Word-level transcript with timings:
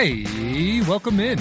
Hey, 0.00 0.80
welcome 0.82 1.18
in. 1.18 1.40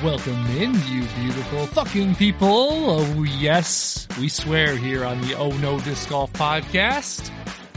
Welcome 0.00 0.46
in, 0.56 0.74
you 0.86 1.02
beautiful 1.18 1.66
fucking 1.66 2.14
people. 2.14 2.46
Oh, 2.48 3.24
yes, 3.24 4.06
we 4.20 4.28
swear 4.28 4.76
here 4.76 5.04
on 5.04 5.20
the 5.22 5.34
Oh 5.34 5.50
No 5.56 5.80
Disc 5.80 6.08
Golf 6.08 6.32
podcast. 6.32 7.32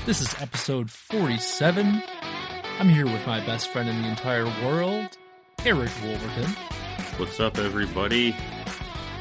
This 0.05 0.21
is 0.21 0.39
episode 0.39 0.91
47. 0.91 2.03
I'm 2.77 2.87
here 2.87 3.05
with 3.05 3.25
my 3.25 3.43
best 3.43 3.69
friend 3.69 3.89
in 3.89 4.03
the 4.03 4.07
entire 4.07 4.45
world, 4.63 5.17
Eric 5.65 5.89
Wolverton. 6.03 6.51
What's 7.17 7.39
up, 7.39 7.57
everybody? 7.57 8.35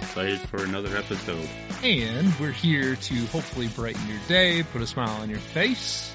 Excited 0.02 0.40
for 0.40 0.62
another 0.62 0.94
episode. 0.94 1.48
And 1.82 2.38
we're 2.38 2.52
here 2.52 2.96
to 2.96 3.14
hopefully 3.28 3.68
brighten 3.68 4.06
your 4.06 4.20
day, 4.28 4.62
put 4.62 4.82
a 4.82 4.86
smile 4.86 5.22
on 5.22 5.30
your 5.30 5.38
face. 5.38 6.14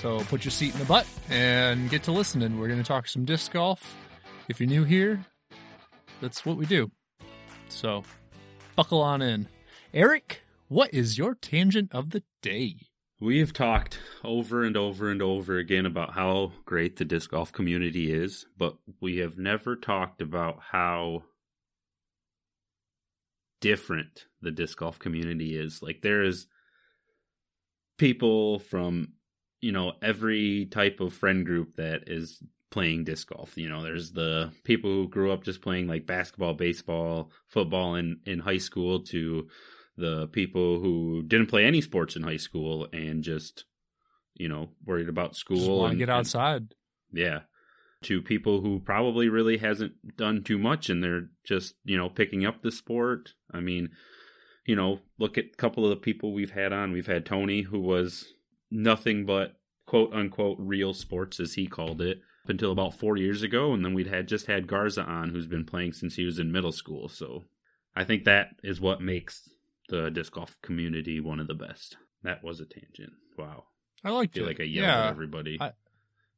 So 0.00 0.20
put 0.30 0.46
your 0.46 0.50
seat 0.50 0.72
in 0.72 0.78
the 0.78 0.86
butt 0.86 1.06
and 1.28 1.90
get 1.90 2.04
to 2.04 2.12
listening. 2.12 2.58
We're 2.58 2.68
going 2.68 2.82
to 2.82 2.88
talk 2.88 3.06
some 3.06 3.26
disc 3.26 3.52
golf. 3.52 3.98
If 4.48 4.58
you're 4.58 4.66
new 4.66 4.82
here, 4.82 5.22
that's 6.22 6.46
what 6.46 6.56
we 6.56 6.64
do. 6.64 6.90
So 7.68 8.04
buckle 8.76 9.02
on 9.02 9.20
in. 9.20 9.46
Eric, 9.92 10.40
what 10.68 10.94
is 10.94 11.18
your 11.18 11.34
tangent 11.34 11.90
of 11.92 12.10
the 12.10 12.22
day? 12.40 12.76
We 13.20 13.40
have 13.40 13.52
talked 13.52 13.98
over 14.24 14.64
and 14.64 14.74
over 14.74 15.10
and 15.10 15.20
over 15.20 15.58
again 15.58 15.84
about 15.84 16.14
how 16.14 16.52
great 16.64 16.96
the 16.96 17.04
disc 17.04 17.32
golf 17.32 17.52
community 17.52 18.10
is, 18.10 18.46
but 18.56 18.78
we 19.02 19.18
have 19.18 19.36
never 19.36 19.76
talked 19.76 20.22
about 20.22 20.60
how 20.70 21.24
different 23.60 24.24
the 24.40 24.50
disc 24.50 24.78
golf 24.78 24.98
community 24.98 25.58
is. 25.58 25.82
Like, 25.82 26.00
there 26.00 26.22
is 26.22 26.46
people 27.98 28.60
from 28.60 29.12
you 29.60 29.72
know 29.72 29.92
every 30.02 30.66
type 30.66 31.00
of 31.00 31.12
friend 31.12 31.44
group 31.44 31.76
that 31.76 32.04
is 32.08 32.42
playing 32.70 33.04
disc 33.04 33.28
golf. 33.28 33.56
You 33.56 33.68
know, 33.68 33.82
there's 33.82 34.12
the 34.12 34.52
people 34.64 34.90
who 34.90 35.08
grew 35.08 35.32
up 35.32 35.42
just 35.44 35.60
playing 35.60 35.86
like 35.88 36.06
basketball, 36.06 36.54
baseball, 36.54 37.30
football 37.48 37.96
in 37.96 38.20
in 38.26 38.38
high 38.40 38.58
school 38.58 39.00
to 39.04 39.48
the 39.96 40.28
people 40.28 40.80
who 40.80 41.22
didn't 41.26 41.48
play 41.48 41.64
any 41.64 41.80
sports 41.80 42.16
in 42.16 42.22
high 42.22 42.36
school 42.38 42.86
and 42.92 43.22
just 43.22 43.64
you 44.34 44.48
know 44.48 44.70
worried 44.86 45.08
about 45.08 45.36
school 45.36 45.56
Just 45.56 45.68
want 45.70 45.80
to 45.82 45.90
and 45.90 45.98
get 45.98 46.08
and- 46.08 46.18
outside. 46.18 46.74
yeah. 47.12 47.40
To 48.04 48.22
people 48.22 48.62
who 48.62 48.80
probably 48.80 49.28
really 49.28 49.58
hasn't 49.58 49.92
done 50.16 50.42
too 50.42 50.56
much 50.56 50.88
and 50.88 51.04
they're 51.04 51.28
just, 51.44 51.74
you 51.84 51.98
know, 51.98 52.08
picking 52.08 52.46
up 52.46 52.62
the 52.62 52.72
sport. 52.72 53.34
I 53.52 53.60
mean, 53.60 53.90
you 54.64 54.74
know, 54.74 55.00
look 55.18 55.36
at 55.36 55.44
a 55.52 55.56
couple 55.58 55.84
of 55.84 55.90
the 55.90 55.96
people 55.96 56.32
we've 56.32 56.52
had 56.52 56.72
on. 56.72 56.92
We've 56.92 57.06
had 57.06 57.26
Tony, 57.26 57.60
who 57.60 57.78
was 57.78 58.32
nothing 58.70 59.26
but 59.26 59.54
quote 59.86 60.12
unquote 60.12 60.56
real 60.60 60.94
sports, 60.94 61.40
as 61.40 61.54
he 61.54 61.66
called 61.66 62.00
it, 62.00 62.18
up 62.44 62.50
until 62.50 62.72
about 62.72 62.94
four 62.94 63.16
years 63.16 63.42
ago. 63.42 63.72
And 63.72 63.84
then 63.84 63.94
we'd 63.94 64.06
had 64.06 64.28
just 64.28 64.46
had 64.46 64.66
Garza 64.66 65.02
on, 65.02 65.30
who's 65.30 65.46
been 65.46 65.64
playing 65.64 65.92
since 65.94 66.14
he 66.16 66.24
was 66.24 66.38
in 66.38 66.52
middle 66.52 66.72
school. 66.72 67.08
So 67.08 67.44
I 67.96 68.04
think 68.04 68.24
that 68.24 68.50
is 68.62 68.80
what 68.80 69.00
makes 69.02 69.48
the 69.88 70.10
disc 70.10 70.32
golf 70.32 70.56
community 70.62 71.20
one 71.20 71.40
of 71.40 71.48
the 71.48 71.54
best. 71.54 71.96
That 72.22 72.44
was 72.44 72.60
a 72.60 72.66
tangent. 72.66 73.12
Wow. 73.36 73.64
I 74.04 74.08
I 74.08 74.12
liked 74.12 74.34
feel 74.34 74.44
it. 74.44 74.46
like 74.48 74.60
I 74.60 74.64
yelled 74.64 74.86
yeah, 74.86 75.04
at 75.06 75.10
everybody. 75.10 75.58
I- 75.60 75.72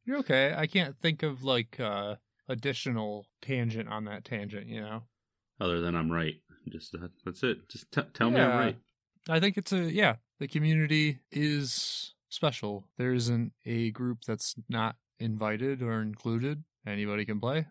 You're 0.04 0.18
okay. 0.18 0.54
I 0.56 0.66
can't 0.66 0.96
think 1.00 1.22
of 1.22 1.44
like 1.44 1.78
uh 1.78 2.16
additional 2.48 3.26
tangent 3.40 3.88
on 3.88 4.04
that 4.06 4.24
tangent, 4.24 4.66
you 4.66 4.80
know. 4.80 5.02
other 5.60 5.80
than 5.80 5.94
I'm 5.94 6.10
right. 6.10 6.36
Just 6.68 6.94
uh, 6.94 7.08
that's 7.24 7.42
it. 7.42 7.68
Just 7.68 7.90
t- 7.92 8.02
tell 8.14 8.30
me 8.30 8.40
I'm 8.40 8.58
right. 8.58 8.76
I 9.28 9.38
think 9.40 9.56
it's 9.58 9.72
a 9.72 9.92
yeah, 9.92 10.16
the 10.38 10.48
community 10.48 11.18
is 11.30 12.14
special. 12.32 12.88
There 12.98 13.12
isn't 13.12 13.52
a 13.66 13.90
group 13.90 14.18
that's 14.26 14.54
not 14.68 14.96
invited 15.18 15.82
or 15.82 16.00
included. 16.02 16.64
Anybody 16.86 17.24
can 17.24 17.38
play. 17.40 17.66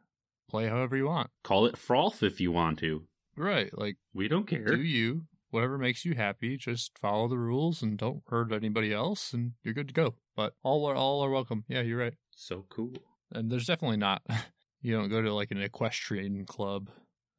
Play 0.50 0.68
however 0.68 0.96
you 0.98 1.06
want. 1.08 1.30
Call 1.44 1.66
it 1.66 1.78
froth 1.78 2.24
if 2.24 2.40
you 2.42 2.52
want 2.52 2.80
to. 2.80 3.04
Right. 3.38 3.70
Like 3.78 3.98
We 4.14 4.28
don't 4.28 4.48
care. 4.48 4.64
do 4.66 4.82
you. 4.82 5.24
Whatever 5.50 5.78
makes 5.78 6.06
you 6.06 6.16
happy, 6.16 6.56
just 6.56 6.98
follow 6.98 7.28
the 7.28 7.38
rules 7.38 7.82
and 7.82 7.98
don't 7.98 8.24
hurt 8.28 8.54
anybody 8.54 8.94
else 8.94 9.34
and 9.34 9.52
you're 9.64 9.74
good 9.74 9.90
to 9.90 9.94
go. 9.94 10.16
But 10.36 10.54
all 10.64 10.86
are 10.86 10.96
all 10.96 11.24
are 11.26 11.30
welcome. 11.30 11.66
Yeah, 11.68 11.82
you're 11.82 12.00
right. 12.00 12.14
So 12.36 12.66
cool. 12.70 12.94
And 13.34 13.52
there's 13.52 13.66
definitely 13.66 13.98
not 13.98 14.22
you 14.82 14.96
don't 14.96 15.10
go 15.10 15.22
to 15.22 15.34
like 15.34 15.52
an 15.52 15.62
equestrian 15.62 16.46
club 16.46 16.90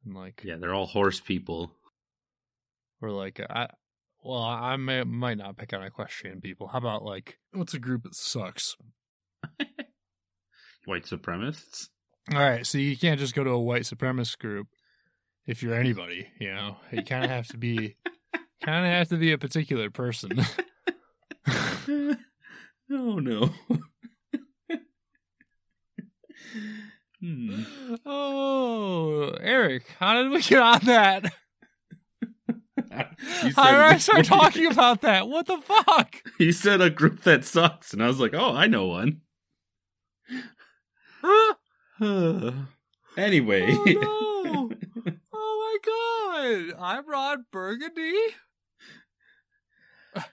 and 0.05 0.15
like 0.15 0.41
Yeah, 0.43 0.57
they're 0.57 0.73
all 0.75 0.85
horse 0.85 1.19
people. 1.19 1.71
or 3.01 3.09
like 3.11 3.39
I 3.49 3.69
well, 4.23 4.41
I 4.41 4.75
may, 4.77 5.03
might 5.03 5.37
not 5.37 5.57
pick 5.57 5.73
on 5.73 5.83
equestrian 5.83 6.41
people. 6.41 6.67
How 6.67 6.77
about 6.77 7.03
like 7.03 7.37
what's 7.51 7.73
a 7.73 7.79
group 7.79 8.03
that 8.03 8.15
sucks? 8.15 8.75
White 10.85 11.03
supremacists. 11.03 11.89
All 12.31 12.39
right, 12.39 12.65
so 12.65 12.77
you 12.77 12.97
can't 12.97 13.19
just 13.19 13.35
go 13.35 13.43
to 13.43 13.49
a 13.49 13.59
white 13.59 13.81
supremacist 13.81 14.37
group 14.37 14.67
if 15.45 15.61
you're 15.61 15.75
anybody, 15.75 16.27
you 16.39 16.53
know. 16.53 16.77
You 16.91 17.03
kind 17.03 17.25
of 17.25 17.29
have 17.29 17.47
to 17.47 17.57
be 17.57 17.97
kind 18.63 18.85
of 18.85 18.91
have 18.91 19.09
to 19.09 19.17
be 19.17 19.33
a 19.33 19.37
particular 19.37 19.89
person. 19.89 20.31
oh 21.47 22.15
no. 22.89 23.49
hmm. 27.19 27.63
oh, 28.05 29.35
Eric, 29.41 29.83
how 29.99 30.21
did 30.21 30.31
we 30.31 30.41
get 30.41 30.61
on 30.61 30.79
that? 30.85 31.33
Did 33.41 33.53
I 33.57 33.97
said- 33.97 34.01
start 34.01 34.25
talking 34.39 34.65
about 34.67 35.01
that? 35.01 35.27
What 35.27 35.45
the 35.47 35.57
fuck? 35.59 36.21
You 36.39 36.51
said 36.51 36.81
a 36.81 36.89
group 36.89 37.21
that 37.23 37.45
sucks, 37.45 37.93
and 37.93 38.03
I 38.03 38.07
was 38.07 38.19
like, 38.19 38.33
"Oh, 38.33 38.53
I 38.53 38.67
know 38.67 38.87
one." 38.87 39.21
anyway, 43.17 43.65
Oh, 43.69 44.43
no. 44.45 44.71
oh 45.33 45.79
my 45.83 46.71
god. 46.71 46.75
I'm 46.81 47.07
Ron 47.09 47.45
Burgundy. 47.51 48.13
that 50.15 50.25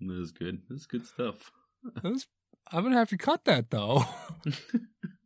was 0.00 0.32
good. 0.32 0.62
That's 0.68 0.86
good 0.86 1.06
stuff. 1.06 1.50
That's- 1.96 2.26
I'm 2.72 2.82
gonna 2.82 2.96
have 2.96 3.10
to 3.10 3.18
cut 3.18 3.44
that 3.44 3.70
though. 3.70 4.04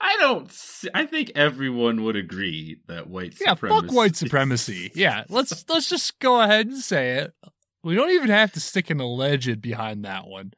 I 0.00 0.16
don't. 0.20 0.52
I 0.94 1.06
think 1.06 1.32
everyone 1.34 2.02
would 2.04 2.16
agree 2.16 2.80
that 2.88 3.08
white 3.08 3.34
yeah, 3.40 3.54
supremacy. 3.54 3.86
fuck 3.86 3.94
white 3.94 4.16
supremacy. 4.16 4.90
Yeah, 4.94 5.24
let's 5.28 5.64
let's 5.68 5.88
just 5.88 6.18
go 6.18 6.40
ahead 6.40 6.66
and 6.66 6.78
say 6.78 7.10
it. 7.18 7.34
We 7.82 7.94
don't 7.94 8.10
even 8.10 8.30
have 8.30 8.52
to 8.52 8.60
stick 8.60 8.90
an 8.90 9.00
alleged 9.00 9.60
behind 9.62 10.04
that 10.04 10.26
one. 10.26 10.52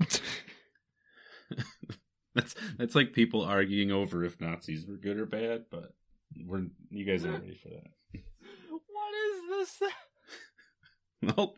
That's 2.34 2.54
that's 2.76 2.94
like 2.94 3.14
people 3.14 3.42
arguing 3.42 3.90
over 3.90 4.22
if 4.22 4.40
Nazis 4.40 4.86
were 4.86 4.96
good 4.96 5.18
or 5.18 5.26
bad, 5.26 5.64
but 5.72 5.92
we're 6.46 6.66
you 6.88 7.04
guys 7.04 7.24
aren't 7.24 7.42
ready 7.42 7.58
for 7.60 7.68
that. 7.70 8.20
What 8.70 9.14
is 9.60 9.76
this? 9.78 9.90
Well, 11.20 11.56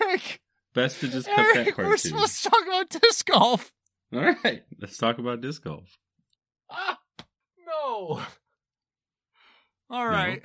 Eric, 0.00 0.40
best 0.72 1.00
to 1.00 1.08
just 1.08 1.26
cut 1.26 1.36
that 1.38 1.56
Eric, 1.56 1.74
part 1.74 1.88
we're 1.88 1.96
too. 1.96 2.10
supposed 2.10 2.40
to 2.40 2.50
talk 2.50 2.62
about 2.68 2.88
disc 2.88 3.26
golf. 3.26 3.72
All 4.14 4.20
right, 4.20 4.62
let's 4.80 4.96
talk 4.96 5.18
about 5.18 5.40
disc 5.40 5.64
golf. 5.64 5.98
Ah, 6.70 6.98
no. 7.66 8.22
All 9.90 10.06
No? 10.06 10.44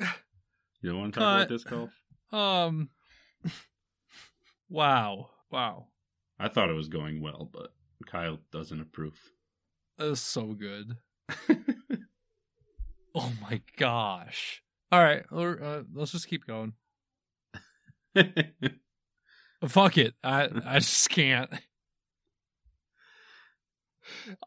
You 0.81 0.89
don't 0.91 0.99
want 0.99 1.13
to 1.13 1.19
talk 1.19 1.27
Cut. 1.27 1.35
about 1.37 1.49
disc 1.49 1.67
golf? 1.69 1.89
Um. 2.31 2.89
Wow. 4.69 5.31
Wow. 5.51 5.87
I 6.39 6.47
thought 6.47 6.69
it 6.69 6.75
was 6.75 6.87
going 6.87 7.21
well, 7.21 7.49
but 7.51 7.73
Kyle 8.07 8.39
doesn't 8.53 8.79
approve. 8.79 9.19
That 9.97 10.05
was 10.09 10.21
so 10.21 10.53
good. 10.53 10.95
Oh 13.13 13.33
my 13.41 13.59
gosh. 13.75 14.63
All 14.89 15.03
right. 15.03 15.25
Uh, 15.29 15.83
let's 15.93 16.13
just 16.13 16.29
keep 16.29 16.47
going. 16.47 16.71
Fuck 19.67 19.97
it. 19.97 20.13
I 20.23 20.47
I 20.65 20.79
just 20.79 21.09
can't. 21.09 21.51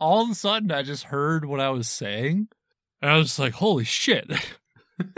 All 0.00 0.22
of 0.22 0.30
a 0.30 0.34
sudden, 0.34 0.70
I 0.70 0.82
just 0.82 1.04
heard 1.04 1.44
what 1.44 1.60
I 1.60 1.70
was 1.70 1.88
saying, 1.88 2.48
and 3.02 3.10
I 3.10 3.16
was 3.16 3.38
like, 3.38 3.52
"Holy 3.54 3.84
shit!" 3.84 4.30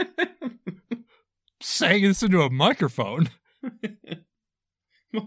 saying 1.61 2.03
this 2.03 2.23
into 2.23 2.41
a 2.41 2.49
microphone. 2.49 3.29
we 5.13 5.21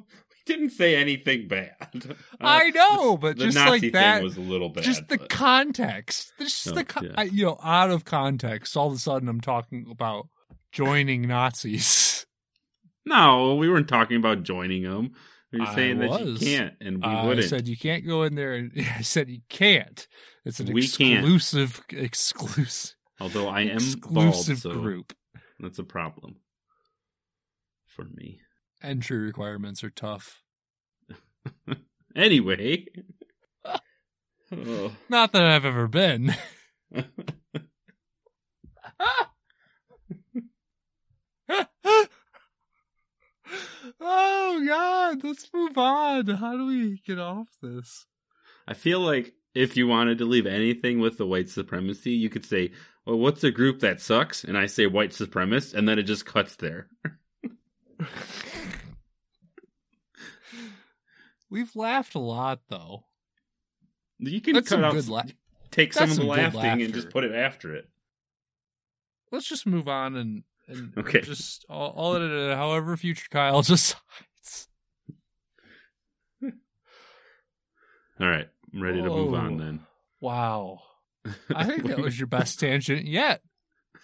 didn't 0.46 0.70
say 0.70 0.96
anything 0.96 1.48
bad. 1.48 1.76
Uh, 2.42 2.46
I 2.46 2.70
know, 2.70 3.18
but 3.18 3.36
the 3.36 3.44
just 3.46 3.56
Nazi 3.56 3.70
like 3.70 3.92
that, 3.92 4.22
was 4.22 4.38
a 4.38 4.40
little 4.40 4.70
bad. 4.70 4.82
just 4.84 5.06
the 5.08 5.18
but- 5.18 5.28
context, 5.28 6.32
just 6.38 6.68
Oh, 6.68 6.72
the 6.72 6.84
con- 6.84 7.04
yeah. 7.04 7.12
I, 7.18 7.22
you 7.24 7.44
know, 7.44 7.58
out 7.62 7.90
of 7.90 8.06
context. 8.06 8.78
All 8.78 8.86
of 8.88 8.94
a 8.94 8.98
sudden, 8.98 9.28
I'm 9.28 9.42
talking 9.42 9.86
about 9.90 10.28
joining 10.72 11.28
Nazis. 11.28 12.24
no, 13.04 13.56
we 13.56 13.68
weren't 13.68 13.88
talking 13.88 14.16
about 14.16 14.42
joining 14.42 14.84
them. 14.84 15.12
We 15.52 15.58
were 15.60 15.66
I 15.66 15.74
saying 15.74 15.98
that 15.98 16.20
you 16.20 16.26
was. 16.32 16.38
can't, 16.40 16.74
and 16.80 16.96
we 16.98 17.02
I 17.04 17.26
wouldn't. 17.26 17.48
said 17.48 17.66
you 17.66 17.76
can't 17.76 18.06
go 18.06 18.22
in 18.22 18.34
there, 18.36 18.54
and 18.54 18.70
I 18.96 19.00
said 19.02 19.28
you 19.28 19.40
can't. 19.48 20.06
It's 20.44 20.60
an 20.60 20.72
We 20.72 20.86
can't. 20.86 21.18
exclusive, 21.24 21.80
exclusive, 21.90 22.94
Although 23.20 23.48
I 23.48 23.62
am 23.62 23.76
exclusive 23.76 24.62
bald, 24.62 24.74
so 24.74 24.80
group. 24.80 25.12
that's 25.58 25.78
a 25.78 25.84
problem 25.84 26.36
for 27.86 28.04
me. 28.04 28.40
Entry 28.82 29.18
requirements 29.18 29.82
are 29.84 29.90
tough. 29.90 30.42
Anyway. 32.16 32.86
oh. 34.52 34.92
Not 35.08 35.30
that 35.32 35.44
I've 35.44 35.64
ever 35.64 35.86
been. 35.86 36.34
Oh 44.00 44.64
God, 44.66 45.24
let's 45.24 45.48
move 45.52 45.76
on. 45.76 46.26
How 46.26 46.56
do 46.56 46.66
we 46.66 47.00
get 47.06 47.18
off 47.18 47.48
this? 47.62 48.06
I 48.66 48.74
feel 48.74 49.00
like 49.00 49.34
if 49.54 49.76
you 49.76 49.86
wanted 49.86 50.18
to 50.18 50.24
leave 50.24 50.46
anything 50.46 51.00
with 51.00 51.18
the 51.18 51.26
white 51.26 51.48
supremacy, 51.48 52.12
you 52.12 52.30
could 52.30 52.44
say, 52.44 52.72
"Well, 53.04 53.18
what's 53.18 53.42
a 53.44 53.50
group 53.50 53.80
that 53.80 54.00
sucks?" 54.00 54.44
And 54.44 54.56
I 54.56 54.66
say 54.66 54.86
white 54.86 55.10
supremacist, 55.10 55.74
and 55.74 55.88
then 55.88 55.98
it 55.98 56.04
just 56.04 56.24
cuts 56.26 56.56
there. 56.56 56.88
We've 61.50 61.74
laughed 61.74 62.14
a 62.14 62.20
lot 62.20 62.60
though. 62.68 63.04
You 64.18 64.40
can 64.40 64.54
That's 64.54 64.68
cut 64.68 64.84
out, 64.84 64.92
good 64.92 65.08
la- 65.08 65.24
take 65.70 65.92
some 65.92 66.10
of 66.10 66.16
the 66.16 66.24
laughing 66.24 66.82
and 66.82 66.94
just 66.94 67.10
put 67.10 67.24
it 67.24 67.34
after 67.34 67.74
it. 67.74 67.88
Let's 69.32 69.48
just 69.48 69.66
move 69.66 69.88
on 69.88 70.16
and 70.16 70.44
and 70.70 70.92
Okay. 70.98 71.20
just 71.20 71.64
all, 71.68 71.90
all 71.90 72.14
it 72.16 72.56
however 72.56 72.96
future 72.96 73.26
Kyle 73.30 73.62
decides. 73.62 73.96
All 78.20 78.28
right, 78.28 78.48
I'm 78.74 78.82
ready 78.82 79.02
to 79.02 79.08
move 79.08 79.34
on. 79.34 79.56
Then 79.56 79.80
Wow. 80.20 80.80
I 81.54 81.64
think 81.64 81.86
that 81.86 81.98
was 81.98 82.18
your 82.18 82.26
best 82.26 82.60
tangent 82.60 83.06
yet. 83.06 83.40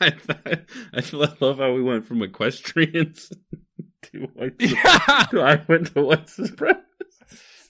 I 0.00 0.10
thought, 0.10 0.60
I 0.94 1.36
love 1.40 1.58
how 1.58 1.72
we 1.72 1.82
went 1.82 2.04
from 2.06 2.22
equestrians 2.22 3.32
to 4.02 4.18
white. 4.34 4.54
Yeah. 4.58 5.26
to 5.30 5.40
I 5.42 5.64
went 5.66 5.94
to 5.94 6.02
white 6.02 6.26
supremacists. 6.26 6.82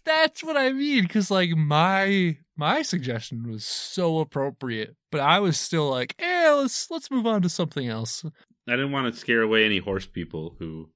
That's 0.04 0.42
what 0.44 0.56
I 0.56 0.72
mean. 0.72 1.02
Because 1.02 1.30
like 1.30 1.50
my 1.50 2.38
my 2.56 2.82
suggestion 2.82 3.48
was 3.50 3.64
so 3.64 4.18
appropriate, 4.20 4.96
but 5.10 5.20
I 5.20 5.40
was 5.40 5.58
still 5.58 5.88
like, 5.90 6.14
eh, 6.18 6.50
let's 6.52 6.90
let's 6.90 7.10
move 7.10 7.26
on 7.26 7.42
to 7.42 7.48
something 7.48 7.86
else. 7.88 8.24
I 8.68 8.72
didn't 8.72 8.92
want 8.92 9.12
to 9.12 9.18
scare 9.20 9.42
away 9.42 9.64
any 9.64 9.78
horse 9.78 10.06
people 10.06 10.56
who 10.58 10.90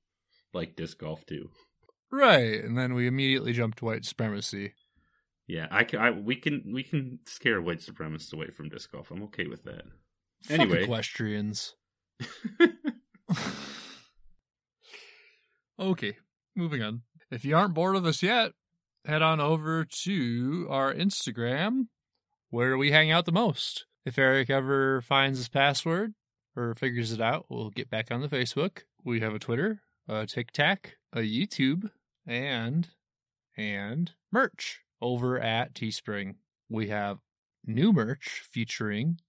like 0.52 0.76
disc 0.76 0.98
golf 0.98 1.24
too. 1.26 1.50
Right, 2.12 2.62
and 2.64 2.76
then 2.76 2.94
we 2.94 3.06
immediately 3.06 3.52
jumped 3.52 3.78
to 3.78 3.84
white 3.84 4.04
supremacy. 4.04 4.74
Yeah, 5.46 5.66
I, 5.70 5.84
ca- 5.84 5.98
I 5.98 6.10
we 6.10 6.36
can 6.36 6.72
we 6.72 6.82
can 6.82 7.20
scare 7.26 7.60
white 7.62 7.78
supremacists 7.80 8.32
away 8.32 8.48
from 8.50 8.68
disc 8.68 8.90
golf. 8.92 9.10
I'm 9.10 9.22
okay 9.24 9.46
with 9.46 9.62
that. 9.64 9.82
Fuck 10.44 10.60
Anyway. 10.60 10.82
equestrians. 10.84 11.74
okay, 15.78 16.16
moving 16.56 16.82
on. 16.82 17.02
If 17.30 17.44
you 17.44 17.56
aren't 17.56 17.74
bored 17.74 17.96
of 17.96 18.04
us 18.06 18.22
yet, 18.22 18.52
head 19.04 19.22
on 19.22 19.40
over 19.40 19.84
to 20.04 20.66
our 20.70 20.92
Instagram 20.92 21.86
where 22.50 22.76
we 22.76 22.90
hang 22.90 23.10
out 23.10 23.26
the 23.26 23.32
most. 23.32 23.86
If 24.04 24.18
Eric 24.18 24.50
ever 24.50 25.00
finds 25.02 25.38
his 25.38 25.48
password 25.48 26.14
or 26.56 26.74
figures 26.74 27.12
it 27.12 27.20
out, 27.20 27.46
we'll 27.48 27.70
get 27.70 27.90
back 27.90 28.10
on 28.10 28.20
the 28.20 28.28
Facebook. 28.28 28.82
We 29.04 29.20
have 29.20 29.34
a 29.34 29.38
Twitter, 29.38 29.80
a 30.08 30.26
TikTok, 30.26 30.92
a 31.12 31.20
YouTube, 31.20 31.90
and 32.26 32.88
and 33.56 34.12
merch 34.32 34.80
over 35.00 35.38
at 35.38 35.74
Teespring. 35.74 36.36
We 36.68 36.88
have 36.88 37.18
new 37.66 37.92
merch 37.92 38.42
featuring 38.52 39.20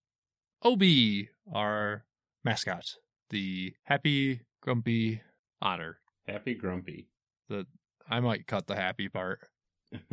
Obi, 0.64 1.30
our 1.52 2.06
mascot, 2.44 2.96
the 3.30 3.74
happy, 3.84 4.42
grumpy 4.62 5.22
otter. 5.62 5.98
Happy 6.28 6.54
grumpy. 6.54 7.08
The 7.50 7.66
I 8.10 8.20
might 8.20 8.48
cut 8.48 8.68
the 8.68 8.76
happy 8.76 9.10
part, 9.10 9.40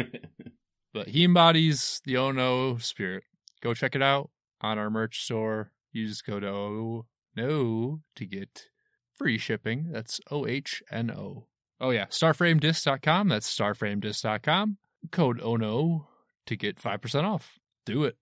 but 0.94 1.08
he 1.08 1.24
embodies 1.24 2.00
the 2.04 2.16
Oh 2.16 2.30
No 2.32 2.78
spirit. 2.78 3.24
Go 3.60 3.74
check 3.74 3.94
it 3.94 4.02
out 4.02 4.30
on 4.60 4.78
our 4.78 4.90
merch 4.90 5.24
store. 5.24 5.72
Use 5.92 6.22
code 6.22 6.44
O 6.44 7.06
No 7.36 8.00
to 8.16 8.26
get 8.26 8.66
free 9.16 9.38
shipping. 9.38 9.90
That's 9.92 10.20
O 10.30 10.46
H 10.46 10.82
N 10.90 11.10
O. 11.10 11.46
Oh 11.80 11.90
yeah, 11.90 12.06
starframedisc.com. 12.06 13.28
That's 13.28 13.56
starframedisc.com. 13.56 14.78
Code 15.12 15.40
Oh 15.42 15.56
No 15.56 16.08
to 16.46 16.56
get 16.56 16.80
five 16.80 17.00
percent 17.00 17.26
off. 17.26 17.58
Do 17.86 18.04
it. 18.04 18.16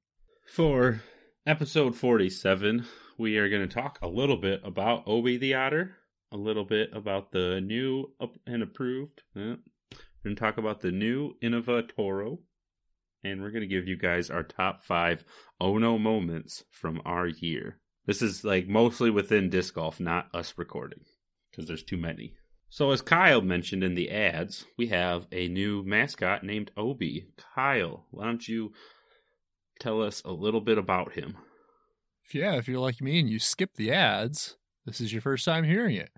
For 0.52 1.02
episode 1.46 1.96
47, 1.96 2.86
we 3.18 3.36
are 3.38 3.48
going 3.48 3.68
to 3.68 3.74
talk 3.74 3.98
a 4.02 4.08
little 4.08 4.36
bit 4.36 4.60
about 4.64 5.04
Obi 5.06 5.36
the 5.36 5.54
Otter, 5.54 5.96
a 6.30 6.36
little 6.36 6.64
bit 6.64 6.90
about 6.92 7.32
the 7.32 7.60
new 7.60 8.12
and 8.46 8.62
approved. 8.62 9.22
uh, 9.34 9.56
we're 9.92 9.98
going 10.24 10.36
to 10.36 10.40
talk 10.40 10.58
about 10.58 10.80
the 10.80 10.92
new 10.92 11.34
Innova 11.42 11.88
Toro, 11.94 12.38
and 13.31 13.43
we're 13.43 13.50
going 13.50 13.62
to 13.62 13.67
give 13.67 13.87
you 13.87 13.96
guys 13.96 14.31
our 14.31 14.43
top 14.43 14.84
five 14.84 15.25
Oh 15.61 15.78
No 15.78 15.99
moments 15.99 16.64
from 16.70 17.00
our 17.05 17.26
year. 17.26 17.78
This 18.06 18.23
is 18.23 18.44
like 18.44 18.69
mostly 18.69 19.11
within 19.11 19.50
disc 19.50 19.75
golf, 19.75 19.99
not 20.00 20.28
us 20.34 20.55
recording, 20.56 21.00
because 21.50 21.67
there's 21.67 21.82
too 21.82 21.96
many. 21.96 22.34
So, 22.69 22.90
as 22.90 23.02
Kyle 23.02 23.43
mentioned 23.43 23.84
in 23.84 23.94
the 23.94 24.11
ads, 24.11 24.64
we 24.76 24.88
have 24.88 25.26
a 25.32 25.49
new 25.49 25.82
mascot 25.84 26.44
named 26.44 26.70
Obi. 26.76 27.28
Kyle, 27.55 28.06
why 28.11 28.25
don't 28.25 28.46
you 28.46 28.73
tell 29.81 30.02
us 30.02 30.23
a 30.25 30.32
little 30.32 30.61
bit 30.61 30.78
about 30.78 31.12
him? 31.12 31.37
Yeah, 32.32 32.56
if 32.56 32.69
you're 32.69 32.81
like 32.81 33.00
me 33.00 33.20
and 33.20 33.31
you 33.31 33.38
skip 33.38 33.75
the 33.75 33.93
ads, 33.93 34.56
this 34.84 35.00
is 35.00 35.12
your 35.12 35.23
first 35.23 35.44
time 35.44 35.64
hearing 35.64 35.96
it. 35.96 36.11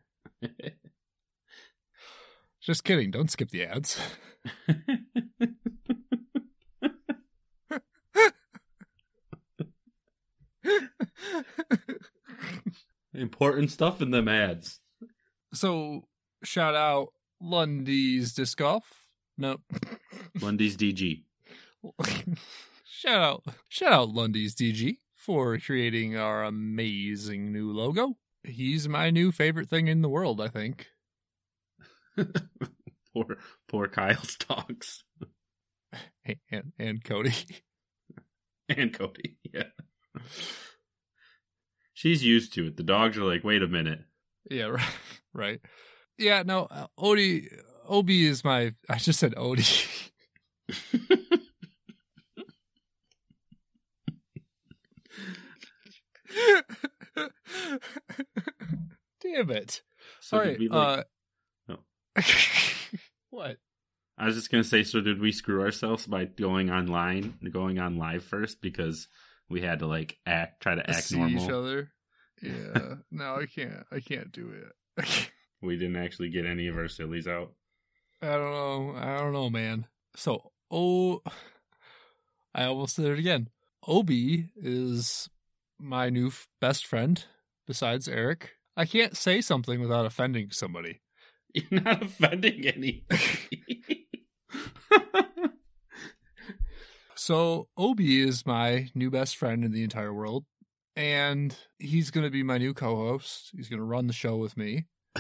Just 2.61 2.85
kidding. 2.85 3.11
Don't 3.11 3.31
skip 3.31 3.51
the 3.51 3.65
ads. 3.65 4.01
Important 13.15 13.71
stuff 13.71 14.01
in 14.03 14.11
them 14.11 14.29
ads. 14.29 14.81
so, 15.53 16.05
shout 16.45 16.75
out 16.75 17.09
Lundy's 17.41 18.35
Disc 18.35 18.59
Golf. 18.59 19.07
No. 19.37 19.59
Lundy's 20.41 20.77
DG. 20.77 21.23
shout 22.85 23.23
out 23.23 23.45
shout 23.69 23.93
out 23.93 24.09
Lundy's 24.11 24.55
DG 24.55 24.97
for 25.15 25.59
creating 25.59 26.17
our 26.17 26.45
amazing 26.45 27.53
new 27.53 27.73
logo. 27.73 28.17
He's 28.43 28.89
my 28.89 29.11
new 29.11 29.31
favorite 29.33 29.69
thing 29.69 29.89
in 29.89 30.03
the 30.03 30.09
world, 30.09 30.41
I 30.41 30.49
think. 30.49 30.89
Poor, 33.15 33.39
poor 33.69 33.89
Kyle's 33.89 34.37
dogs. 34.37 35.03
And 36.51 36.73
and 36.79 37.03
Cody. 37.03 37.33
And 38.69 38.93
Cody. 38.93 39.39
Yeah. 39.43 39.65
She's 41.99 42.23
used 42.23 42.53
to 42.55 42.69
it. 42.69 42.77
The 42.77 42.85
dogs 42.85 43.19
are 43.19 43.25
like, 43.25 43.43
wait 43.43 43.61
a 43.61 43.67
minute. 43.67 43.99
Yeah, 44.49 44.67
right. 44.67 44.95
right. 45.35 45.61
Yeah, 46.17 46.45
no, 46.47 46.67
uh, 46.71 46.87
Odie, 46.97 47.49
Obi 47.89 48.25
is 48.25 48.45
my. 48.45 48.73
I 48.89 48.99
just 48.99 49.19
said 49.19 49.35
Odie. 49.35 50.09
Damn 59.21 59.51
it! 59.51 59.83
So 60.21 60.37
All 60.39 60.45
did 60.45 60.51
right. 60.51 60.59
we 60.59 60.69
like, 60.69 60.99
uh, 61.69 61.75
Oh. 62.17 62.23
what? 63.31 63.57
I 64.17 64.27
was 64.27 64.35
just 64.37 64.51
gonna 64.51 64.65
say, 64.65 64.83
so 64.85 65.01
did 65.01 65.21
we 65.21 65.33
screw 65.33 65.61
ourselves 65.61 66.07
by 66.07 66.25
going 66.25 66.71
online, 66.71 67.35
going 67.53 67.79
on 67.79 67.97
live 67.97 68.25
first 68.25 68.61
because 68.61 69.09
we 69.51 69.61
had 69.61 69.79
to 69.81 69.87
like 69.87 70.19
act, 70.27 70.61
try 70.63 70.75
to 70.75 70.89
act 70.89 71.05
See 71.05 71.17
normal. 71.19 71.45
each 71.45 71.51
other. 71.51 71.91
Yeah. 72.41 72.95
no, 73.11 73.35
I 73.35 73.47
can't. 73.47 73.85
I 73.91 73.99
can't 74.01 74.31
do 74.31 74.51
it. 74.97 75.31
We 75.61 75.77
didn't 75.77 75.97
actually 75.97 76.29
get 76.29 76.47
any 76.47 76.69
of 76.69 76.77
our 76.77 76.87
sillies 76.87 77.27
out. 77.27 77.53
I 78.23 78.29
don't 78.29 78.53
know. 78.53 78.95
I 78.97 79.17
don't 79.19 79.33
know, 79.33 79.51
man. 79.51 79.87
So, 80.15 80.53
oh, 80.71 81.21
I 82.55 82.65
almost 82.67 82.95
did 82.95 83.07
it 83.07 83.19
again. 83.19 83.49
Obi 83.85 84.51
is 84.55 85.29
my 85.81 86.11
new 86.11 86.29
f- 86.29 86.47
best 86.61 86.87
friend 86.87 87.25
besides 87.67 88.07
Eric. 88.07 88.53
I 88.77 88.85
can't 88.85 89.17
say 89.17 89.41
something 89.41 89.81
without 89.81 90.07
offending 90.07 90.51
somebody. 90.53 91.01
You're 91.55 91.81
not 91.83 92.05
offending 92.05 92.65
anybody. 92.65 93.78
So 97.29 97.69
Obi 97.77 98.23
is 98.23 98.47
my 98.47 98.89
new 98.95 99.11
best 99.11 99.37
friend 99.37 99.63
in 99.63 99.71
the 99.71 99.85
entire 99.85 100.15
world, 100.15 100.47
and 100.97 101.55
he's 101.79 102.11
going 102.11 102.25
to 102.25 102.31
be 102.31 102.43
my 102.43 102.57
new 102.57 102.73
co-host. 102.73 103.51
He's 103.55 103.69
going 103.69 103.81
to 103.81 103.85
run 103.85 104.07
the 104.07 104.15
show 104.15 104.39
with 104.39 104.57
me. 104.57 104.87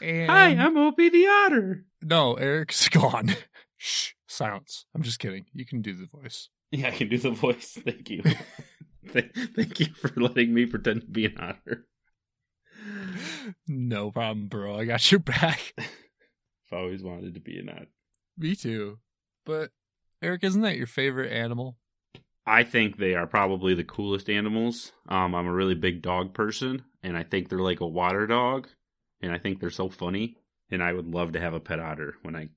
and 0.00 0.30
Hi, 0.30 0.46
I'm 0.56 0.78
Opie 0.78 1.10
the 1.10 1.26
Otter. 1.26 1.84
no, 2.00 2.36
Eric's 2.36 2.88
gone. 2.88 3.36
Shh, 3.76 4.12
silence. 4.28 4.86
I'm 4.94 5.02
just 5.02 5.18
kidding. 5.18 5.44
You 5.52 5.66
can 5.66 5.82
do 5.82 5.92
the 5.92 6.06
voice. 6.06 6.48
Yeah, 6.70 6.88
I 6.88 6.92
can 6.92 7.10
do 7.10 7.18
the 7.18 7.32
voice. 7.32 7.76
Thank 7.84 8.08
you. 8.08 8.22
Thank 9.08 9.78
you 9.78 9.92
for 9.92 10.10
letting 10.18 10.54
me 10.54 10.64
pretend 10.64 11.02
to 11.02 11.06
be 11.06 11.26
an 11.26 11.36
otter. 11.38 11.86
No 13.68 14.10
problem, 14.10 14.46
bro. 14.46 14.78
I 14.78 14.86
got 14.86 15.12
your 15.12 15.20
back. 15.20 15.74
I've 15.76 16.72
always 16.72 17.02
wanted 17.02 17.34
to 17.34 17.40
be 17.40 17.58
an 17.58 17.68
otter. 17.68 17.88
me 18.38 18.56
too. 18.56 19.00
But 19.44 19.70
Eric, 20.22 20.44
isn't 20.44 20.62
that 20.62 20.76
your 20.76 20.86
favorite 20.86 21.32
animal? 21.32 21.76
I 22.46 22.64
think 22.64 22.96
they 22.96 23.14
are 23.14 23.26
probably 23.26 23.74
the 23.74 23.84
coolest 23.84 24.28
animals. 24.28 24.92
Um, 25.08 25.34
I'm 25.34 25.46
a 25.46 25.52
really 25.52 25.74
big 25.74 26.02
dog 26.02 26.34
person, 26.34 26.82
and 27.02 27.16
I 27.16 27.22
think 27.22 27.48
they're 27.48 27.58
like 27.58 27.80
a 27.80 27.86
water 27.86 28.26
dog, 28.26 28.68
and 29.20 29.32
I 29.32 29.38
think 29.38 29.60
they're 29.60 29.70
so 29.70 29.88
funny. 29.88 30.36
And 30.70 30.82
I 30.82 30.92
would 30.92 31.06
love 31.06 31.32
to 31.32 31.40
have 31.40 31.54
a 31.54 31.60
pet 31.60 31.80
otter 31.80 32.14
when 32.22 32.36
I 32.36 32.48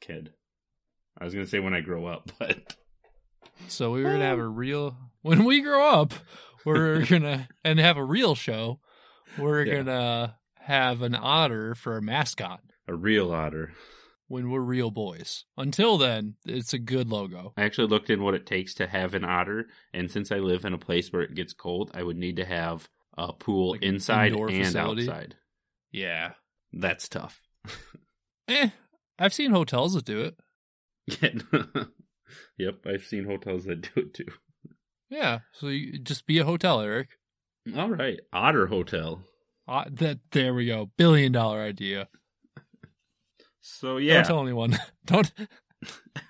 kid. 0.00 0.32
I 1.18 1.24
was 1.24 1.34
gonna 1.34 1.46
say 1.46 1.60
when 1.60 1.74
I 1.74 1.80
grow 1.80 2.06
up, 2.06 2.30
but 2.38 2.76
So 3.68 3.90
we 3.92 4.02
were 4.04 4.10
gonna 4.12 4.24
have 4.24 4.38
a 4.38 4.46
real 4.46 4.96
when 5.22 5.44
we 5.44 5.60
grow 5.62 5.86
up, 5.88 6.12
we're 6.64 7.04
gonna 7.06 7.48
and 7.64 7.78
have 7.78 7.96
a 7.96 8.04
real 8.04 8.34
show. 8.34 8.80
We're 9.38 9.64
Yeah. 9.64 9.76
gonna 9.82 10.36
have 10.56 11.02
an 11.02 11.14
otter 11.14 11.74
for 11.74 11.96
a 11.96 12.02
mascot 12.02 12.60
a 12.86 12.94
real 12.94 13.32
otter. 13.32 13.72
When 14.28 14.50
we're 14.50 14.60
real 14.60 14.90
boys. 14.90 15.44
Until 15.56 15.98
then, 15.98 16.36
it's 16.46 16.72
a 16.72 16.78
good 16.78 17.08
logo. 17.10 17.52
I 17.56 17.62
actually 17.64 17.88
looked 17.88 18.10
in 18.10 18.22
what 18.22 18.34
it 18.34 18.46
takes 18.46 18.74
to 18.74 18.86
have 18.86 19.14
an 19.14 19.24
otter, 19.24 19.66
and 19.92 20.10
since 20.10 20.32
I 20.32 20.36
live 20.36 20.64
in 20.64 20.72
a 20.72 20.78
place 20.78 21.12
where 21.12 21.22
it 21.22 21.34
gets 21.34 21.52
cold, 21.52 21.90
I 21.94 22.02
would 22.02 22.16
need 22.16 22.36
to 22.36 22.44
have 22.44 22.88
a 23.18 23.32
pool 23.32 23.72
Like 23.72 23.82
inside 23.82 24.32
indoor 24.32 24.48
and 24.48 24.64
facility? 24.64 25.02
outside. 25.08 25.36
Yeah. 25.90 26.32
That's 26.72 27.08
tough. 27.08 27.40
Eh. 28.48 28.70
I've 29.18 29.32
seen 29.32 29.52
hotels 29.52 29.94
that 29.94 30.04
do 30.04 30.22
it. 30.22 31.42
yep, 32.58 32.74
I've 32.86 33.04
seen 33.04 33.24
hotels 33.24 33.64
that 33.64 33.82
do 33.82 34.00
it 34.02 34.14
too. 34.14 34.26
Yeah. 35.08 35.40
So 35.52 35.68
you 35.68 35.98
just 35.98 36.26
be 36.26 36.38
a 36.38 36.44
hotel, 36.44 36.80
Eric. 36.80 37.10
All 37.76 37.90
right, 37.90 38.18
Otter 38.32 38.66
Hotel. 38.66 39.22
Uh, 39.68 39.84
that 39.92 40.18
there 40.32 40.54
we 40.54 40.66
go. 40.66 40.90
Billion 40.96 41.30
dollar 41.32 41.62
idea. 41.62 42.08
So 43.62 43.96
yeah, 43.98 44.14
Don't 44.16 44.24
tell 44.26 44.42
anyone. 44.42 44.76
Don't 45.06 45.32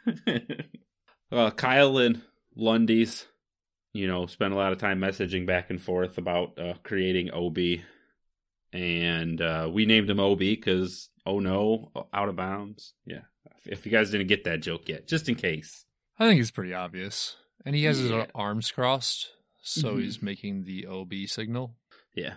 uh, 1.32 1.50
Kyle 1.50 1.98
and 1.98 2.20
Lundy's, 2.54 3.26
you 3.92 4.06
know, 4.06 4.26
spent 4.26 4.52
a 4.52 4.56
lot 4.56 4.72
of 4.72 4.78
time 4.78 5.00
messaging 5.00 5.46
back 5.46 5.70
and 5.70 5.80
forth 5.80 6.18
about 6.18 6.58
uh, 6.58 6.74
creating 6.82 7.30
OB, 7.30 7.58
and 8.72 9.40
uh, 9.40 9.68
we 9.72 9.86
named 9.86 10.08
him 10.10 10.20
OB 10.20 10.38
because 10.38 11.08
oh 11.26 11.40
no, 11.40 11.90
out 12.12 12.28
of 12.28 12.36
bounds. 12.36 12.94
Yeah, 13.06 13.22
if 13.64 13.86
you 13.86 13.92
guys 13.92 14.10
didn't 14.10 14.26
get 14.28 14.44
that 14.44 14.60
joke 14.62 14.88
yet, 14.88 15.06
just 15.08 15.28
in 15.28 15.34
case. 15.34 15.84
I 16.18 16.28
think 16.28 16.40
it's 16.40 16.50
pretty 16.50 16.74
obvious. 16.74 17.36
And 17.64 17.74
he 17.74 17.84
has 17.84 17.98
his 17.98 18.12
arms 18.34 18.70
crossed, 18.70 19.30
so 19.62 19.94
Mhm. 19.96 20.02
he's 20.02 20.20
making 20.22 20.64
the 20.64 20.86
OB 20.86 21.26
signal. 21.26 21.76
Yeah, 22.14 22.34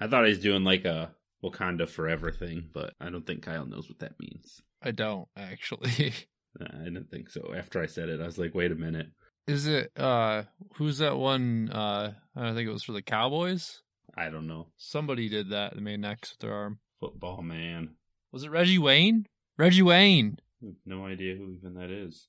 I 0.00 0.08
thought 0.08 0.24
he 0.24 0.30
was 0.30 0.40
doing 0.40 0.64
like 0.64 0.84
a 0.84 1.14
Wakanda 1.50 1.88
Forever 1.88 2.30
thing, 2.32 2.68
but 2.72 2.94
I 3.00 3.10
don't 3.10 3.26
think 3.26 3.42
Kyle 3.42 3.66
knows 3.66 3.88
what 3.88 3.98
that 4.00 4.18
means. 4.20 4.60
I 4.82 4.90
don't 4.92 5.28
actually. 5.36 6.12
Uh, 6.58 6.64
I 6.80 6.84
didn't 6.84 7.10
think 7.10 7.28
so. 7.28 7.52
After 7.54 7.82
I 7.82 7.86
said 7.86 8.08
it, 8.08 8.18
I 8.18 8.24
was 8.24 8.38
like, 8.38 8.54
wait 8.54 8.72
a 8.72 8.74
minute. 8.76 9.08
Is 9.46 9.66
it 9.66 9.90
uh 9.98 10.44
who's 10.76 10.96
that 10.98 11.18
one 11.18 11.68
uh 11.70 12.14
I 12.34 12.42
don't 12.42 12.54
think 12.54 12.66
it 12.66 12.72
was 12.72 12.82
for 12.82 12.92
the 12.92 13.02
Cowboys? 13.02 13.82
I 14.16 14.30
don't 14.30 14.46
know. 14.46 14.68
Somebody 14.78 15.28
did 15.28 15.50
that, 15.50 15.74
they 15.74 15.82
made 15.82 16.02
X 16.02 16.30
with 16.30 16.38
their 16.38 16.54
arm. 16.54 16.78
Football 16.98 17.42
man. 17.42 17.90
Was 18.32 18.44
it 18.44 18.50
Reggie 18.50 18.78
Wayne? 18.78 19.26
Reggie 19.58 19.82
Wayne. 19.82 20.38
I 20.62 20.66
have 20.68 20.74
no 20.86 21.04
idea 21.04 21.36
who 21.36 21.50
even 21.52 21.74
that 21.74 21.90
is. 21.90 22.26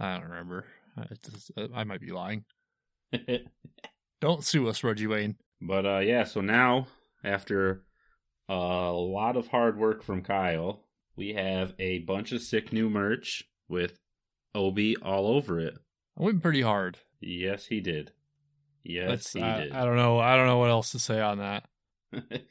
I 0.00 0.14
don't 0.14 0.24
remember. 0.28 0.64
I, 0.96 1.02
it's- 1.02 1.52
I 1.72 1.84
might 1.84 2.00
be 2.00 2.10
lying. 2.10 2.42
Don't 4.20 4.44
sue 4.44 4.68
us, 4.68 4.82
Reggie 4.82 5.06
Wayne. 5.06 5.36
but 5.60 5.86
uh 5.86 5.98
yeah, 6.00 6.24
so 6.24 6.40
now 6.40 6.88
after 7.22 7.84
a 8.54 8.92
lot 8.92 9.36
of 9.36 9.48
hard 9.48 9.78
work 9.78 10.02
from 10.02 10.22
Kyle, 10.22 10.84
we 11.16 11.34
have 11.34 11.74
a 11.78 12.00
bunch 12.00 12.32
of 12.32 12.42
sick 12.42 12.72
new 12.72 12.90
merch 12.90 13.44
with 13.68 13.98
Obi 14.54 14.96
all 14.96 15.26
over 15.28 15.60
it. 15.60 15.74
I 16.18 16.22
went 16.22 16.42
pretty 16.42 16.62
hard. 16.62 16.98
Yes, 17.20 17.66
he 17.66 17.80
did. 17.80 18.12
Yes, 18.82 19.08
That's- 19.08 19.32
he 19.32 19.42
I, 19.42 19.60
did. 19.64 19.72
I 19.72 19.84
don't 19.84 19.96
know. 19.96 20.18
I 20.18 20.36
don't 20.36 20.46
know 20.46 20.58
what 20.58 20.70
else 20.70 20.90
to 20.92 20.98
say 20.98 21.20
on 21.20 21.38
that. 21.38 21.64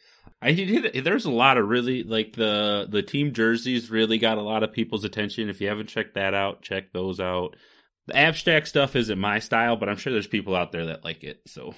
I 0.42 0.54
did. 0.54 1.04
There's 1.04 1.26
a 1.26 1.32
lot 1.32 1.58
of 1.58 1.68
really 1.68 2.04
like 2.04 2.34
the 2.34 2.88
the 2.90 3.02
team 3.04 3.34
jerseys 3.34 3.90
really 3.92 4.18
got 4.18 4.38
a 4.38 4.42
lot 4.42 4.64
of 4.64 4.72
people's 4.72 5.04
attention. 5.04 5.50
If 5.50 5.60
you 5.60 5.68
haven't 5.68 5.90
checked 5.90 6.16
that 6.16 6.34
out, 6.34 6.62
check 6.62 6.94
those 6.94 7.20
out. 7.20 7.58
The 8.08 8.16
abstract 8.16 8.70
stuff 8.70 8.96
isn't 8.96 9.20
my 9.20 9.40
style, 9.40 9.76
but 9.76 9.90
I'm 9.90 9.98
sure 9.98 10.14
there's 10.14 10.28
people 10.28 10.56
out 10.56 10.72
there 10.72 10.86
that 10.88 11.04
like 11.04 11.24
it. 11.26 11.42
So 11.46 11.76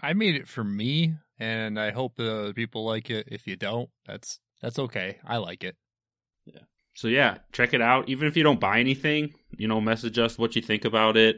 I 0.00 0.14
made 0.14 0.34
it 0.34 0.48
for 0.48 0.64
me, 0.64 1.14
and 1.40 1.80
I 1.80 1.90
hope 1.90 2.16
the 2.16 2.32
other 2.32 2.52
people 2.52 2.84
like 2.84 3.10
it. 3.10 3.26
If 3.32 3.46
you 3.46 3.56
don't, 3.56 3.88
that's 4.06 4.38
that's 4.60 4.78
okay. 4.78 5.18
I 5.26 5.38
like 5.38 5.64
it. 5.64 5.74
Yeah. 6.44 6.60
So 6.94 7.08
yeah, 7.08 7.38
check 7.52 7.72
it 7.72 7.80
out. 7.80 8.08
Even 8.08 8.28
if 8.28 8.36
you 8.36 8.42
don't 8.42 8.60
buy 8.60 8.78
anything, 8.78 9.32
you 9.56 9.66
know, 9.66 9.80
message 9.80 10.18
us 10.18 10.38
what 10.38 10.54
you 10.54 10.62
think 10.62 10.84
about 10.84 11.16
it. 11.16 11.36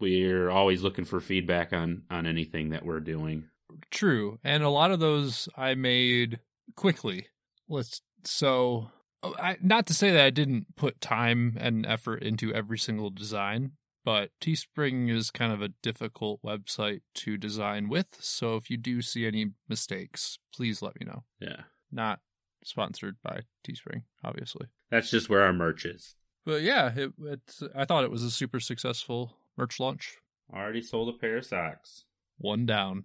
We're 0.00 0.50
always 0.50 0.82
looking 0.82 1.04
for 1.04 1.20
feedback 1.20 1.72
on 1.72 2.02
on 2.10 2.26
anything 2.26 2.70
that 2.70 2.84
we're 2.84 3.00
doing. 3.00 3.44
True, 3.90 4.38
and 4.44 4.62
a 4.62 4.68
lot 4.68 4.90
of 4.90 5.00
those 5.00 5.48
I 5.56 5.74
made 5.74 6.40
quickly. 6.74 7.28
Let's 7.68 8.02
so 8.24 8.90
oh, 9.22 9.34
I, 9.38 9.56
not 9.62 9.86
to 9.86 9.94
say 9.94 10.10
that 10.10 10.24
I 10.24 10.30
didn't 10.30 10.76
put 10.76 11.00
time 11.00 11.56
and 11.58 11.86
effort 11.86 12.22
into 12.22 12.52
every 12.52 12.78
single 12.78 13.10
design, 13.10 13.72
but 14.06 14.30
Teespring 14.40 15.10
is 15.10 15.30
kind 15.32 15.52
of 15.52 15.60
a 15.60 15.68
difficult 15.82 16.40
website 16.42 17.00
to 17.14 17.36
design 17.36 17.88
with. 17.88 18.06
So 18.20 18.54
if 18.54 18.70
you 18.70 18.76
do 18.76 19.02
see 19.02 19.26
any 19.26 19.50
mistakes, 19.68 20.38
please 20.54 20.80
let 20.80 20.98
me 21.00 21.04
know. 21.06 21.24
Yeah, 21.40 21.62
Not 21.90 22.20
sponsored 22.64 23.16
by 23.22 23.40
Teespring, 23.66 24.04
obviously. 24.24 24.68
that's 24.90 25.10
just 25.10 25.28
where 25.28 25.42
our 25.42 25.52
merch 25.52 25.84
is. 25.84 26.14
But 26.44 26.62
yeah, 26.62 26.92
it, 26.96 27.12
it's, 27.24 27.62
I 27.74 27.84
thought 27.84 28.04
it 28.04 28.10
was 28.12 28.22
a 28.22 28.30
super 28.30 28.60
successful 28.60 29.36
merch 29.56 29.80
launch. 29.80 30.16
Already 30.54 30.82
sold 30.82 31.08
a 31.08 31.18
pair 31.18 31.38
of 31.38 31.44
socks. 31.44 32.04
One 32.38 32.64
down. 32.64 33.04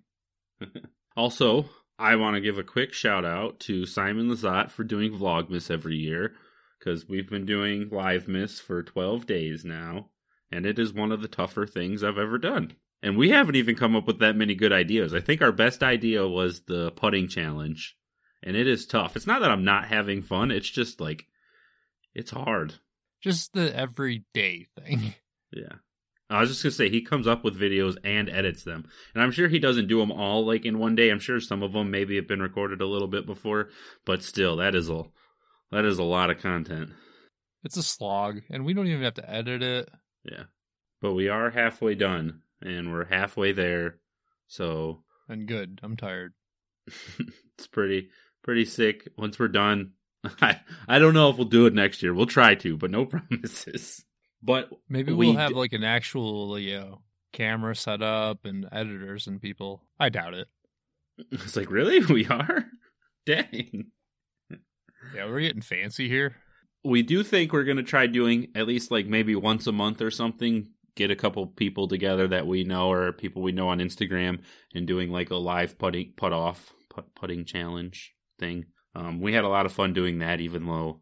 Also, 1.17 1.65
I 1.99 2.15
want 2.15 2.35
to 2.35 2.41
give 2.41 2.57
a 2.57 2.63
quick 2.63 2.93
shout 2.93 3.25
out 3.25 3.59
to 3.61 3.85
Simon 3.85 4.29
Lizotte 4.29 4.71
for 4.71 4.83
doing 4.85 5.11
Vlogmas 5.11 5.69
every 5.69 5.97
year 5.97 6.35
because 6.79 7.09
we've 7.09 7.29
been 7.29 7.45
doing 7.45 7.89
Live 7.91 8.27
Miss 8.29 8.61
for 8.61 8.81
12 8.81 9.25
days 9.25 9.65
now, 9.65 10.10
and 10.51 10.65
it 10.65 10.79
is 10.79 10.93
one 10.93 11.11
of 11.11 11.21
the 11.21 11.27
tougher 11.27 11.65
things 11.65 12.03
I've 12.03 12.17
ever 12.17 12.37
done. 12.37 12.73
And 13.03 13.17
we 13.17 13.29
haven't 13.29 13.55
even 13.55 13.75
come 13.75 13.95
up 13.95 14.05
with 14.05 14.19
that 14.19 14.35
many 14.35 14.53
good 14.53 14.71
ideas. 14.71 15.13
I 15.13 15.21
think 15.21 15.41
our 15.41 15.51
best 15.51 15.81
idea 15.81 16.27
was 16.27 16.61
the 16.61 16.91
putting 16.91 17.27
challenge, 17.27 17.95
and 18.43 18.55
it 18.55 18.67
is 18.67 18.85
tough. 18.85 19.15
It's 19.15 19.27
not 19.27 19.41
that 19.41 19.51
I'm 19.51 19.65
not 19.65 19.85
having 19.87 20.21
fun, 20.21 20.51
it's 20.51 20.69
just 20.69 21.01
like, 21.01 21.25
it's 22.13 22.31
hard. 22.31 22.75
Just 23.21 23.53
the 23.53 23.75
everyday 23.75 24.67
thing. 24.79 25.15
Yeah. 25.53 25.73
I 26.29 26.39
was 26.39 26.49
just 26.49 26.63
gonna 26.63 26.71
say 26.71 26.87
he 26.87 27.01
comes 27.01 27.27
up 27.27 27.43
with 27.43 27.59
videos 27.59 27.97
and 28.05 28.29
edits 28.29 28.63
them, 28.63 28.87
and 29.13 29.21
I'm 29.21 29.31
sure 29.31 29.49
he 29.49 29.59
doesn't 29.59 29.89
do 29.89 29.99
them 29.99 30.13
all 30.13 30.45
like 30.45 30.65
in 30.65 30.79
one 30.79 30.95
day. 30.95 31.09
I'm 31.09 31.19
sure 31.19 31.41
some 31.41 31.61
of 31.61 31.73
them 31.73 31.91
maybe 31.91 32.15
have 32.15 32.27
been 32.29 32.41
recorded 32.41 32.79
a 32.79 32.87
little 32.87 33.09
bit 33.09 33.25
before, 33.25 33.67
but 34.05 34.23
still, 34.23 34.55
that 34.55 34.73
is 34.73 34.89
a 34.89 35.03
that 35.71 35.83
is 35.83 35.99
a 35.99 36.03
lot 36.03 36.29
of 36.29 36.39
content. 36.39 36.91
It's 37.65 37.75
a 37.75 37.83
slog, 37.83 38.39
and 38.49 38.63
we 38.63 38.73
don't 38.73 38.87
even 38.87 39.03
have 39.03 39.15
to 39.15 39.29
edit 39.29 39.61
it. 39.61 39.89
Yeah, 40.23 40.43
but 41.01 41.13
we 41.13 41.29
are 41.29 41.49
halfway 41.49 41.95
done, 41.95 42.41
and 42.61 42.91
we're 42.91 43.05
halfway 43.05 43.51
there, 43.53 43.97
so 44.47 45.03
And 45.27 45.47
good. 45.47 45.79
I'm 45.83 45.97
tired. 45.97 46.33
it's 47.57 47.67
pretty 47.67 48.09
pretty 48.43 48.65
sick. 48.65 49.07
Once 49.17 49.39
we're 49.39 49.47
done, 49.47 49.93
I 50.41 50.59
I 50.87 50.99
don't 50.99 51.13
know 51.13 51.29
if 51.29 51.37
we'll 51.37 51.47
do 51.47 51.65
it 51.65 51.73
next 51.73 52.01
year. 52.03 52.13
We'll 52.13 52.25
try 52.25 52.55
to, 52.55 52.77
but 52.77 52.91
no 52.91 53.05
promises. 53.07 54.03
But 54.43 54.69
Maybe 54.89 55.11
We 55.13 55.27
we'll 55.27 55.35
have 55.37 55.49
d- 55.51 55.55
like 55.55 55.73
an 55.73 55.83
actual, 55.83 56.57
you 56.57 56.79
know, 56.79 57.01
camera 57.33 57.75
set 57.75 58.01
up 58.01 58.45
and 58.45 58.67
editors 58.71 59.27
and 59.27 59.39
people. 59.41 59.83
I 59.99 60.09
doubt 60.09 60.33
it. 60.33 60.47
it's 61.31 61.55
like 61.55 61.69
really 61.69 61.99
we 62.05 62.25
are. 62.25 62.65
Dang. 63.25 63.91
Yeah, 65.15 65.25
we're 65.25 65.41
getting 65.41 65.61
fancy 65.61 66.07
here. 66.07 66.35
We 66.83 67.01
do 67.03 67.23
think 67.23 67.53
we're 67.53 67.63
going 67.63 67.77
to 67.77 67.83
try 67.83 68.07
doing 68.07 68.47
at 68.55 68.67
least 68.67 68.91
like 68.91 69.05
maybe 69.05 69.35
once 69.35 69.67
a 69.67 69.71
month 69.71 70.01
or 70.01 70.11
something 70.11 70.67
get 70.95 71.11
a 71.11 71.15
couple 71.15 71.45
people 71.47 71.87
together 71.87 72.27
that 72.27 72.45
we 72.47 72.63
know 72.63 72.91
or 72.91 73.13
people 73.13 73.41
we 73.41 73.51
know 73.51 73.69
on 73.69 73.79
instagram 73.79 74.39
and 74.73 74.87
doing 74.87 75.09
like 75.09 75.29
a 75.29 75.35
live 75.35 75.77
putting 75.77 76.11
put 76.17 76.33
off 76.33 76.73
put, 76.89 77.13
putting 77.15 77.45
challenge 77.45 78.13
thing 78.39 78.65
Um, 78.93 79.21
we 79.21 79.33
had 79.33 79.45
a 79.45 79.49
lot 79.49 79.65
of 79.65 79.71
fun 79.71 79.93
doing 79.93 80.19
that, 80.19 80.41
even 80.41 80.65
though 80.65 81.01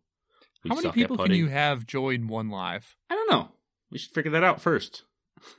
we 0.63 0.69
How 0.69 0.75
many 0.75 0.91
people 0.91 1.17
can 1.17 1.33
you 1.33 1.47
have 1.47 1.87
join 1.87 2.27
one 2.27 2.49
live? 2.49 2.95
I 3.09 3.15
don't 3.15 3.31
know. 3.31 3.49
We 3.89 3.97
should 3.97 4.11
figure 4.11 4.31
that 4.31 4.43
out 4.43 4.61
first. 4.61 5.05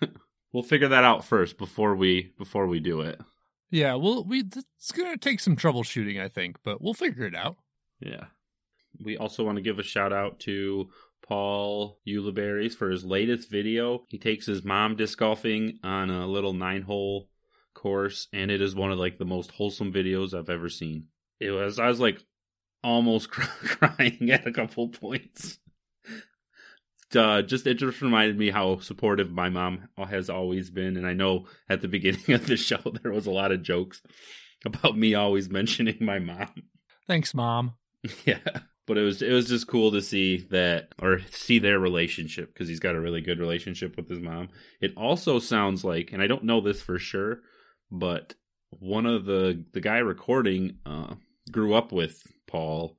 we'll 0.52 0.62
figure 0.62 0.88
that 0.88 1.04
out 1.04 1.24
first 1.24 1.58
before 1.58 1.96
we 1.96 2.32
before 2.38 2.66
we 2.66 2.80
do 2.80 3.00
it. 3.00 3.20
Yeah, 3.70 3.94
well, 3.94 4.24
we 4.24 4.40
it's 4.40 4.92
gonna 4.92 5.16
take 5.16 5.40
some 5.40 5.56
troubleshooting, 5.56 6.20
I 6.20 6.28
think, 6.28 6.58
but 6.62 6.80
we'll 6.80 6.94
figure 6.94 7.24
it 7.24 7.34
out. 7.34 7.56
Yeah. 7.98 8.26
We 8.98 9.16
also 9.16 9.44
want 9.44 9.56
to 9.56 9.62
give 9.62 9.78
a 9.78 9.84
shout 9.84 10.12
out 10.12 10.40
to 10.40 10.90
Paul 11.26 11.98
Ulibarri 12.06 12.74
for 12.74 12.90
his 12.90 13.04
latest 13.04 13.50
video. 13.50 14.04
He 14.08 14.18
takes 14.18 14.46
his 14.46 14.64
mom 14.64 14.96
disc 14.96 15.18
golfing 15.18 15.78
on 15.84 16.10
a 16.10 16.26
little 16.26 16.52
nine 16.52 16.82
hole 16.82 17.28
course, 17.74 18.28
and 18.32 18.50
it 18.50 18.60
is 18.60 18.74
one 18.74 18.90
of 18.90 18.98
like 18.98 19.18
the 19.18 19.24
most 19.24 19.52
wholesome 19.52 19.92
videos 19.92 20.34
I've 20.34 20.50
ever 20.50 20.68
seen. 20.68 21.06
It 21.38 21.50
was 21.50 21.78
I 21.78 21.88
was 21.88 22.00
like 22.00 22.20
almost 22.82 23.30
crying 23.30 24.30
at 24.30 24.46
a 24.46 24.52
couple 24.52 24.88
points. 24.88 25.58
Uh, 27.12 27.42
just 27.42 27.66
it 27.66 27.74
just 27.74 28.00
reminded 28.02 28.38
me 28.38 28.50
how 28.50 28.78
supportive 28.78 29.32
my 29.32 29.48
mom 29.48 29.88
has 29.98 30.30
always 30.30 30.70
been, 30.70 30.96
and 30.96 31.04
I 31.04 31.12
know 31.12 31.46
at 31.68 31.80
the 31.80 31.88
beginning 31.88 32.30
of 32.34 32.46
the 32.46 32.56
show 32.68 32.78
there 33.02 33.10
was 33.10 33.26
a 33.26 33.32
lot 33.32 33.50
of 33.50 33.64
jokes 33.64 34.00
about 34.64 34.96
me 34.96 35.16
always 35.16 35.50
mentioning 35.50 35.96
my 36.00 36.20
mom. 36.20 36.52
Thanks, 37.08 37.34
mom. 37.34 37.74
Yeah, 38.24 38.38
but 38.86 38.98
it 38.98 39.02
was 39.02 39.22
it 39.22 39.32
was 39.32 39.48
just 39.48 39.68
cool 39.68 39.92
to 39.92 40.02
see 40.02 40.38
that 40.50 40.88
or 41.00 41.20
see 41.30 41.58
their 41.58 41.78
relationship 41.78 42.52
because 42.52 42.68
he's 42.68 42.80
got 42.80 42.94
a 42.94 43.00
really 43.00 43.20
good 43.20 43.38
relationship 43.38 43.96
with 43.96 44.08
his 44.08 44.20
mom. 44.20 44.48
It 44.80 44.92
also 44.96 45.38
sounds 45.38 45.84
like, 45.84 46.12
and 46.12 46.22
I 46.22 46.26
don't 46.26 46.44
know 46.44 46.60
this 46.60 46.82
for 46.82 46.98
sure, 46.98 47.40
but 47.90 48.34
one 48.70 49.06
of 49.06 49.24
the 49.24 49.64
the 49.72 49.80
guy 49.80 49.98
recording 49.98 50.78
uh, 50.86 51.14
grew 51.50 51.74
up 51.74 51.92
with 51.92 52.22
Paul. 52.46 52.96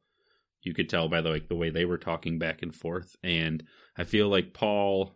You 0.62 0.74
could 0.74 0.90
tell 0.90 1.10
by 1.10 1.22
the 1.22 1.30
like 1.30 1.48
the 1.48 1.56
way 1.56 1.72
they 1.72 1.86
were 1.86 1.98
talking 1.98 2.38
back 2.38 2.62
and 2.62 2.74
forth, 2.74 3.16
and 3.24 3.64
I 3.98 4.04
feel 4.04 4.30
like 4.30 4.54
Paul 4.54 5.16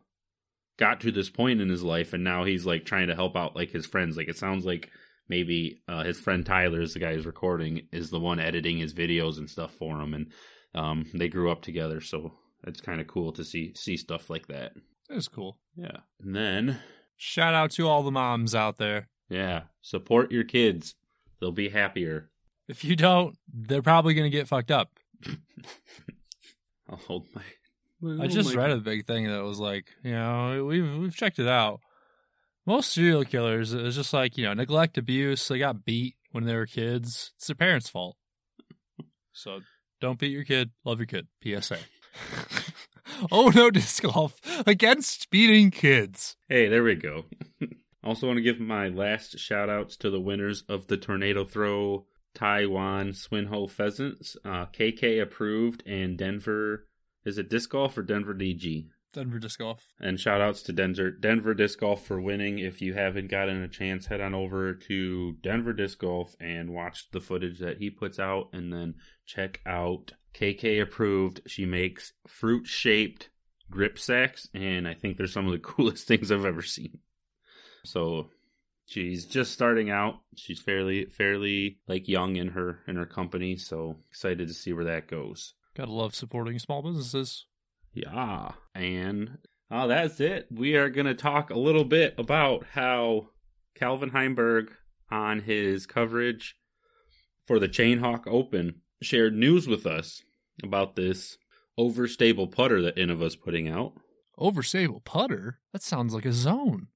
got 0.77 1.01
to 1.01 1.11
this 1.11 1.29
point 1.29 1.61
in 1.61 1.69
his 1.69 1.83
life, 1.83 2.13
and 2.13 2.23
now 2.23 2.43
he's 2.43 2.65
like 2.65 2.85
trying 2.85 3.07
to 3.07 3.15
help 3.15 3.35
out 3.35 3.55
like 3.55 3.71
his 3.71 3.85
friends. 3.85 4.17
Like 4.17 4.27
it 4.27 4.37
sounds 4.37 4.65
like 4.65 4.89
maybe 5.29 5.81
uh, 5.87 6.03
his 6.03 6.19
friend 6.19 6.45
Tyler 6.45 6.81
is 6.81 6.93
the 6.93 6.99
guy 6.99 7.13
who's 7.13 7.25
recording, 7.25 7.87
is 7.91 8.09
the 8.09 8.19
one 8.19 8.39
editing 8.39 8.77
his 8.77 8.93
videos 8.93 9.37
and 9.37 9.49
stuff 9.49 9.71
for 9.73 10.01
him, 10.01 10.13
and 10.13 10.31
um, 10.75 11.05
they 11.13 11.27
grew 11.29 11.49
up 11.51 11.61
together, 11.63 12.01
so 12.01 12.33
it's 12.67 12.81
kind 12.81 13.01
of 13.01 13.07
cool 13.07 13.31
to 13.33 13.43
see 13.43 13.73
see 13.75 13.97
stuff 13.97 14.29
like 14.29 14.47
that. 14.47 14.73
That's 15.09 15.27
cool. 15.27 15.57
Yeah, 15.75 15.97
and 16.21 16.35
then 16.35 16.79
Shout 17.17 17.53
out 17.53 17.71
to 17.71 17.87
all 17.87 18.03
the 18.03 18.11
moms 18.11 18.53
out 18.53 18.77
there. 18.77 19.07
yeah, 19.29 19.63
support 19.81 20.31
your 20.31 20.43
kids; 20.43 20.95
they'll 21.39 21.51
be 21.51 21.69
happier. 21.69 22.29
If 22.67 22.83
you 22.83 22.95
don't, 22.95 23.37
they're 23.53 23.81
probably 23.81 24.13
gonna 24.13 24.29
get 24.29 24.47
fucked 24.47 24.71
up. 24.71 24.91
I'll 26.89 26.97
hold 26.97 27.25
my. 27.33 27.41
I 28.23 28.27
just 28.27 28.53
read 28.53 28.71
a 28.71 28.77
big 28.77 29.07
thing 29.07 29.27
that 29.27 29.43
was 29.43 29.59
like, 29.59 29.87
you 30.03 30.11
know, 30.11 30.65
we've 30.65 30.97
we've 30.97 31.15
checked 31.15 31.39
it 31.39 31.47
out. 31.47 31.79
Most 32.65 32.91
serial 32.91 33.23
killers 33.23 33.73
is 33.73 33.95
just 33.95 34.13
like, 34.13 34.37
you 34.37 34.45
know, 34.45 34.53
neglect, 34.53 34.97
abuse. 34.97 35.47
They 35.47 35.59
got 35.59 35.85
beat 35.85 36.15
when 36.31 36.45
they 36.45 36.55
were 36.55 36.65
kids. 36.65 37.31
It's 37.37 37.47
their 37.47 37.55
parents' 37.55 37.89
fault. 37.89 38.17
So 39.33 39.59
don't 40.01 40.19
beat 40.19 40.31
your 40.31 40.43
kid. 40.43 40.71
Love 40.83 40.99
your 40.99 41.07
kid. 41.07 41.27
PSA. 41.43 41.77
oh 43.31 43.51
no, 43.53 43.69
disc 43.71 44.03
golf 44.03 44.39
against 44.65 45.29
beating 45.29 45.71
kids. 45.71 46.35
Hey, 46.49 46.67
there 46.67 46.83
we 46.83 46.95
go. 46.95 47.25
also 48.03 48.27
want 48.27 48.37
to 48.37 48.43
give 48.43 48.59
my 48.59 48.87
last 48.87 49.39
shout 49.39 49.69
outs 49.69 49.97
to 49.97 50.09
the 50.09 50.21
winners 50.21 50.63
of 50.69 50.87
the 50.87 50.97
Tornado 50.97 51.43
Throw 51.43 52.05
Taiwan 52.33 53.09
Swinho 53.09 53.69
Pheasants. 53.69 54.37
Uh, 54.45 54.65
KK 54.67 55.21
approved 55.21 55.83
and 55.87 56.17
Denver. 56.17 56.87
Is 57.25 57.37
it 57.37 57.49
disc 57.49 57.69
golf 57.71 57.97
or 57.97 58.03
Denver 58.03 58.35
DG? 58.35 58.89
Denver 59.15 59.39
disc 59.39 59.59
golf. 59.59 59.87
And 59.99 60.19
shout 60.19 60.41
outs 60.41 60.61
to 60.63 60.73
Denver, 60.73 61.09
Denver 61.09 61.53
Disc 61.53 61.79
Golf 61.79 62.05
for 62.05 62.19
winning. 62.19 62.59
If 62.59 62.81
you 62.81 62.93
haven't 62.93 63.31
gotten 63.31 63.63
a 63.63 63.67
chance, 63.69 64.07
head 64.07 64.19
on 64.19 64.35
over 64.35 64.73
to 64.73 65.37
Denver 65.41 65.71
Disc 65.71 65.99
Golf 65.99 66.35
and 66.37 66.73
watch 66.73 67.09
the 67.11 67.21
footage 67.21 67.59
that 67.59 67.77
he 67.77 67.89
puts 67.89 68.19
out. 68.19 68.49
And 68.51 68.73
then 68.73 68.95
check 69.25 69.61
out 69.65 70.13
KK 70.33 70.81
Approved. 70.81 71.41
She 71.47 71.65
makes 71.65 72.13
fruit 72.27 72.67
shaped 72.67 73.29
grip 73.69 73.97
sacks. 73.97 74.49
And 74.53 74.87
I 74.87 74.93
think 74.93 75.17
they're 75.17 75.27
some 75.27 75.45
of 75.45 75.51
the 75.51 75.59
coolest 75.67 76.07
things 76.07 76.31
I've 76.31 76.45
ever 76.45 76.61
seen. 76.61 76.99
So 77.83 78.29
she's 78.85 79.25
just 79.25 79.51
starting 79.51 79.89
out. 79.89 80.15
She's 80.35 80.59
fairly, 80.59 81.05
fairly 81.05 81.79
like 81.87 82.07
young 82.07 82.35
in 82.35 82.49
her, 82.49 82.79
in 82.87 82.95
her 82.95 83.05
company. 83.05 83.57
So 83.57 83.97
excited 84.09 84.47
to 84.47 84.53
see 84.53 84.73
where 84.73 84.85
that 84.85 85.07
goes. 85.07 85.53
Gotta 85.75 85.91
love 85.91 86.15
supporting 86.15 86.57
small 86.59 86.81
businesses. 86.81 87.45
Yeah. 87.93 88.51
And 88.73 89.37
oh, 89.71 89.87
that's 89.87 90.19
it. 90.19 90.47
We 90.51 90.75
are 90.75 90.89
going 90.89 91.07
to 91.07 91.15
talk 91.15 91.49
a 91.49 91.59
little 91.59 91.85
bit 91.85 92.15
about 92.17 92.65
how 92.73 93.29
Calvin 93.75 94.11
Heimburg, 94.11 94.69
on 95.11 95.39
his 95.41 95.85
coverage 95.85 96.55
for 97.45 97.59
the 97.59 97.69
Chainhawk 97.69 98.27
Open, 98.27 98.81
shared 99.05 99.35
news 99.35 99.67
with 99.67 99.85
us 99.85 100.23
about 100.63 100.95
this 100.95 101.37
overstable 101.79 102.51
putter 102.51 102.81
that 102.81 102.95
Innova's 102.95 103.35
putting 103.35 103.67
out. 103.67 103.93
Overstable 104.37 105.03
putter? 105.03 105.59
That 105.71 105.83
sounds 105.83 106.13
like 106.13 106.25
a 106.25 106.33
zone. 106.33 106.87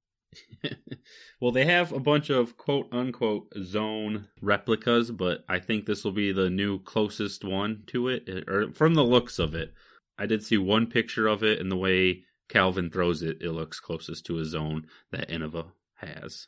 well, 1.42 1.52
they 1.52 1.66
have 1.66 1.92
a 1.92 2.00
bunch 2.00 2.30
of 2.30 2.58
quote 2.58 2.88
unquote 2.92 3.48
zone 3.64 4.28
replicas, 4.42 5.12
but 5.12 5.44
I 5.48 5.60
think 5.60 5.86
this 5.86 6.04
will 6.04 6.12
be 6.12 6.32
the 6.32 6.50
new 6.50 6.80
closest 6.80 7.44
one 7.44 7.84
to 7.88 8.10
it, 8.10 8.30
or 8.48 8.72
from 8.74 8.94
the 8.94 9.04
looks 9.04 9.40
of 9.40 9.56
it. 9.56 9.74
I 10.18 10.26
did 10.26 10.44
see 10.44 10.58
one 10.58 10.88
picture 10.88 11.28
of 11.28 11.44
it, 11.44 11.60
and 11.60 11.72
the 11.72 11.78
way 11.78 12.24
Calvin 12.50 12.90
throws 12.90 13.22
it, 13.22 13.42
it 13.42 13.52
looks 13.52 13.80
closest 13.80 14.26
to 14.26 14.40
a 14.40 14.46
zone 14.46 14.88
that 15.12 15.30
Innova 15.30 15.68
has. 15.96 16.48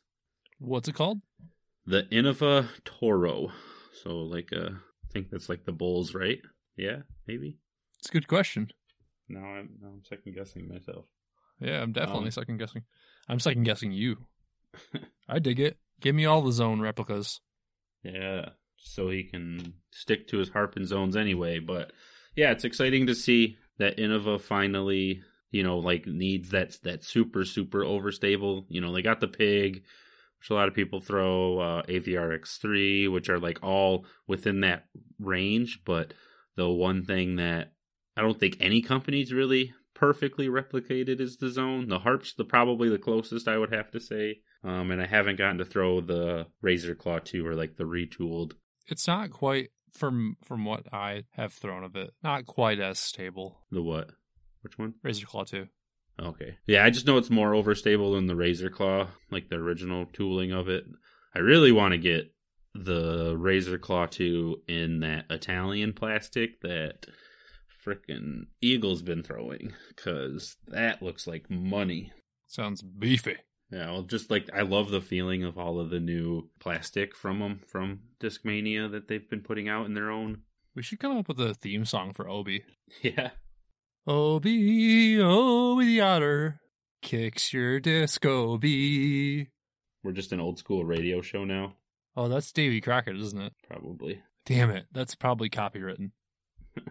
What's 0.60 0.88
it 0.88 0.96
called? 0.96 1.22
The 1.86 2.04
Innova 2.12 2.68
Toro. 2.84 3.52
So, 4.04 4.18
like, 4.18 4.52
uh, 4.54 4.72
I 5.12 5.14
think 5.14 5.30
that's 5.30 5.50
like 5.50 5.66
the 5.66 5.74
Bulls, 5.74 6.14
right? 6.16 6.40
Yeah, 6.78 7.00
maybe. 7.28 7.58
It's 8.00 8.10
a 8.10 8.14
good 8.14 8.28
question. 8.30 8.72
Now 9.28 9.44
I'm, 9.44 9.70
now 9.82 9.90
I'm 9.90 10.04
second 10.06 10.36
guessing 10.36 10.70
myself. 10.70 11.06
Yeah, 11.60 11.82
I'm 11.82 11.92
definitely 11.92 12.28
Um, 12.28 12.32
second 12.32 12.58
guessing. 12.58 12.84
I'm 13.28 13.40
second 13.40 13.64
guessing 13.64 13.92
you. 13.92 14.18
I 15.30 15.40
dig 15.40 15.60
it. 15.60 15.78
Give 16.00 16.16
me 16.16 16.26
all 16.26 16.42
the 16.42 16.52
zone 16.54 16.80
replicas. 16.80 17.42
Yeah, 18.04 18.50
so 18.78 19.10
he 19.10 19.24
can 19.24 19.74
stick 19.92 20.28
to 20.30 20.38
his 20.38 20.50
harping 20.50 20.86
zones 20.86 21.16
anyway. 21.18 21.60
But 21.60 21.92
yeah, 22.36 22.52
it's 22.52 22.64
exciting 22.64 23.08
to 23.08 23.16
see 23.16 23.58
that 23.78 23.98
Innova 23.98 24.40
finally, 24.42 25.22
you 25.52 25.62
know, 25.64 25.78
like 25.78 26.08
needs 26.08 26.50
that 26.52 26.78
that 26.84 27.04
super 27.04 27.44
super 27.46 27.84
overstable. 27.84 28.66
You 28.70 28.80
know, 28.82 28.94
they 28.94 29.02
got 29.02 29.20
the 29.20 29.28
pig, 29.28 29.84
which 30.42 30.50
a 30.50 30.56
lot 30.56 30.68
of 30.68 30.74
people 30.74 31.00
throw 31.00 31.60
uh, 31.60 31.84
AVRX3, 31.84 33.12
which 33.12 33.30
are 33.30 33.40
like 33.40 33.60
all 33.62 34.08
within 34.28 34.62
that 34.62 34.86
range. 35.20 35.82
But 35.86 36.16
the 36.56 36.68
one 36.68 37.06
thing 37.06 37.36
that 37.36 37.74
I 38.18 38.22
don't 38.22 38.40
think 38.40 38.58
any 38.60 38.82
company's 38.82 39.32
really 39.32 39.72
perfectly 39.94 40.48
replicated 40.48 41.22
is 41.22 41.38
the 41.38 41.50
zone. 41.50 41.90
The 41.90 42.00
harp's 42.00 42.34
the 42.34 42.44
probably 42.44 42.90
the 42.90 42.98
closest 42.98 43.48
I 43.48 43.60
would 43.60 43.72
have 43.72 43.92
to 43.92 44.00
say. 44.00 44.40
Um, 44.64 44.90
and 44.90 45.00
I 45.00 45.06
haven't 45.06 45.38
gotten 45.38 45.60
to 45.60 45.66
throw 45.66 46.02
the 46.02 46.48
Razor 46.64 46.96
Claw 46.96 47.20
2 47.20 47.46
or 47.46 47.54
like 47.54 47.78
the 47.78 47.84
retooled. 47.84 48.54
It's 48.88 49.08
not 49.08 49.30
quite 49.30 49.70
from 49.94 50.38
from 50.44 50.66
what 50.66 50.92
I 50.92 51.26
have 51.34 51.54
thrown 51.54 51.84
of 51.84 51.96
it. 51.96 52.16
Not 52.24 52.48
quite 52.48 52.80
as 52.80 52.98
stable. 52.98 53.62
The 53.70 53.84
what? 53.84 54.10
Which 54.62 54.80
one? 54.80 54.96
Razor 55.04 55.28
Claw 55.28 55.44
2. 55.44 55.68
Okay. 56.22 56.58
Yeah, 56.68 56.86
I 56.86 56.90
just 56.90 57.08
know 57.08 57.18
it's 57.18 57.30
more 57.30 57.52
overstable 57.52 58.14
than 58.16 58.28
the 58.28 58.36
Razor 58.36 58.70
Claw, 58.70 59.08
like 59.32 59.50
the 59.50 59.56
original 59.56 60.06
tooling 60.14 60.52
of 60.52 60.70
it. 60.70 60.86
I 61.36 61.40
really 61.40 61.72
want 61.72 61.94
to 61.94 61.98
get 61.98 62.32
the 62.76 63.36
Razor 63.38 63.78
Claw 63.78 64.06
2 64.06 64.64
in 64.68 65.00
that 65.00 65.26
Italian 65.30 65.94
plastic 65.94 66.62
that 66.62 67.08
frickin' 67.86 68.44
Eagle's 68.62 69.02
been 69.02 69.24
throwing, 69.24 69.74
because 69.90 70.58
that 70.68 71.02
looks 71.02 71.26
like 71.26 71.50
money. 71.50 72.12
Sounds 72.48 72.82
beefy. 72.82 73.38
Yeah, 73.72 73.92
well, 73.92 74.04
just 74.04 74.30
like 74.30 74.50
I 74.54 74.62
love 74.62 74.92
the 74.92 75.02
feeling 75.02 75.44
of 75.44 75.58
all 75.58 75.80
of 75.80 75.90
the 75.90 76.00
new 76.00 76.50
plastic 76.60 77.16
from 77.16 77.40
them 77.40 77.62
from 77.66 78.02
Discmania 78.20 78.92
that 78.92 79.08
they've 79.08 79.30
been 79.30 79.42
putting 79.42 79.70
out 79.70 79.86
in 79.86 79.94
their 79.94 80.12
own. 80.12 80.42
We 80.76 80.84
should 80.84 81.00
come 81.00 81.18
up 81.18 81.28
with 81.28 81.40
a 81.40 81.54
theme 81.54 81.86
song 81.86 82.14
for 82.14 82.30
Obi. 82.30 82.64
Yeah. 83.02 83.30
Obi, 84.08 85.20
Obi 85.22 85.86
the 85.86 86.02
otter, 86.02 86.60
kicks 87.02 87.54
your 87.54 87.80
disco 87.80 88.52
Obi. 88.54 89.48
We're 90.04 90.12
just 90.12 90.32
an 90.32 90.40
old 90.40 90.58
school 90.58 90.84
radio 90.84 91.22
show 91.22 91.44
now, 91.46 91.76
Oh, 92.18 92.28
that's 92.28 92.52
Davy 92.52 92.82
Crockett, 92.82 93.16
isn't 93.18 93.40
it? 93.42 93.54
probably. 93.68 94.22
Damn 94.46 94.72
it, 94.72 94.86
that's 94.92 95.16
probably 95.16 95.50
copywritten. 95.50 96.12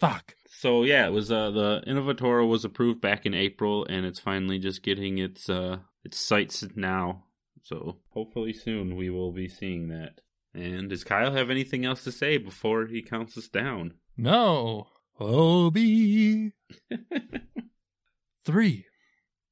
Fuck. 0.00 0.34
So 0.48 0.84
yeah, 0.84 1.06
it 1.06 1.12
was 1.12 1.30
uh, 1.30 1.50
the 1.50 1.82
Innova 1.86 2.16
Toro 2.16 2.46
was 2.46 2.64
approved 2.64 3.00
back 3.00 3.26
in 3.26 3.34
April, 3.34 3.84
and 3.84 4.06
it's 4.06 4.18
finally 4.20 4.58
just 4.58 4.82
getting 4.82 5.18
its 5.18 5.48
uh 5.50 5.78
its 6.04 6.18
sites 6.18 6.64
now. 6.74 7.24
So 7.62 7.98
hopefully 8.10 8.52
soon 8.54 8.96
we 8.96 9.10
will 9.10 9.32
be 9.32 9.48
seeing 9.48 9.88
that. 9.88 10.20
And 10.54 10.88
does 10.88 11.04
Kyle 11.04 11.32
have 11.32 11.50
anything 11.50 11.84
else 11.84 12.04
to 12.04 12.12
say 12.12 12.38
before 12.38 12.86
he 12.86 13.02
counts 13.02 13.36
us 13.36 13.48
down? 13.48 13.94
No. 14.16 14.86
Obi. 15.18 16.52
Three, 18.44 18.86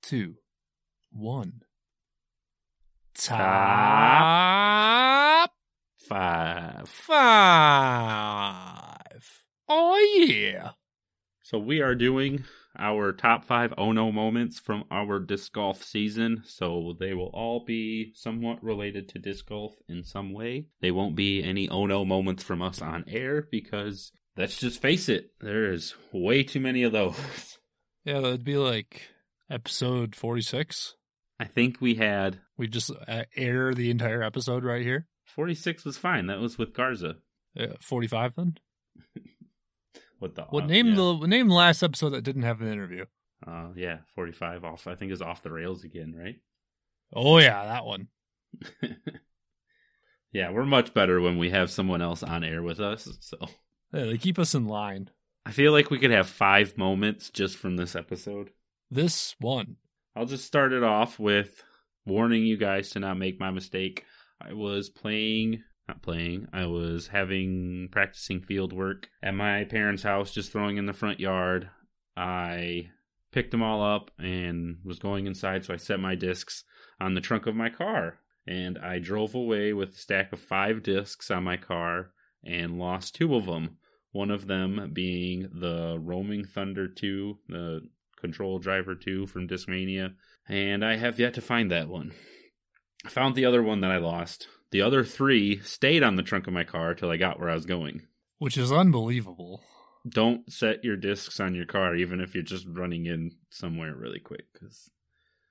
two, 0.03 0.37
one. 1.11 1.63
Top 3.15 3.37
Five. 6.09 6.89
five. 6.89 8.47
Oh, 9.69 9.99
yeah. 10.17 10.71
So 11.43 11.59
we 11.59 11.81
are 11.81 11.97
doing 11.97 12.45
our 12.79 13.13
top 13.13 13.45
five 13.45 13.73
oh 13.77 13.89
Ono 13.89 14.13
moments 14.13 14.61
from 14.61 14.85
our 14.91 15.19
disc 15.19 15.53
golf 15.53 15.83
season. 15.83 16.43
So 16.45 16.95
they 17.01 17.15
will 17.15 17.31
all 17.33 17.65
be 17.65 18.13
somewhat 18.15 18.63
related 18.63 19.09
to 19.11 19.19
disc 19.19 19.47
golf 19.47 19.75
in 19.89 20.05
some 20.05 20.33
way. 20.33 20.67
They 20.81 20.91
won't 20.91 21.17
be 21.17 21.43
any 21.43 21.69
oh 21.69 21.83
Ono 21.83 22.05
moments 22.05 22.45
from 22.45 22.63
us 22.63 22.81
on 22.81 23.05
air 23.09 23.49
because 23.51 24.13
let's 24.37 24.59
just 24.59 24.81
face 24.81 25.09
it, 25.09 25.31
there 25.41 25.73
is 25.73 25.95
way 26.13 26.43
too 26.43 26.61
many 26.61 26.83
of 26.83 26.93
those. 26.93 27.59
Yeah, 28.05 28.21
that'd 28.21 28.45
be 28.45 28.57
like 28.57 29.03
episode 29.51 30.15
46. 30.15 30.95
I 31.39 31.45
think 31.45 31.81
we 31.81 31.97
had 31.97 32.41
We 32.57 32.69
just 32.69 32.91
uh, 33.09 33.25
air 33.37 33.75
the 33.75 33.91
entire 33.91 34.23
episode 34.23 34.65
right 34.65 34.83
here. 34.83 35.07
46 35.35 35.85
was 35.85 35.99
fine. 35.99 36.27
That 36.27 36.39
was 36.39 36.57
with 36.57 36.73
Garza. 36.73 37.17
Uh, 37.59 37.67
45 37.81 38.35
then? 38.37 38.59
What 40.19 40.35
the 40.35 40.43
What 40.45 40.67
name 40.67 40.87
yeah. 40.89 40.95
the 40.95 41.27
name 41.27 41.49
the 41.49 41.55
last 41.55 41.83
episode 41.83 42.11
that 42.11 42.25
didn't 42.25 42.45
have 42.45 42.63
an 42.63 42.73
interview? 42.73 43.05
Uh, 43.47 43.69
yeah, 43.77 43.99
45 44.15 44.65
off. 44.65 44.87
I 44.87 44.95
think 44.95 45.13
is 45.13 45.21
off 45.21 45.43
the 45.43 45.53
rails 45.53 45.85
again, 45.85 46.15
right? 46.17 46.37
Oh 47.13 47.39
yeah, 47.39 47.67
that 47.67 47.85
one. 47.85 48.09
yeah, 50.33 50.51
we're 50.51 50.65
much 50.65 50.95
better 50.95 51.21
when 51.21 51.37
we 51.37 51.51
have 51.51 51.71
someone 51.71 52.01
else 52.01 52.23
on 52.23 52.45
air 52.45 52.63
with 52.63 52.81
us. 52.81 53.09
So 53.21 53.37
Yeah, 53.93 54.05
they 54.05 54.19
keep 54.19 54.39
us 54.39 54.55
in 54.55 54.67
line. 54.67 55.11
I 55.45 55.53
feel 55.53 55.73
like 55.73 55.91
we 55.91 55.99
could 55.99 56.11
have 56.11 56.29
five 56.29 56.77
moments 56.77 57.31
just 57.31 57.57
from 57.57 57.77
this 57.77 57.95
episode. 57.95 58.51
This 58.91 59.37
one. 59.39 59.77
I'll 60.15 60.27
just 60.27 60.45
start 60.45 60.73
it 60.73 60.83
off 60.83 61.19
with 61.19 61.63
warning 62.05 62.45
you 62.45 62.57
guys 62.57 62.91
to 62.91 63.01
not 63.01 63.19
make 63.19 63.39
my 63.39 63.51
mistake. 63.51 64.05
I 64.41 64.55
was 64.55 64.89
playing, 64.89 65.63
not 65.87 66.03
playing, 66.03 66.49
I 66.53 66.67
was 66.67 67.09
having 67.09 67.89
practicing 67.93 68.41
field 68.41 68.73
work 68.73 69.09
at 69.23 69.35
my 69.35 69.65
parents' 69.65 70.03
house, 70.03 70.33
just 70.33 70.53
throwing 70.53 70.79
in 70.79 70.87
the 70.87 70.93
front 70.93 71.21
yard. 71.21 71.71
I 72.17 72.91
picked 73.33 73.51
them 73.51 73.63
all 73.63 73.83
up 73.83 74.11
and 74.19 74.79
was 74.85 74.99
going 74.99 75.27
inside, 75.27 75.65
so 75.65 75.75
I 75.75 75.77
set 75.77 76.01
my 76.01 76.15
discs 76.15 76.65
on 77.01 77.15
the 77.15 77.21
trunk 77.21 77.47
of 77.47 77.55
my 77.55 77.69
car. 77.69 78.19
And 78.49 78.79
I 78.79 78.99
drove 78.99 79.35
away 79.35 79.73
with 79.73 79.91
a 79.91 79.99
stack 79.99 80.33
of 80.33 80.41
five 80.41 80.83
discs 80.83 81.31
on 81.31 81.45
my 81.45 81.57
car 81.57 82.13
and 82.47 82.79
lost 82.79 83.15
two 83.17 83.35
of 83.35 83.47
them. 83.47 83.79
One 84.13 84.31
of 84.31 84.47
them 84.47 84.91
being 84.95 85.49
the 85.53 85.99
Roaming 86.01 86.45
Thunder 86.47 86.89
2, 86.89 87.39
the 87.49 87.81
Control 88.19 88.59
Driver 88.59 88.95
2 88.95 89.27
from 89.27 89.47
Discmania, 89.49 90.15
and 90.49 90.83
I 90.85 90.97
have 90.97 91.19
yet 91.19 91.35
to 91.35 91.41
find 91.43 91.71
that 91.71 91.89
one. 91.89 92.13
I 93.05 93.11
found 93.11 93.35
the 93.35 93.45
other 93.45 93.63
one 93.63 93.81
that 93.83 93.91
I 93.91 93.99
lost. 93.99 94.49
The 94.71 94.81
other 94.83 95.05
three 95.05 95.61
stayed 95.61 96.03
on 96.03 96.17
the 96.17 96.23
trunk 96.23 96.47
of 96.47 96.53
my 96.55 96.65
car 96.65 96.95
till 96.95 97.11
I 97.11 97.17
got 97.19 97.39
where 97.39 97.51
I 97.51 97.55
was 97.55 97.67
going. 97.67 98.03
Which 98.39 98.57
is 98.57 98.73
unbelievable. 98.73 99.63
Don't 100.09 100.51
set 100.53 100.83
your 100.85 100.97
discs 100.97 101.41
on 101.41 101.55
your 101.55 101.67
car, 101.67 101.95
even 101.95 102.21
if 102.21 102.35
you're 102.35 102.43
just 102.45 102.67
running 102.69 103.07
in 103.07 103.33
somewhere 103.51 103.95
really 103.95 104.21
quick. 104.21 104.47
'cause- 104.59 104.91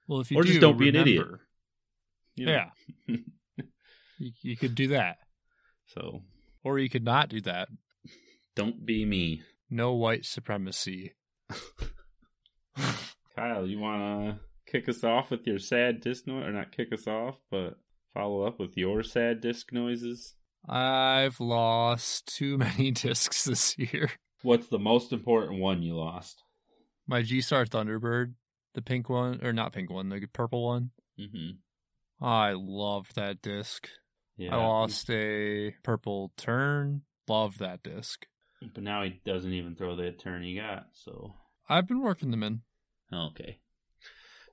Well, 0.07 0.21
if 0.21 0.31
you 0.31 0.37
or 0.37 0.43
do, 0.43 0.49
just 0.49 0.61
don't 0.61 0.77
be 0.77 0.89
an 0.89 0.95
idiot. 0.95 1.27
you 2.35 2.45
know. 2.47 2.51
Yeah, 2.51 2.69
you, 4.17 4.31
you 4.41 4.57
could 4.57 4.75
do 4.75 4.87
that, 4.89 5.17
So 5.87 6.23
or 6.65 6.79
you 6.79 6.89
could 6.89 7.05
not 7.05 7.29
do 7.29 7.39
that. 7.41 7.69
don't 8.55 8.85
be 8.85 9.05
me. 9.05 9.43
No 9.69 9.93
white 9.93 10.25
supremacy. 10.25 11.13
Kyle, 13.35 13.67
you 13.67 13.79
want 13.79 14.01
to 14.01 14.39
kick 14.71 14.89
us 14.89 15.03
off 15.03 15.31
with 15.31 15.45
your 15.45 15.59
sad 15.59 16.01
disc 16.01 16.25
noise? 16.27 16.45
Or 16.47 16.51
not 16.51 16.75
kick 16.75 16.91
us 16.91 17.07
off, 17.07 17.35
but 17.51 17.75
follow 18.13 18.43
up 18.43 18.59
with 18.59 18.75
your 18.75 19.03
sad 19.03 19.41
disc 19.41 19.71
noises? 19.71 20.35
I've 20.67 21.39
lost 21.39 22.35
too 22.35 22.57
many 22.57 22.91
discs 23.03 23.45
this 23.45 23.77
year. 23.77 24.11
What's 24.41 24.67
the 24.67 24.79
most 24.79 25.11
important 25.13 25.59
one 25.61 25.83
you 25.83 25.95
lost? 25.95 26.43
My 27.07 27.21
G 27.21 27.41
Star 27.41 27.65
Thunderbird, 27.65 28.33
the 28.73 28.81
pink 28.81 29.09
one, 29.09 29.39
or 29.43 29.53
not 29.53 29.73
pink 29.73 29.91
one, 29.91 30.09
the 30.09 30.25
purple 30.33 30.65
one. 30.65 30.91
Mm-hmm. 31.19 32.25
I 32.25 32.53
loved 32.55 33.15
that 33.15 33.41
disc. 33.41 33.87
Yeah. 34.37 34.53
I 34.55 34.57
lost 34.57 35.09
a 35.09 35.73
purple 35.83 36.31
turn. 36.37 37.01
Love 37.27 37.57
that 37.59 37.83
disc. 37.83 38.25
But 38.73 38.83
now 38.83 39.03
he 39.03 39.21
doesn't 39.25 39.53
even 39.53 39.75
throw 39.75 39.95
the 39.95 40.11
turn 40.11 40.43
he 40.43 40.55
got, 40.55 40.87
so. 40.93 41.33
I've 41.69 41.87
been 41.87 42.01
working 42.01 42.31
them 42.31 42.43
in. 42.43 42.61
Okay. 43.13 43.59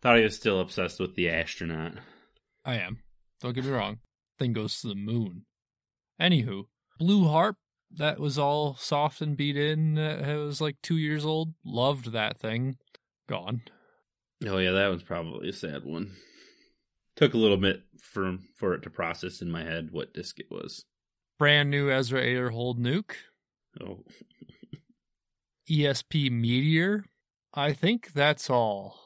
Thought 0.02 0.18
he 0.18 0.24
was 0.24 0.36
still 0.36 0.60
obsessed 0.60 0.98
with 1.00 1.14
the 1.14 1.28
astronaut. 1.30 1.92
I 2.64 2.76
am. 2.76 2.98
Don't 3.40 3.54
get 3.54 3.64
me 3.64 3.70
wrong. 3.70 3.98
Thing 4.38 4.52
goes 4.52 4.80
to 4.80 4.88
the 4.88 4.94
moon. 4.94 5.46
Anywho, 6.20 6.64
Blue 6.98 7.26
Harp, 7.28 7.56
that 7.96 8.18
was 8.20 8.38
all 8.38 8.76
soft 8.76 9.20
and 9.20 9.36
beat 9.36 9.56
in. 9.56 9.98
uh, 9.98 10.24
It 10.26 10.36
was 10.36 10.60
like 10.60 10.76
two 10.82 10.96
years 10.96 11.24
old. 11.24 11.54
Loved 11.64 12.12
that 12.12 12.38
thing. 12.38 12.76
Gone. 13.28 13.62
Oh 14.46 14.58
yeah, 14.58 14.72
that 14.72 14.88
was 14.88 15.02
probably 15.02 15.48
a 15.50 15.52
sad 15.52 15.84
one. 15.84 16.12
Took 17.22 17.34
a 17.34 17.38
little 17.38 17.56
bit 17.56 17.84
for 18.00 18.36
for 18.56 18.74
it 18.74 18.82
to 18.82 18.90
process 18.90 19.42
in 19.42 19.48
my 19.48 19.62
head 19.62 19.90
what 19.92 20.12
disc 20.12 20.40
it 20.40 20.50
was. 20.50 20.86
Brand 21.38 21.70
new 21.70 21.88
Ezra 21.88 22.20
Aderhold 22.20 22.80
nuke. 22.80 23.14
Oh, 23.80 24.02
ESP 25.70 26.32
Meteor. 26.32 27.04
I 27.54 27.74
think 27.74 28.12
that's 28.12 28.50
all. 28.50 28.98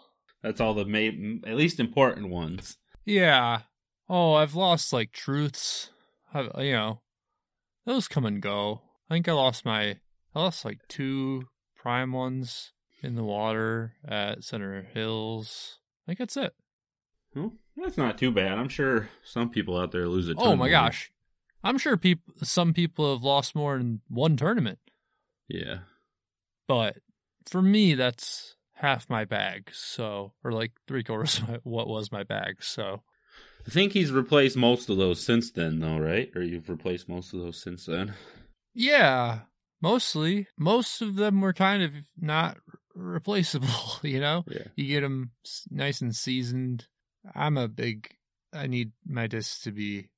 that's 0.43 0.63
all 0.63 0.73
the 0.73 0.87
ma- 0.87 1.47
at 1.47 1.57
least 1.59 1.79
important 1.79 2.31
ones. 2.31 2.79
Yeah. 3.05 3.61
Oh, 4.09 4.33
I've 4.33 4.55
lost 4.55 4.95
like 4.95 5.13
truths. 5.13 5.91
I, 6.33 6.63
you 6.63 6.73
know, 6.73 7.03
those 7.85 8.09
come 8.09 8.25
and 8.25 8.41
go. 8.41 8.81
I 9.11 9.15
think 9.15 9.29
I 9.29 9.33
lost 9.33 9.67
my. 9.67 9.99
I 10.35 10.41
lost 10.41 10.65
like 10.65 10.79
two 10.89 11.49
prime 11.77 12.13
ones 12.13 12.73
in 13.03 13.15
the 13.15 13.25
water 13.25 13.93
at 14.09 14.43
Center 14.43 14.89
Hills. 14.95 15.81
I 16.07 16.07
think 16.07 16.19
that's 16.21 16.39
it. 16.39 16.55
Well, 17.43 17.53
that's 17.77 17.99
not 17.99 18.19
too 18.19 18.31
bad. 18.31 18.59
I'm 18.59 18.69
sure 18.69 19.09
some 19.25 19.51
people 19.51 19.77
out 19.79 19.93
there 19.93 20.09
lose 20.09 20.29
a 20.29 20.35
ton 20.35 20.47
Oh 20.47 20.57
my 20.57 20.71
gosh. 20.71 21.11
I'm 21.63 21.79
sure 21.79 21.97
people 21.97 22.35
some 22.43 22.73
people 22.73 23.13
have 23.15 23.23
lost 23.25 23.55
more 23.55 23.77
in 23.77 24.01
one 24.09 24.37
tournament, 24.37 24.79
Yeah. 25.49 25.79
but 26.69 26.97
for 27.49 27.61
me 27.61 27.95
that's 27.95 28.57
half 28.75 29.09
my 29.11 29.25
bag. 29.25 29.71
So, 29.73 30.33
or 30.45 30.53
like 30.53 30.73
three 30.87 31.03
quarters 31.05 31.39
of 31.39 31.49
my, 31.49 31.59
what 31.65 31.89
was 31.89 32.13
my 32.13 32.23
bag. 32.23 32.63
So, 32.63 33.03
I 33.67 33.71
think 33.71 33.93
he's 33.93 34.13
replaced 34.13 34.57
most 34.57 34.89
of 34.91 34.97
those 34.97 35.21
since 35.23 35.51
then, 35.51 35.81
though, 35.81 35.99
right? 35.99 36.31
Or 36.37 36.43
you've 36.43 36.69
replaced 36.71 37.09
most 37.09 37.33
of 37.35 37.41
those 37.41 37.61
since 37.61 37.87
then. 37.87 38.15
yeah, 38.75 39.41
mostly 39.83 40.47
most 40.57 41.03
of 41.03 41.17
them 41.17 41.41
were 41.41 41.53
kind 41.53 41.83
of 41.83 41.91
not 42.19 42.59
replaceable. 42.95 43.69
You 44.03 44.21
know, 44.21 44.45
Yeah. 44.49 44.67
you 44.77 44.87
get 44.89 45.01
them 45.01 45.33
nice 45.71 46.01
and 46.01 46.15
seasoned. 46.15 46.87
I'm 47.35 47.57
a 47.57 47.69
big. 47.69 48.15
I 48.53 48.67
need 48.67 48.93
my 49.07 49.27
discs 49.27 49.63
to 49.63 49.73
be 49.73 50.11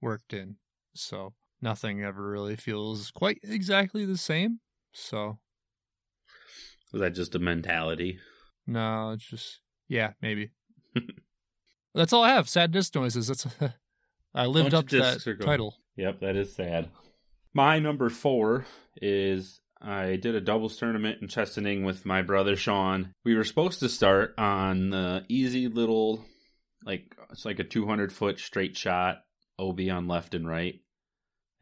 worked 0.00 0.32
in, 0.32 0.56
so 0.94 1.34
nothing 1.62 2.02
ever 2.02 2.30
really 2.30 2.56
feels 2.56 3.10
quite 3.10 3.38
exactly 3.42 4.04
the 4.04 4.16
same. 4.16 4.60
So 4.92 5.38
Was 6.92 7.00
that 7.00 7.14
just 7.14 7.34
a 7.34 7.38
mentality? 7.38 8.18
No, 8.66 9.10
it's 9.10 9.24
just 9.24 9.60
yeah, 9.88 10.12
maybe. 10.20 10.50
That's 11.94 12.12
all 12.12 12.22
I 12.24 12.30
have. 12.34 12.48
Sad 12.48 12.70
disc 12.70 12.94
noises. 12.94 13.28
That's 13.28 13.46
I 14.34 14.46
lived 14.46 14.74
up 14.74 14.88
to 14.88 14.98
that 14.98 15.38
title. 15.40 15.76
Yep, 15.96 16.20
that 16.20 16.36
is 16.36 16.54
sad. 16.54 16.88
My 17.52 17.80
number 17.80 18.08
four 18.08 18.64
is 19.02 19.60
I 19.80 20.16
did 20.16 20.34
a 20.36 20.40
doubles 20.40 20.76
tournament 20.76 21.18
in 21.20 21.28
Chesaning 21.28 21.84
with 21.84 22.06
my 22.06 22.22
brother 22.22 22.54
Sean. 22.54 23.12
We 23.24 23.34
were 23.34 23.44
supposed 23.44 23.80
to 23.80 23.88
start 23.88 24.34
on 24.38 24.90
the 24.90 25.24
easy 25.28 25.66
little, 25.66 26.24
like 26.84 27.14
it's 27.30 27.44
like 27.44 27.58
a 27.58 27.64
200 27.64 28.12
foot 28.12 28.38
straight 28.38 28.76
shot, 28.76 29.24
OB 29.58 29.80
on 29.90 30.08
left 30.08 30.34
and 30.34 30.48
right. 30.48 30.80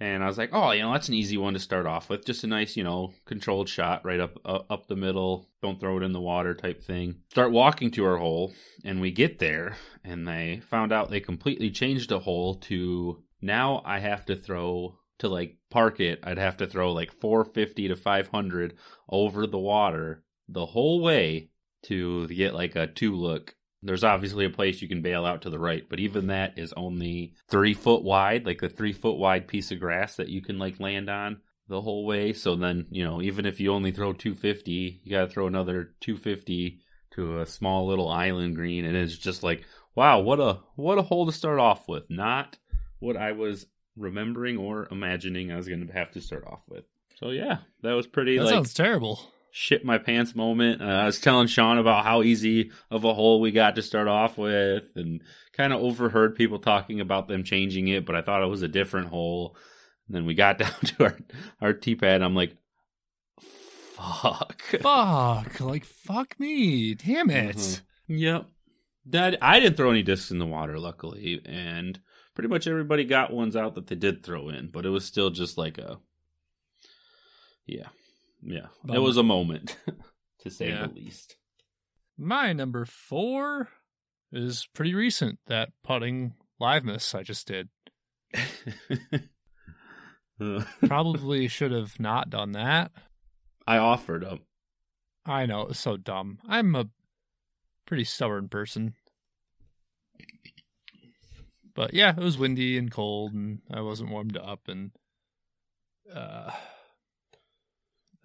And 0.00 0.22
I 0.22 0.26
was 0.28 0.38
like, 0.38 0.50
oh, 0.52 0.70
you 0.70 0.82
know, 0.82 0.92
that's 0.92 1.08
an 1.08 1.14
easy 1.14 1.36
one 1.36 1.54
to 1.54 1.58
start 1.58 1.84
off 1.84 2.08
with. 2.08 2.24
Just 2.24 2.44
a 2.44 2.46
nice, 2.46 2.76
you 2.76 2.84
know, 2.84 3.14
controlled 3.24 3.68
shot 3.68 4.04
right 4.04 4.20
up 4.20 4.38
uh, 4.44 4.60
up 4.70 4.86
the 4.86 4.94
middle. 4.94 5.48
Don't 5.60 5.80
throw 5.80 5.96
it 5.96 6.04
in 6.04 6.12
the 6.12 6.20
water 6.20 6.54
type 6.54 6.82
thing. 6.82 7.16
Start 7.30 7.50
walking 7.50 7.90
to 7.92 8.04
our 8.04 8.18
hole, 8.18 8.52
and 8.84 9.00
we 9.00 9.10
get 9.10 9.40
there, 9.40 9.76
and 10.04 10.26
they 10.26 10.62
found 10.70 10.92
out 10.92 11.10
they 11.10 11.20
completely 11.20 11.70
changed 11.70 12.10
the 12.10 12.20
hole 12.20 12.54
to 12.54 13.24
now 13.42 13.82
I 13.84 13.98
have 13.98 14.24
to 14.26 14.36
throw 14.36 14.98
to 15.18 15.28
like 15.28 15.56
park 15.68 15.98
it. 15.98 16.20
I'd 16.22 16.38
have 16.38 16.58
to 16.58 16.66
throw 16.68 16.92
like 16.92 17.12
450 17.12 17.88
to 17.88 17.96
500 17.96 18.74
over 19.08 19.48
the 19.48 19.58
water 19.58 20.22
the 20.48 20.66
whole 20.66 21.00
way 21.02 21.50
to 21.84 22.26
get 22.28 22.54
like 22.54 22.76
a 22.76 22.86
two 22.86 23.14
look 23.14 23.54
There's 23.82 24.04
obviously 24.04 24.44
a 24.44 24.50
place 24.50 24.82
you 24.82 24.88
can 24.88 25.02
bail 25.02 25.24
out 25.24 25.42
to 25.42 25.50
the 25.50 25.58
right, 25.58 25.84
but 25.88 26.00
even 26.00 26.28
that 26.28 26.58
is 26.58 26.72
only 26.76 27.34
three 27.48 27.74
foot 27.74 28.02
wide, 28.02 28.44
like 28.44 28.60
the 28.60 28.68
three 28.68 28.92
foot 28.92 29.18
wide 29.18 29.46
piece 29.46 29.70
of 29.70 29.78
grass 29.78 30.16
that 30.16 30.28
you 30.28 30.42
can 30.42 30.58
like 30.58 30.80
land 30.80 31.08
on 31.08 31.40
the 31.68 31.80
whole 31.80 32.04
way. 32.04 32.32
So 32.32 32.56
then, 32.56 32.86
you 32.90 33.04
know, 33.04 33.22
even 33.22 33.46
if 33.46 33.60
you 33.60 33.72
only 33.72 33.92
throw 33.92 34.12
250, 34.12 35.00
you 35.04 35.10
got 35.10 35.26
to 35.26 35.28
throw 35.28 35.46
another 35.46 35.92
250 36.00 36.80
to 37.12 37.40
a 37.40 37.46
small 37.46 37.86
little 37.86 38.08
island 38.08 38.56
green, 38.56 38.84
and 38.84 38.96
it's 38.96 39.16
just 39.16 39.42
like, 39.42 39.64
wow, 39.94 40.20
what 40.20 40.40
a 40.40 40.58
what 40.76 40.98
a 40.98 41.02
hole 41.02 41.26
to 41.26 41.32
start 41.32 41.58
off 41.58 41.88
with. 41.88 42.04
Not 42.08 42.56
what 42.98 43.16
I 43.16 43.32
was 43.32 43.66
remembering 43.96 44.56
or 44.56 44.88
imagining 44.90 45.52
I 45.52 45.56
was 45.56 45.68
going 45.68 45.86
to 45.86 45.92
have 45.92 46.12
to 46.12 46.20
start 46.20 46.44
off 46.46 46.62
with. 46.68 46.84
So 47.20 47.30
yeah, 47.30 47.58
that 47.82 47.92
was 47.92 48.06
pretty 48.06 48.38
That 48.38 48.44
like 48.44 48.54
sounds 48.54 48.74
terrible. 48.74 49.20
Shit 49.52 49.84
my 49.84 49.98
pants 49.98 50.34
moment. 50.34 50.82
Uh, 50.82 50.84
I 50.86 51.06
was 51.06 51.20
telling 51.20 51.46
Sean 51.46 51.78
about 51.78 52.04
how 52.04 52.22
easy 52.22 52.70
of 52.90 53.04
a 53.04 53.14
hole 53.14 53.40
we 53.40 53.50
got 53.50 53.74
to 53.76 53.82
start 53.82 54.08
off 54.08 54.38
with, 54.38 54.84
and 54.96 55.22
kind 55.52 55.72
of 55.72 55.80
overheard 55.80 56.36
people 56.36 56.58
talking 56.58 57.00
about 57.00 57.28
them 57.28 57.44
changing 57.44 57.88
it, 57.88 58.06
but 58.06 58.14
I 58.14 58.22
thought 58.22 58.42
it 58.42 58.48
was 58.48 58.62
a 58.62 58.68
different 58.68 59.08
hole. 59.08 59.56
And 60.06 60.16
then 60.16 60.24
we 60.26 60.34
got 60.34 60.58
down 60.58 60.72
to 60.72 61.04
our 61.04 61.18
our 61.60 61.72
tee 61.72 61.94
pad. 61.94 62.22
I'm 62.22 62.34
like, 62.34 62.56
fuck. 63.40 64.62
Fuck. 64.80 65.60
Like, 65.60 65.84
fuck 65.84 66.38
me. 66.38 66.94
Damn 66.94 67.30
it. 67.30 67.56
Mhm. 67.56 67.80
Yep. 68.08 68.46
That 69.06 69.38
I 69.42 69.58
didn't 69.60 69.76
throw 69.76 69.90
any 69.90 70.02
discs 70.02 70.30
in 70.30 70.38
the 70.38 70.46
water, 70.46 70.78
luckily, 70.78 71.40
and 71.46 71.98
pretty 72.34 72.48
much 72.48 72.66
everybody 72.66 73.04
got 73.04 73.32
ones 73.32 73.56
out 73.56 73.74
that 73.74 73.86
they 73.86 73.94
did 73.96 74.22
throw 74.22 74.48
in, 74.50 74.68
but 74.70 74.84
it 74.86 74.90
was 74.90 75.04
still 75.04 75.30
just 75.30 75.56
like 75.58 75.78
a, 75.78 75.98
yeah, 77.66 77.88
yeah. 78.42 78.66
It 78.92 78.98
was 78.98 79.16
a 79.16 79.22
moment, 79.22 79.76
to 80.40 80.50
say 80.50 80.68
Yeah. 80.70 80.86
the 80.86 80.92
least. 80.94 81.36
My 82.16 82.52
number 82.52 82.84
four 82.84 83.68
is 84.32 84.68
pretty 84.74 84.94
recent. 84.94 85.38
That 85.46 85.70
putting 85.84 86.34
live 86.60 86.84
miss 86.84 87.14
I 87.14 87.22
just 87.22 87.46
did. 87.46 87.68
Probably 90.86 91.48
should 91.48 91.72
have 91.72 91.98
not 91.98 92.30
done 92.30 92.52
that. 92.52 92.92
I 93.66 93.78
offered 93.78 94.24
up. 94.24 94.40
I 95.26 95.46
know, 95.46 95.62
it 95.62 95.68
was 95.68 95.78
so 95.78 95.96
dumb. 95.96 96.38
I'm 96.48 96.74
a 96.74 96.88
pretty 97.86 98.04
stubborn 98.04 98.48
person. 98.48 98.94
But 101.74 101.92
yeah, 101.94 102.10
it 102.10 102.22
was 102.22 102.38
windy 102.38 102.78
and 102.78 102.90
cold 102.90 103.32
and 103.34 103.60
I 103.72 103.80
wasn't 103.82 104.10
warmed 104.10 104.36
up 104.36 104.60
and 104.68 104.90
uh 106.12 106.50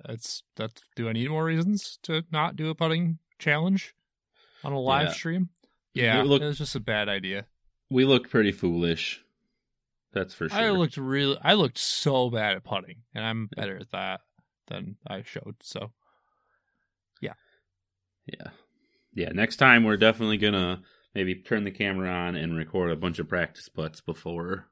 that's 0.06 0.44
that's 0.56 0.82
do 0.96 1.10
I 1.10 1.13
need 1.13 1.30
more 1.30 1.46
reasons 1.46 1.98
to 2.04 2.24
not 2.32 2.56
do 2.56 2.70
a 2.70 2.76
putting 2.76 3.20
challenge 3.39 3.94
on 4.63 4.72
a 4.74 4.80
live 4.80 5.08
Yeah. 5.08 5.13
stream? 5.13 5.50
Yeah, 5.94 6.20
It 6.22 6.26
looked- 6.26 6.44
it 6.44 6.48
was 6.48 6.58
just 6.58 6.76
a 6.76 6.80
bad 6.80 7.08
idea. 7.10 7.46
We 7.89 8.06
looked 8.06 8.30
pretty 8.32 8.52
foolish. 8.52 9.22
That's 10.13 10.34
for 10.34 10.48
sure. 10.50 10.58
I 10.58 10.70
looked 10.72 10.98
really 10.98 11.38
I 11.42 11.54
looked 11.54 11.78
so 11.78 12.30
bad 12.30 12.56
at 12.56 12.63
putting 12.63 13.04
and 13.13 13.26
I'm 13.26 13.48
better 13.56 13.78
at 13.78 13.92
that 13.92 14.22
than 14.68 14.98
I 15.08 15.24
showed. 15.24 15.56
So 15.62 15.92
yeah, 17.22 17.34
Yeah. 18.26 18.52
Yeah. 19.13 19.30
Next 19.30 19.58
time 19.58 19.84
we're 19.84 19.98
definitely 19.98 20.38
gonna 20.38 20.82
maybe 21.13 21.36
turn 21.36 21.63
the 21.63 21.72
camera 21.72 22.10
on 22.10 22.36
and 22.36 22.56
record 22.56 22.92
a 22.92 22.96
bunch 22.96 23.20
of 23.20 23.28
practice 23.30 23.70
putts 23.70 24.02
before 24.02 24.68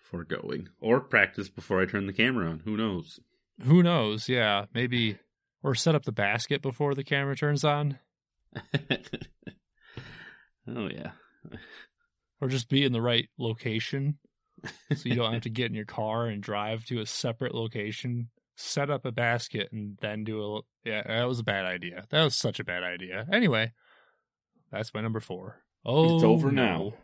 before 0.00 0.24
going. 0.24 0.68
Or 0.80 1.00
practice 1.00 1.48
before 1.50 1.82
I 1.82 1.86
turn 1.86 2.06
the 2.06 2.12
camera 2.14 2.48
on. 2.50 2.60
Who 2.60 2.76
knows? 2.78 3.20
Who 3.62 3.82
knows? 3.82 4.28
Yeah, 4.28 4.66
maybe 4.74 5.18
or 5.62 5.74
set 5.74 5.94
up 5.94 6.04
the 6.04 6.12
basket 6.12 6.62
before 6.62 6.94
the 6.94 7.04
camera 7.04 7.36
turns 7.36 7.64
on. 7.64 7.98
oh 10.68 10.88
yeah. 10.88 11.10
or 12.40 12.48
just 12.48 12.68
be 12.68 12.84
in 12.84 12.92
the 12.92 13.02
right 13.02 13.28
location 13.38 14.18
so 14.94 15.08
you 15.08 15.14
don't 15.14 15.34
have 15.34 15.42
to 15.42 15.50
get 15.50 15.66
in 15.66 15.74
your 15.74 15.84
car 15.84 16.26
and 16.26 16.42
drive 16.42 16.84
to 16.86 17.00
a 17.00 17.06
separate 17.06 17.54
location 17.54 18.30
set 18.56 18.90
up 18.90 19.04
a 19.04 19.12
basket 19.12 19.68
and 19.70 19.98
then 20.00 20.24
do 20.24 20.42
a 20.42 20.60
yeah 20.84 21.02
that 21.06 21.28
was 21.28 21.38
a 21.38 21.44
bad 21.44 21.64
idea 21.64 22.04
that 22.10 22.24
was 22.24 22.34
such 22.34 22.58
a 22.58 22.64
bad 22.64 22.82
idea 22.82 23.26
anyway 23.32 23.70
that's 24.70 24.92
my 24.92 25.00
number 25.00 25.20
four. 25.20 25.62
Oh, 25.84 26.16
it's 26.16 26.24
over 26.24 26.48
oh, 26.48 26.52
no. 26.52 26.94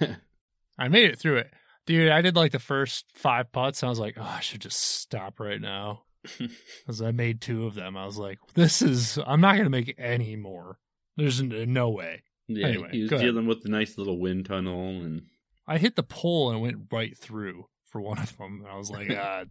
now. 0.00 0.08
i 0.78 0.88
made 0.88 1.08
it 1.08 1.18
through 1.18 1.36
it 1.36 1.50
dude 1.86 2.10
i 2.10 2.20
did 2.20 2.36
like 2.36 2.52
the 2.52 2.58
first 2.58 3.06
five 3.14 3.50
putts 3.52 3.82
and 3.82 3.88
i 3.88 3.90
was 3.90 3.98
like 4.00 4.16
oh 4.18 4.22
i 4.36 4.40
should 4.40 4.60
just 4.60 4.80
stop 4.80 5.40
right 5.40 5.60
now 5.60 6.02
because 6.38 7.02
i 7.02 7.10
made 7.10 7.40
two 7.40 7.66
of 7.66 7.74
them 7.74 7.96
i 7.96 8.06
was 8.06 8.16
like 8.18 8.38
this 8.54 8.82
is 8.82 9.18
i'm 9.26 9.40
not 9.40 9.56
gonna 9.56 9.70
make 9.70 9.94
any 9.98 10.36
more 10.36 10.78
there's 11.16 11.42
no 11.42 11.90
way 11.90 12.22
yeah, 12.46 12.66
Anyway, 12.66 12.88
he 12.92 13.00
was 13.02 13.10
go 13.10 13.16
ahead. 13.16 13.26
dealing 13.26 13.46
with 13.46 13.62
the 13.62 13.70
nice 13.70 13.96
little 13.96 14.18
wind 14.18 14.44
tunnel 14.46 15.00
and 15.00 15.22
I 15.66 15.78
hit 15.78 15.96
the 15.96 16.02
pole 16.02 16.50
and 16.50 16.60
went 16.60 16.76
right 16.92 17.16
through 17.16 17.66
for 17.86 18.02
one 18.02 18.18
of 18.18 18.36
them. 18.36 18.60
And 18.62 18.68
I 18.70 18.76
was 18.76 18.90
like, 18.90 19.10
ah, 19.10 19.44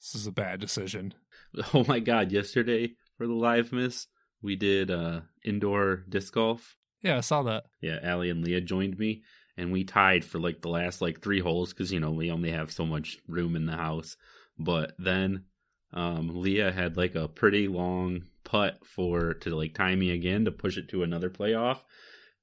this 0.00 0.14
is 0.14 0.26
a 0.26 0.32
bad 0.32 0.58
decision. 0.60 1.14
oh 1.74 1.84
my 1.86 2.00
god, 2.00 2.32
yesterday 2.32 2.94
for 3.16 3.28
the 3.28 3.32
live 3.32 3.70
miss, 3.72 4.08
we 4.42 4.56
did 4.56 4.90
uh 4.90 5.20
indoor 5.44 6.04
disc 6.08 6.32
golf. 6.34 6.76
Yeah, 7.02 7.16
I 7.18 7.20
saw 7.20 7.44
that. 7.44 7.64
Yeah, 7.80 7.98
Allie 8.02 8.30
and 8.30 8.44
Leah 8.44 8.60
joined 8.60 8.98
me, 8.98 9.22
and 9.56 9.72
we 9.72 9.84
tied 9.84 10.24
for 10.24 10.38
like 10.38 10.60
the 10.60 10.68
last 10.68 11.00
like 11.00 11.20
three 11.22 11.40
holes 11.40 11.72
because 11.72 11.92
you 11.92 12.00
know 12.00 12.10
we 12.10 12.30
only 12.30 12.50
have 12.50 12.70
so 12.70 12.84
much 12.86 13.18
room 13.28 13.56
in 13.56 13.66
the 13.66 13.76
house. 13.76 14.16
But 14.58 14.92
then 14.98 15.44
um, 15.92 16.30
Leah 16.42 16.72
had 16.72 16.96
like 16.96 17.14
a 17.14 17.28
pretty 17.28 17.68
long 17.68 18.22
putt 18.44 18.78
for 18.84 19.34
to 19.34 19.54
like 19.54 19.74
tie 19.74 19.94
me 19.94 20.10
again 20.10 20.44
to 20.44 20.50
push 20.50 20.76
it 20.76 20.88
to 20.90 21.02
another 21.02 21.30
playoff. 21.30 21.78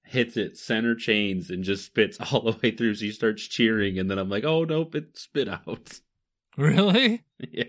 Hits 0.06 0.36
it 0.38 0.58
center 0.58 0.96
chains 0.96 1.50
and 1.50 1.64
just 1.64 1.86
spits 1.86 2.18
all 2.32 2.42
the 2.42 2.58
way 2.62 2.72
through. 2.72 2.96
She 2.96 3.12
starts 3.12 3.48
cheering, 3.48 3.98
and 4.00 4.12
then 4.12 4.18
I'm 4.20 4.30
like, 4.30 4.44
"Oh 4.44 4.64
nope, 4.64 4.96
it 4.96 5.18
spit 5.18 5.48
out." 5.48 6.00
Really? 6.56 7.24
yeah, 7.52 7.64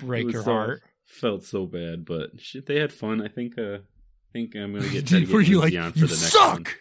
Break 0.00 0.32
your 0.32 0.42
so- 0.42 0.52
heart. 0.52 0.82
Felt 1.04 1.42
so 1.44 1.66
bad, 1.66 2.04
but 2.06 2.30
shit, 2.40 2.66
they 2.66 2.78
had 2.78 2.92
fun. 2.92 3.20
I 3.20 3.28
think. 3.28 3.58
uh 3.58 3.78
I 3.78 4.32
think 4.32 4.54
I'm 4.54 4.72
gonna 4.74 4.88
get. 4.88 5.08
to 5.08 5.26
Were 5.32 5.40
you 5.40 5.58
like, 5.58 5.72
you 5.72 5.82
the 5.90 6.00
next 6.00 6.30
suck? 6.32 6.78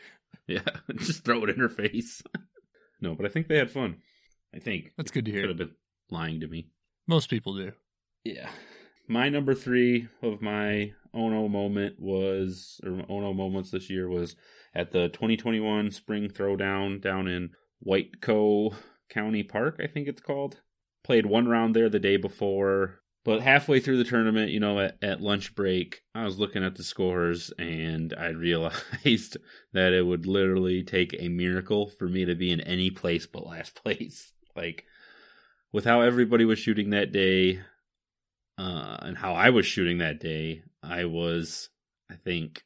Yeah, 0.55 0.95
just 0.97 1.23
throw 1.23 1.43
it 1.43 1.49
in 1.51 1.59
her 1.59 1.69
face. 1.69 2.23
no, 3.01 3.13
but 3.13 3.25
I 3.25 3.29
think 3.29 3.47
they 3.47 3.57
had 3.57 3.69
fun. 3.69 3.97
I 4.53 4.57
think 4.59 4.93
That's 4.97 5.11
good 5.11 5.25
to 5.25 5.31
hear. 5.31 5.41
could 5.41 5.49
have 5.49 5.57
been 5.57 5.75
lying 6.09 6.39
to 6.39 6.47
me. 6.47 6.69
Most 7.07 7.29
people 7.29 7.55
do. 7.55 7.71
Yeah. 8.23 8.49
My 9.07 9.29
number 9.29 9.53
three 9.53 10.07
of 10.23 10.41
my 10.41 10.93
Ono 11.13 11.47
moment 11.47 11.99
was, 11.99 12.81
or 12.83 13.01
Ono 13.09 13.33
moments 13.33 13.71
this 13.71 13.89
year 13.89 14.07
was 14.09 14.35
at 14.73 14.91
the 14.91 15.09
2021 15.09 15.91
Spring 15.91 16.29
Throwdown 16.29 17.01
down 17.01 17.27
in 17.27 17.51
Whiteco 17.85 18.75
County 19.09 19.43
Park, 19.43 19.79
I 19.83 19.87
think 19.87 20.07
it's 20.07 20.21
called. 20.21 20.61
Played 21.03 21.25
one 21.25 21.47
round 21.47 21.75
there 21.75 21.89
the 21.89 21.99
day 21.99 22.17
before, 22.17 22.98
but 23.25 23.41
halfway 23.41 23.79
through 23.79 23.97
the 23.97 24.09
tournament, 24.09 24.51
you 24.51 24.59
know, 24.59 24.79
at, 24.79 24.97
at 25.01 25.21
lunch 25.21 25.53
break, 25.55 26.01
I 26.15 26.25
was 26.25 26.39
looking 26.39 26.63
at 26.63 26.75
the 26.75 26.83
scores 26.83 27.51
and 27.59 28.13
I 28.17 28.29
realized 28.29 29.37
that 29.73 29.93
it 29.93 30.05
would 30.05 30.25
literally 30.25 30.83
take 30.83 31.15
a 31.19 31.27
miracle 31.27 31.87
for 31.87 32.07
me 32.07 32.25
to 32.25 32.35
be 32.35 32.51
in 32.51 32.61
any 32.61 32.89
place 32.89 33.27
but 33.27 33.45
last 33.45 33.75
place. 33.83 34.31
Like, 34.55 34.85
with 35.71 35.85
how 35.85 36.01
everybody 36.01 36.45
was 36.45 36.59
shooting 36.59 36.89
that 36.91 37.11
day, 37.11 37.61
uh, 38.57 38.97
and 39.01 39.17
how 39.17 39.33
I 39.33 39.51
was 39.51 39.65
shooting 39.65 39.99
that 39.99 40.19
day, 40.19 40.63
I 40.83 41.05
was, 41.05 41.69
I 42.11 42.15
think, 42.15 42.63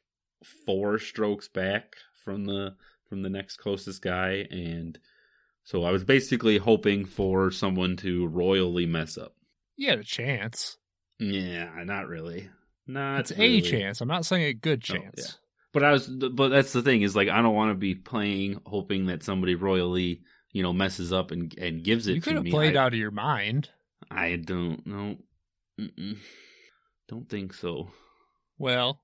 four 0.66 0.98
strokes 0.98 1.48
back 1.48 1.94
from 2.24 2.46
the 2.46 2.74
from 3.08 3.22
the 3.22 3.28
next 3.28 3.58
closest 3.58 4.02
guy, 4.02 4.46
and 4.50 4.98
so 5.62 5.84
I 5.84 5.92
was 5.92 6.02
basically 6.02 6.58
hoping 6.58 7.04
for 7.04 7.50
someone 7.50 7.96
to 7.98 8.26
royally 8.26 8.86
mess 8.86 9.16
up. 9.16 9.36
You 9.76 9.90
had 9.90 9.98
a 10.00 10.04
chance. 10.04 10.76
Yeah, 11.18 11.70
not 11.84 12.06
really. 12.08 12.48
Not 12.86 13.20
It's 13.20 13.30
really. 13.32 13.58
a 13.58 13.62
chance. 13.62 14.00
I'm 14.00 14.08
not 14.08 14.26
saying 14.26 14.44
a 14.44 14.52
good 14.54 14.84
Oh, 14.90 14.94
chance. 14.94 15.14
yeah. 15.18 15.24
But 15.72 15.82
I 15.84 15.92
was, 15.92 16.06
but 16.08 16.48
that's 16.50 16.72
the 16.72 16.82
thing 16.82 17.02
is 17.02 17.16
like 17.16 17.28
I 17.28 17.42
don't 17.42 17.54
want 17.54 17.70
to 17.72 17.74
be 17.74 17.94
playing 17.96 18.60
hoping 18.64 19.06
that 19.06 19.22
somebody 19.24 19.54
royally, 19.56 20.20
you 20.52 20.62
know, 20.62 20.72
messes 20.72 21.12
up 21.12 21.30
and 21.32 21.52
and 21.58 21.82
gives 21.82 22.06
it 22.06 22.14
You 22.14 22.20
to 22.20 22.24
could 22.24 22.36
have 22.36 22.44
played 22.46 22.76
I, 22.76 22.82
out 22.84 22.92
of 22.92 22.98
your 22.98 23.10
mind. 23.10 23.70
I 24.10 24.36
don't 24.36 24.86
know. 24.86 25.16
Mm-mm. 25.80 26.18
Don't 27.08 27.28
think 27.28 27.54
so. 27.54 27.90
Well, 28.58 29.00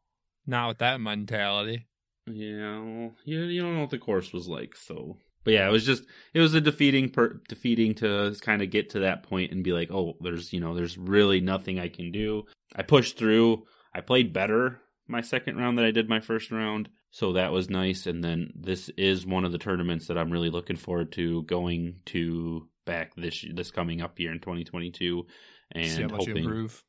not 0.46 0.68
with 0.68 0.78
that 0.78 1.00
mentality. 1.00 1.88
Yeah, 2.26 2.78
well, 2.80 3.12
you 3.24 3.40
you 3.42 3.62
don't 3.62 3.74
know 3.74 3.80
what 3.80 3.90
the 3.90 3.98
course 3.98 4.33
was 4.33 4.46
like, 4.46 4.76
so. 4.76 5.16
But 5.44 5.55
yeah, 5.55 5.68
it 5.68 5.72
was 5.72 5.87
just 5.87 6.05
it 6.35 6.40
was 6.40 6.55
a 6.55 6.61
defeating 6.61 7.11
per, 7.11 7.40
defeating 7.48 7.94
to 7.96 8.35
kind 8.42 8.62
of 8.62 8.70
get 8.70 8.90
to 8.90 9.00
that 9.00 9.22
point 9.22 9.53
and 9.53 9.64
be 9.64 9.72
like, 9.72 9.90
oh, 9.90 10.14
there's 10.20 10.53
you 10.53 10.61
know 10.61 10.74
there's 10.74 10.98
really 10.98 11.40
nothing 11.40 11.79
I 11.79 11.88
can 11.88 12.12
do. 12.12 12.44
I 12.74 12.83
pushed 12.83 13.16
through. 13.16 13.64
I 13.94 14.00
played 14.03 14.33
better 14.33 14.81
my 15.09 15.20
second 15.22 15.57
round 15.57 15.76
than 15.76 15.85
I 15.85 15.90
did 15.90 16.09
my 16.09 16.20
first 16.20 16.50
round, 16.53 16.88
so 17.11 17.33
that 17.33 17.50
was 17.53 17.68
nice. 17.68 18.07
And 18.07 18.22
then 18.22 18.53
this 18.55 18.88
is 18.96 19.26
one 19.26 19.44
of 19.44 19.50
the 19.53 19.59
tournaments 19.59 20.07
that 20.07 20.16
I'm 20.18 20.31
really 20.31 20.50
looking 20.50 20.76
forward 20.76 21.11
to 21.12 21.42
going 21.44 21.96
to 22.07 22.68
back 22.87 23.14
this 23.16 23.44
this 23.55 23.70
coming 23.70 24.03
up 24.03 24.20
year 24.20 24.31
in 24.33 24.38
2022, 24.40 25.26
See 25.74 26.03
how 26.03 26.03
and 26.03 26.11
hoping 26.12 26.37
improve. 26.44 26.85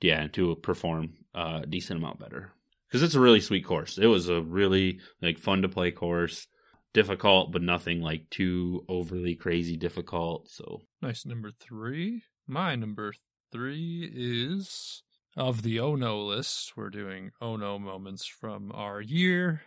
yeah 0.00 0.26
to 0.28 0.54
perform 0.56 1.14
a 1.34 1.64
decent 1.68 1.98
amount 1.98 2.18
better. 2.20 2.52
because 2.88 3.02
it's 3.02 3.14
a 3.14 3.20
really 3.20 3.40
sweet 3.40 3.64
course. 3.66 3.98
It 3.98 4.06
was 4.06 4.28
a 4.28 4.40
really 4.40 5.00
like 5.20 5.38
fun 5.38 5.62
to 5.62 5.68
play 5.68 5.90
course, 5.90 6.46
difficult 6.96 7.52
but 7.52 7.60
nothing 7.60 8.00
like 8.00 8.30
too 8.30 8.82
overly 8.88 9.34
crazy 9.34 9.76
difficult. 9.76 10.48
So 10.48 10.80
Nice 11.02 11.26
number 11.26 11.50
three. 11.50 12.22
My 12.46 12.74
number 12.74 13.12
three 13.52 14.10
is 14.14 15.02
of 15.36 15.60
the 15.60 15.78
Oh 15.78 15.94
No 15.94 16.24
list. 16.24 16.74
We're 16.74 16.88
doing 16.88 17.32
Oh 17.38 17.56
No 17.56 17.78
moments 17.78 18.24
from 18.24 18.72
our 18.72 19.02
year. 19.02 19.60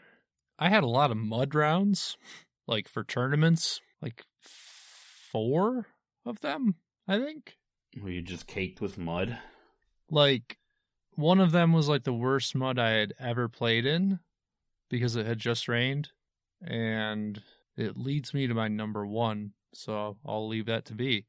I 0.58 0.70
had 0.70 0.84
a 0.84 0.88
lot 0.88 1.12
of 1.12 1.18
mud 1.18 1.54
rounds, 1.54 2.18
like 2.68 2.90
for 2.90 3.04
tournaments, 3.04 3.80
like 4.02 4.24
four 4.42 5.86
of 6.26 6.40
them, 6.40 6.78
I 7.08 7.20
think. 7.20 7.58
were 8.02 8.10
you 8.10 8.24
just 8.24 8.48
caked 8.48 8.82
with 8.82 8.98
mud? 8.98 9.38
Like 10.10 10.58
one 11.12 11.40
of 11.40 11.52
them 11.52 11.74
was 11.74 11.88
like 11.88 12.06
the 12.06 12.12
worst 12.12 12.56
mud 12.56 12.80
I 12.80 12.90
had 12.90 13.14
ever 13.20 13.48
played 13.48 13.86
in 13.86 14.18
because 14.90 15.16
it 15.16 15.28
had 15.28 15.38
just 15.38 15.68
rained. 15.68 16.10
And 16.62 17.42
it 17.78 17.98
leads 17.98 18.34
me 18.34 18.48
to 18.48 18.54
my 18.54 18.68
number 18.68 19.06
one. 19.06 19.54
So 19.74 20.18
I'll 20.26 20.48
leave 20.48 20.66
that 20.66 20.86
to 20.86 20.94
be. 20.94 21.26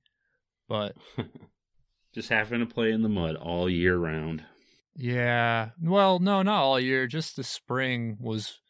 But 0.69 0.97
just 2.15 2.29
having 2.29 2.61
to 2.61 2.67
play 2.67 2.93
in 2.93 3.03
the 3.03 3.09
mud 3.09 3.37
all 3.37 3.69
year 3.69 3.97
round. 3.97 4.45
Yeah. 4.97 5.71
Well, 5.83 6.19
no, 6.19 6.43
not 6.43 6.63
all 6.63 6.81
year. 6.81 7.07
Just 7.07 7.37
the 7.37 7.45
spring 7.45 8.17
was 8.21 8.61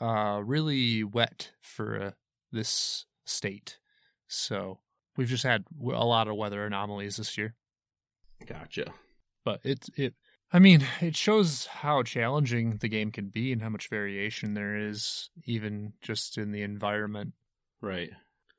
uh 0.00 0.42
really 0.44 1.02
wet 1.02 1.52
for 1.60 2.00
uh, 2.00 2.10
this 2.52 3.06
state. 3.24 3.78
So 4.28 4.80
we've 5.16 5.28
just 5.28 5.44
had 5.44 5.64
a 5.82 6.04
lot 6.04 6.28
of 6.28 6.36
weather 6.36 6.64
anomalies 6.64 7.16
this 7.16 7.36
year. 7.38 7.54
Gotcha. 8.44 8.92
But 9.44 9.60
it's 9.64 9.88
it. 9.96 10.14
I 10.56 10.58
mean, 10.58 10.86
it 11.02 11.14
shows 11.14 11.66
how 11.66 12.02
challenging 12.02 12.78
the 12.78 12.88
game 12.88 13.12
can 13.12 13.28
be 13.28 13.52
and 13.52 13.60
how 13.60 13.68
much 13.68 13.90
variation 13.90 14.54
there 14.54 14.74
is, 14.74 15.28
even 15.44 15.92
just 16.00 16.38
in 16.38 16.50
the 16.50 16.62
environment. 16.62 17.34
Right. 17.82 18.08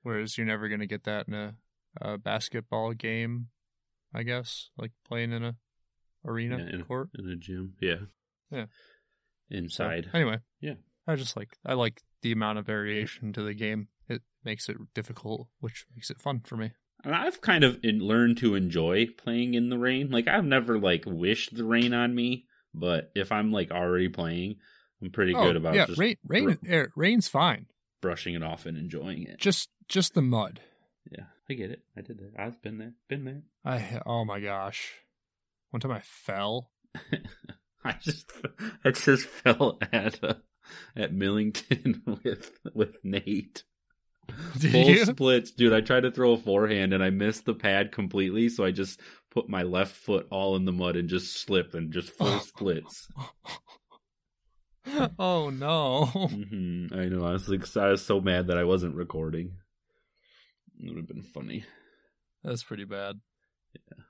Whereas 0.03 0.38
you're 0.38 0.45
never 0.45 0.67
going 0.69 0.81
to 0.81 0.86
get 0.86 1.05
that 1.05 1.27
in 1.27 1.33
a, 1.33 1.55
a 1.99 2.19
basketball 2.19 2.93
game, 2.93 3.47
I 4.13 4.21
guess, 4.21 4.69
like 4.77 4.91
playing 5.07 5.31
in 5.31 5.43
a 5.43 5.55
arena 6.23 6.60
Yeah, 6.60 6.75
in 6.75 6.81
a- 6.81 6.83
court. 6.83 7.10
In 7.17 7.31
a 7.31 7.36
gym. 7.36 7.73
Yeah. 7.81 7.95
Yeah. 8.51 8.65
So, 9.49 9.57
Inside. 9.57 10.12
anyway, 10.13 10.38
Yeah. 10.62 10.75
I 11.07 11.15
just 11.15 11.36
like 11.36 11.57
I 11.65 11.73
like 11.73 12.03
the 12.21 12.31
amount 12.31 12.60
of 12.60 12.67
variation 12.67 13.33
to 13.33 13.41
the 13.41 13.55
game. 13.55 13.88
It 14.07 14.21
makes 14.43 14.69
it 14.69 14.77
difficult, 14.93 15.47
which 15.62 15.88
makes 15.95 16.12
it 16.12 16.21
fun 16.21 16.41
for 16.45 16.57
me. 16.57 16.73
And 17.03 17.15
I've 17.15 17.41
kind 17.41 17.63
of 17.63 17.79
learned 17.83 18.38
to 18.39 18.55
enjoy 18.55 19.07
playing 19.17 19.53
in 19.53 19.69
the 19.69 19.77
rain. 19.77 20.10
Like 20.10 20.27
I've 20.27 20.45
never 20.45 20.77
like 20.79 21.03
wished 21.05 21.55
the 21.55 21.63
rain 21.63 21.93
on 21.93 22.13
me, 22.13 22.45
but 22.73 23.12
if 23.15 23.31
I'm 23.31 23.51
like 23.51 23.71
already 23.71 24.10
playing, 24.10 24.55
I'm 25.01 25.12
pretty 25.12 25.33
good 25.33 25.55
about 25.55 25.73
Oh, 25.73 25.77
yeah, 25.77 25.86
just 25.86 25.99
rain, 25.99 26.17
rain, 26.25 26.57
er, 26.69 26.91
rain's 26.95 27.27
fine. 27.27 27.67
brushing 28.01 28.33
it 28.33 28.43
off 28.43 28.65
and 28.65 28.77
enjoying 28.77 29.23
it. 29.23 29.38
Just 29.39 29.69
just 29.88 30.15
the 30.15 30.21
mud. 30.21 30.60
Yeah, 31.12 31.25
I 31.49 31.53
get 31.53 31.71
it. 31.71 31.83
I 31.95 32.01
did 32.01 32.17
that. 32.19 32.33
I've 32.38 32.62
been 32.62 32.77
there. 32.79 32.93
Been 33.07 33.25
there. 33.25 33.41
I 33.65 34.01
oh 34.05 34.25
my 34.25 34.39
gosh, 34.39 34.91
one 35.69 35.79
time 35.79 35.91
I 35.91 36.01
fell. 36.01 36.71
I 37.86 37.93
just 38.01 38.31
I 38.83 38.91
just 38.91 39.27
fell 39.27 39.77
at 39.93 40.23
uh, 40.23 40.33
at 40.95 41.13
Millington 41.13 42.01
with 42.23 42.51
with 42.73 42.97
Nate. 43.03 43.63
Did 44.60 44.72
Full 44.72 44.90
you? 44.90 45.06
splits, 45.06 45.52
dude. 45.52 45.74
I 45.74 45.82
tried 45.82 46.02
to 46.02 46.12
throw 46.12 46.34
a 46.34 46.38
forehand 46.38 46.94
and 46.94 47.04
I 47.04 47.10
missed 47.10 47.46
the 47.46 47.54
pad 47.54 47.92
completely, 47.92 48.50
so 48.50 48.63
I 48.63 48.72
just 48.72 49.00
put 49.32 49.50
my 49.50 49.63
left 49.63 49.96
foot 49.96 50.28
all 50.32 50.56
in 50.56 50.66
the 50.66 50.72
mud 50.72 50.96
and 50.96 51.10
just 51.10 51.38
slipped 51.42 51.74
and 51.74 51.92
just 51.92 52.10
full 52.10 52.40
splits. 52.42 53.08
oh 55.20 55.50
no! 55.50 56.06
hmm 56.06 56.88
I 56.94 57.06
know. 57.06 57.26
I 57.26 57.32
was 57.34 57.48
like, 57.50 57.78
I 57.78 57.90
was 57.90 58.06
so 58.06 58.20
mad 58.22 58.48
that 58.48 58.58
I 58.58 58.63
wasn't 58.63 58.96
recording. 58.96 59.54
It 60.80 60.88
would 60.90 60.98
have 60.98 61.08
been 61.08 61.24
funny. 61.24 61.66
That's 62.44 62.63
pretty 62.63 62.86
bad. 62.86 63.20
Yeah. 63.74 64.04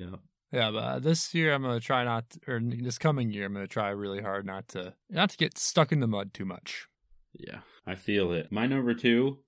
Yeah, 0.00 0.16
Yeah, 0.52 0.70
but 0.70 0.78
uh, 0.78 0.98
this 0.98 1.34
year 1.34 1.52
I'm 1.52 1.62
gonna 1.62 1.78
try 1.80 2.02
not, 2.04 2.24
or 2.48 2.60
this 2.62 2.98
coming 2.98 3.30
year 3.30 3.46
I'm 3.46 3.52
gonna 3.52 3.66
try 3.66 3.90
really 3.90 4.22
hard 4.22 4.46
not 4.46 4.68
to, 4.68 4.94
not 5.10 5.30
to 5.30 5.36
get 5.36 5.58
stuck 5.58 5.92
in 5.92 6.00
the 6.00 6.06
mud 6.06 6.32
too 6.34 6.44
much. 6.46 6.88
Yeah, 7.34 7.60
I 7.86 7.94
feel 7.94 8.32
it. 8.32 8.50
My 8.50 8.66
number 8.66 8.94
two, 8.94 9.38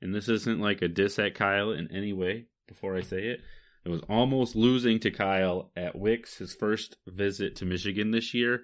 and 0.00 0.14
this 0.14 0.28
isn't 0.28 0.60
like 0.60 0.82
a 0.82 0.88
diss 0.88 1.18
at 1.18 1.34
Kyle 1.34 1.72
in 1.72 1.90
any 1.92 2.12
way. 2.12 2.46
Before 2.68 2.96
I 2.96 3.02
say 3.02 3.28
it, 3.28 3.40
it 3.84 3.90
was 3.90 4.02
almost 4.08 4.56
losing 4.56 4.98
to 5.00 5.10
Kyle 5.10 5.70
at 5.76 5.96
Wicks, 5.96 6.38
his 6.38 6.54
first 6.54 6.96
visit 7.06 7.56
to 7.56 7.64
Michigan 7.64 8.10
this 8.10 8.34
year. 8.34 8.62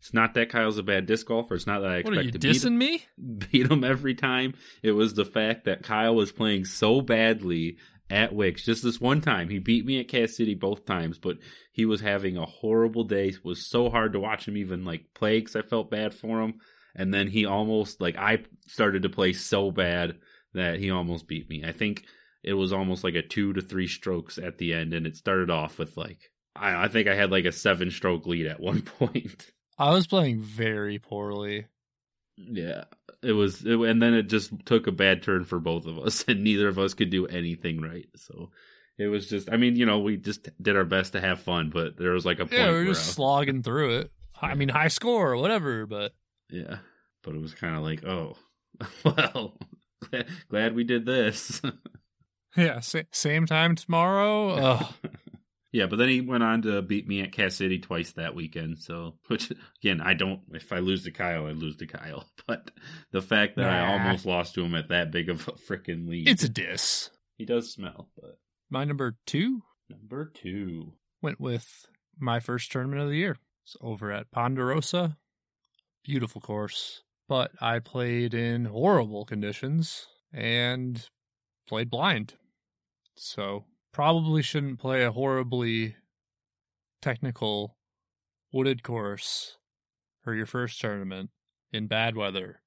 It's 0.00 0.12
not 0.12 0.34
that 0.34 0.50
Kyle's 0.50 0.76
a 0.76 0.82
bad 0.82 1.06
disc 1.06 1.26
golfer. 1.26 1.54
It's 1.54 1.66
not 1.66 1.80
that 1.80 1.90
I 1.90 2.02
What 2.02 2.14
expect 2.14 2.18
are 2.18 2.22
you 2.22 2.30
to 2.32 2.38
beat 2.38 2.56
dissing 2.56 2.76
me? 2.76 3.04
beat 3.50 3.70
him 3.70 3.84
every 3.84 4.14
time. 4.14 4.54
It 4.82 4.90
was 4.92 5.14
the 5.14 5.24
fact 5.24 5.64
that 5.64 5.82
Kyle 5.82 6.14
was 6.14 6.32
playing 6.32 6.64
so 6.64 7.00
badly 7.00 7.78
at 8.10 8.34
Wicks. 8.34 8.64
Just 8.64 8.82
this 8.82 9.00
one 9.00 9.20
time, 9.20 9.48
he 9.48 9.60
beat 9.60 9.86
me 9.86 10.00
at 10.00 10.08
Cass 10.08 10.36
City 10.36 10.54
both 10.54 10.84
times, 10.84 11.18
but 11.18 11.38
he 11.72 11.86
was 11.86 12.00
having 12.00 12.36
a 12.36 12.44
horrible 12.44 13.04
day. 13.04 13.28
It 13.28 13.44
was 13.44 13.66
so 13.66 13.88
hard 13.88 14.12
to 14.12 14.20
watch 14.20 14.46
him 14.46 14.56
even 14.56 14.84
like 14.84 15.14
play 15.14 15.38
because 15.38 15.56
I 15.56 15.62
felt 15.62 15.90
bad 15.90 16.12
for 16.12 16.42
him. 16.42 16.60
And 16.94 17.12
then 17.12 17.28
he 17.28 17.44
almost 17.44 18.00
like 18.00 18.16
I 18.16 18.44
started 18.66 19.02
to 19.02 19.08
play 19.08 19.32
so 19.32 19.70
bad 19.70 20.16
that 20.54 20.78
he 20.78 20.90
almost 20.90 21.26
beat 21.26 21.48
me. 21.48 21.64
I 21.64 21.72
think 21.72 22.04
it 22.42 22.54
was 22.54 22.72
almost 22.72 23.04
like 23.04 23.14
a 23.14 23.22
two 23.22 23.52
to 23.54 23.60
three 23.60 23.88
strokes 23.88 24.38
at 24.38 24.58
the 24.58 24.74
end, 24.74 24.94
and 24.94 25.06
it 25.06 25.16
started 25.16 25.50
off 25.50 25.78
with 25.78 25.96
like 25.96 26.30
I, 26.54 26.84
I 26.84 26.88
think 26.88 27.08
I 27.08 27.14
had 27.14 27.30
like 27.30 27.44
a 27.44 27.52
seven 27.52 27.90
stroke 27.90 28.26
lead 28.26 28.46
at 28.46 28.60
one 28.60 28.82
point. 28.82 29.52
I 29.78 29.90
was 29.90 30.06
playing 30.06 30.40
very 30.40 30.98
poorly. 30.98 31.66
Yeah, 32.36 32.84
it 33.22 33.32
was, 33.32 33.64
it, 33.64 33.78
and 33.78 34.02
then 34.02 34.14
it 34.14 34.24
just 34.24 34.52
took 34.66 34.86
a 34.86 34.92
bad 34.92 35.22
turn 35.22 35.44
for 35.44 35.60
both 35.60 35.86
of 35.86 35.98
us, 35.98 36.24
and 36.28 36.42
neither 36.42 36.68
of 36.68 36.78
us 36.78 36.94
could 36.94 37.10
do 37.10 37.26
anything 37.26 37.80
right. 37.80 38.06
So 38.16 38.50
it 38.98 39.06
was 39.06 39.28
just, 39.28 39.50
I 39.50 39.56
mean, 39.56 39.76
you 39.76 39.86
know, 39.86 40.00
we 40.00 40.16
just 40.16 40.48
did 40.62 40.76
our 40.76 40.84
best 40.84 41.12
to 41.12 41.20
have 41.20 41.40
fun, 41.40 41.70
but 41.70 41.96
there 41.96 42.12
was 42.12 42.24
like 42.24 42.38
a 42.38 42.46
point 42.46 42.52
Yeah, 42.52 42.70
we 42.70 42.78
were 42.78 42.94
just 42.94 43.12
slogging 43.14 43.62
through 43.62 43.98
it. 43.98 44.10
I 44.40 44.54
mean, 44.54 44.68
high 44.68 44.88
score 44.88 45.32
or 45.32 45.36
whatever, 45.36 45.86
but 45.86 46.12
yeah, 46.50 46.78
but 47.22 47.34
it 47.34 47.40
was 47.40 47.54
kind 47.54 47.76
of 47.76 47.82
like, 47.82 48.04
oh, 48.04 48.36
well, 49.04 49.56
glad, 50.48 50.74
we 50.74 50.84
did 50.84 51.06
this. 51.06 51.60
yeah, 52.56 52.80
sa- 52.80 53.00
same 53.12 53.46
time 53.46 53.74
tomorrow. 53.76 54.80
Yeah, 55.72 55.86
but 55.86 55.96
then 55.96 56.08
he 56.08 56.20
went 56.20 56.44
on 56.44 56.62
to 56.62 56.82
beat 56.82 57.08
me 57.08 57.20
at 57.22 57.32
Cass 57.32 57.56
City 57.56 57.80
twice 57.80 58.12
that 58.12 58.36
weekend. 58.36 58.78
So, 58.78 59.16
which 59.26 59.50
again, 59.82 60.00
I 60.00 60.14
don't. 60.14 60.38
If 60.52 60.72
I 60.72 60.78
lose 60.78 61.02
to 61.02 61.10
Kyle, 61.10 61.46
I 61.46 61.50
lose 61.50 61.78
to 61.78 61.88
Kyle. 61.88 62.28
But 62.46 62.70
the 63.10 63.20
fact 63.20 63.56
that 63.56 63.68
I 63.68 63.92
almost 63.92 64.24
lost 64.24 64.54
to 64.54 64.62
him 64.64 64.76
at 64.76 64.90
that 64.90 65.10
big 65.10 65.28
of 65.30 65.48
a 65.48 65.52
freaking 65.52 66.08
lead, 66.08 66.28
it's 66.28 66.44
a 66.44 66.48
diss. 66.48 67.10
he 67.38 67.44
does 67.44 67.72
smell. 67.72 68.08
But 68.14 68.38
My 68.70 68.84
number 68.84 69.16
two 69.26 69.62
number 69.90 70.30
two, 70.32 70.92
went 71.20 71.40
with 71.40 71.86
my 72.20 72.38
first 72.38 72.70
tournament 72.70 73.02
of 73.02 73.08
the 73.08 73.16
year. 73.16 73.36
It's 73.64 73.76
over 73.80 74.12
at 74.12 74.30
Ponderosa. 74.30 75.16
Beautiful 76.04 76.40
course. 76.40 77.02
But 77.28 77.52
I 77.60 77.78
played 77.78 78.34
in 78.34 78.66
horrible 78.66 79.24
conditions 79.24 80.06
and 80.32 81.08
played 81.66 81.88
blind. 81.88 82.34
So 83.16 83.64
probably 83.92 84.42
shouldn't 84.42 84.78
play 84.78 85.02
a 85.02 85.12
horribly 85.12 85.96
technical 87.00 87.76
wooded 88.52 88.82
course 88.82 89.56
for 90.22 90.34
your 90.34 90.46
first 90.46 90.80
tournament 90.80 91.30
in 91.72 91.86
bad 91.86 92.16
weather 92.16 92.60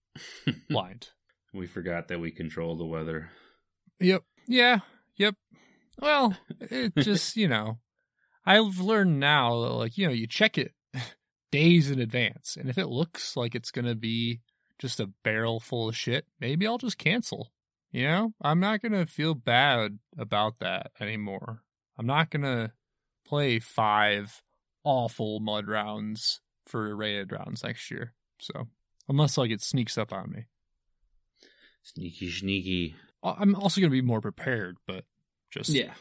blind. 0.70 1.08
we 1.52 1.66
forgot 1.66 2.08
that 2.08 2.20
we 2.20 2.30
control 2.30 2.76
the 2.76 2.84
weather. 2.84 3.30
Yep. 4.00 4.22
Yeah. 4.46 4.80
Yep. 5.16 5.34
Well, 6.00 6.36
it 6.60 6.94
just, 6.98 7.36
you 7.36 7.48
know, 7.48 7.78
I've 8.46 8.78
learned 8.78 9.18
now 9.18 9.62
that, 9.62 9.72
like, 9.72 9.98
you 9.98 10.06
know, 10.06 10.12
you 10.12 10.26
check 10.26 10.56
it 10.56 10.72
days 11.50 11.90
in 11.90 12.00
advance. 12.00 12.56
And 12.58 12.68
if 12.68 12.78
it 12.78 12.86
looks 12.88 13.36
like 13.36 13.54
it's 13.54 13.70
going 13.70 13.86
to 13.86 13.94
be 13.94 14.40
just 14.78 15.00
a 15.00 15.10
barrel 15.24 15.60
full 15.60 15.88
of 15.88 15.96
shit, 15.96 16.26
maybe 16.40 16.66
I'll 16.66 16.78
just 16.78 16.98
cancel. 16.98 17.50
You 17.90 18.06
know, 18.06 18.34
I'm 18.42 18.60
not 18.60 18.82
going 18.82 18.92
to 18.92 19.06
feel 19.06 19.34
bad 19.34 19.98
about 20.18 20.58
that 20.60 20.90
anymore. 21.00 21.62
I'm 21.98 22.06
not 22.06 22.30
going 22.30 22.42
to 22.42 22.72
play 23.26 23.58
five 23.58 24.42
awful 24.84 25.40
mud 25.40 25.66
rounds 25.68 26.40
for 26.66 26.94
rated 26.94 27.32
rounds 27.32 27.64
next 27.64 27.90
year. 27.90 28.12
So, 28.40 28.68
unless 29.08 29.38
like 29.38 29.50
it 29.50 29.62
sneaks 29.62 29.96
up 29.96 30.12
on 30.12 30.30
me. 30.30 30.44
Sneaky, 31.82 32.30
sneaky. 32.30 32.94
I'm 33.22 33.54
also 33.54 33.80
going 33.80 33.90
to 33.90 33.96
be 33.96 34.02
more 34.02 34.20
prepared, 34.20 34.76
but 34.86 35.04
just 35.50 35.70
Yeah, 35.70 35.94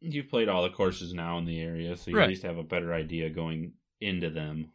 you've 0.00 0.28
played 0.28 0.48
all 0.48 0.64
the 0.64 0.70
courses 0.70 1.14
now 1.14 1.38
in 1.38 1.44
the 1.44 1.60
area, 1.60 1.96
so 1.96 2.10
you 2.10 2.16
Right. 2.16 2.24
at 2.24 2.28
least 2.30 2.42
have 2.42 2.58
a 2.58 2.64
better 2.64 2.92
idea 2.92 3.30
going 3.30 3.72
into 4.02 4.30
them. 4.30 4.72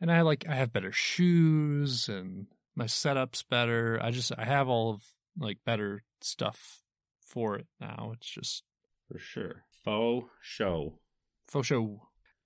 and 0.00 0.10
I 0.12 0.20
like 0.22 0.44
I 0.48 0.54
have 0.54 0.72
better 0.72 0.92
shoes 0.92 2.08
and 2.08 2.46
my 2.74 2.86
setup's 2.86 3.42
better. 3.42 3.98
I 4.02 4.10
just 4.10 4.32
I 4.36 4.44
have 4.44 4.68
all 4.68 4.90
of 4.90 5.02
like 5.38 5.58
better 5.64 6.02
stuff 6.20 6.82
for 7.20 7.56
it 7.56 7.66
now. 7.80 8.12
It's 8.14 8.28
just 8.28 8.62
For 9.10 9.18
sure. 9.18 9.64
Faux 9.84 10.28
show. 10.42 10.98
faux 11.46 11.66
show. 11.68 12.02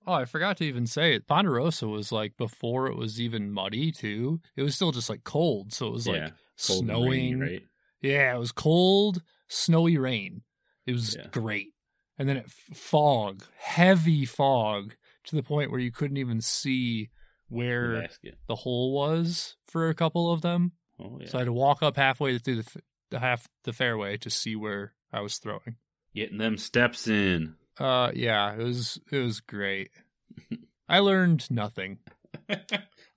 Oh, 0.07 0.13
I 0.13 0.25
forgot 0.25 0.57
to 0.57 0.65
even 0.65 0.87
say 0.87 1.13
it. 1.15 1.27
Ponderosa 1.27 1.87
was 1.87 2.11
like 2.11 2.35
before 2.37 2.87
it 2.87 2.95
was 2.97 3.19
even 3.21 3.51
muddy 3.51 3.91
too. 3.91 4.39
It 4.55 4.63
was 4.63 4.75
still 4.75 4.91
just 4.91 5.09
like 5.09 5.23
cold, 5.23 5.73
so 5.73 5.87
it 5.87 5.91
was 5.93 6.07
yeah, 6.07 6.13
like 6.13 6.33
snowing. 6.55 7.09
rainy, 7.09 7.35
right? 7.35 7.61
Yeah, 8.01 8.35
it 8.35 8.39
was 8.39 8.51
cold, 8.51 9.21
snowy 9.47 9.97
rain. 9.97 10.41
It 10.87 10.93
was 10.93 11.15
Yeah. 11.15 11.27
great. 11.31 11.73
And 12.17 12.27
then 12.27 12.37
it 12.37 12.45
f- 12.47 12.77
fog, 12.77 13.43
heavy 13.57 14.25
fog 14.25 14.95
to 15.25 15.35
the 15.35 15.43
point 15.43 15.71
where 15.71 15.79
you 15.79 15.91
couldn't 15.91 16.17
even 16.17 16.41
see 16.41 17.09
where 17.49 18.07
the 18.47 18.55
hole 18.55 18.93
was 18.93 19.55
for 19.67 19.89
a 19.89 19.93
couple 19.93 20.31
of 20.31 20.41
them. 20.41 20.71
Oh 20.99 21.17
yeah, 21.19 21.27
So 21.27 21.37
I 21.37 21.41
had 21.41 21.45
to 21.45 21.53
walk 21.53 21.83
up 21.83 21.97
halfway 21.97 22.37
through 22.37 22.63
the, 22.63 22.81
the 23.09 23.19
half 23.19 23.47
the 23.63 23.73
fairway 23.73 24.17
to 24.17 24.29
see 24.29 24.55
where 24.55 24.93
I 25.11 25.21
was 25.21 25.37
throwing. 25.37 25.75
getting 26.15 26.37
them 26.37 26.57
steps 26.57 27.07
in. 27.07 27.55
Uh 27.79 28.11
yeah, 28.13 28.53
it 28.53 28.63
was 28.63 28.99
it 29.11 29.17
was 29.17 29.39
great. 29.41 29.91
I 30.89 30.99
learned 30.99 31.49
nothing. 31.51 31.99
I'm 32.49 32.59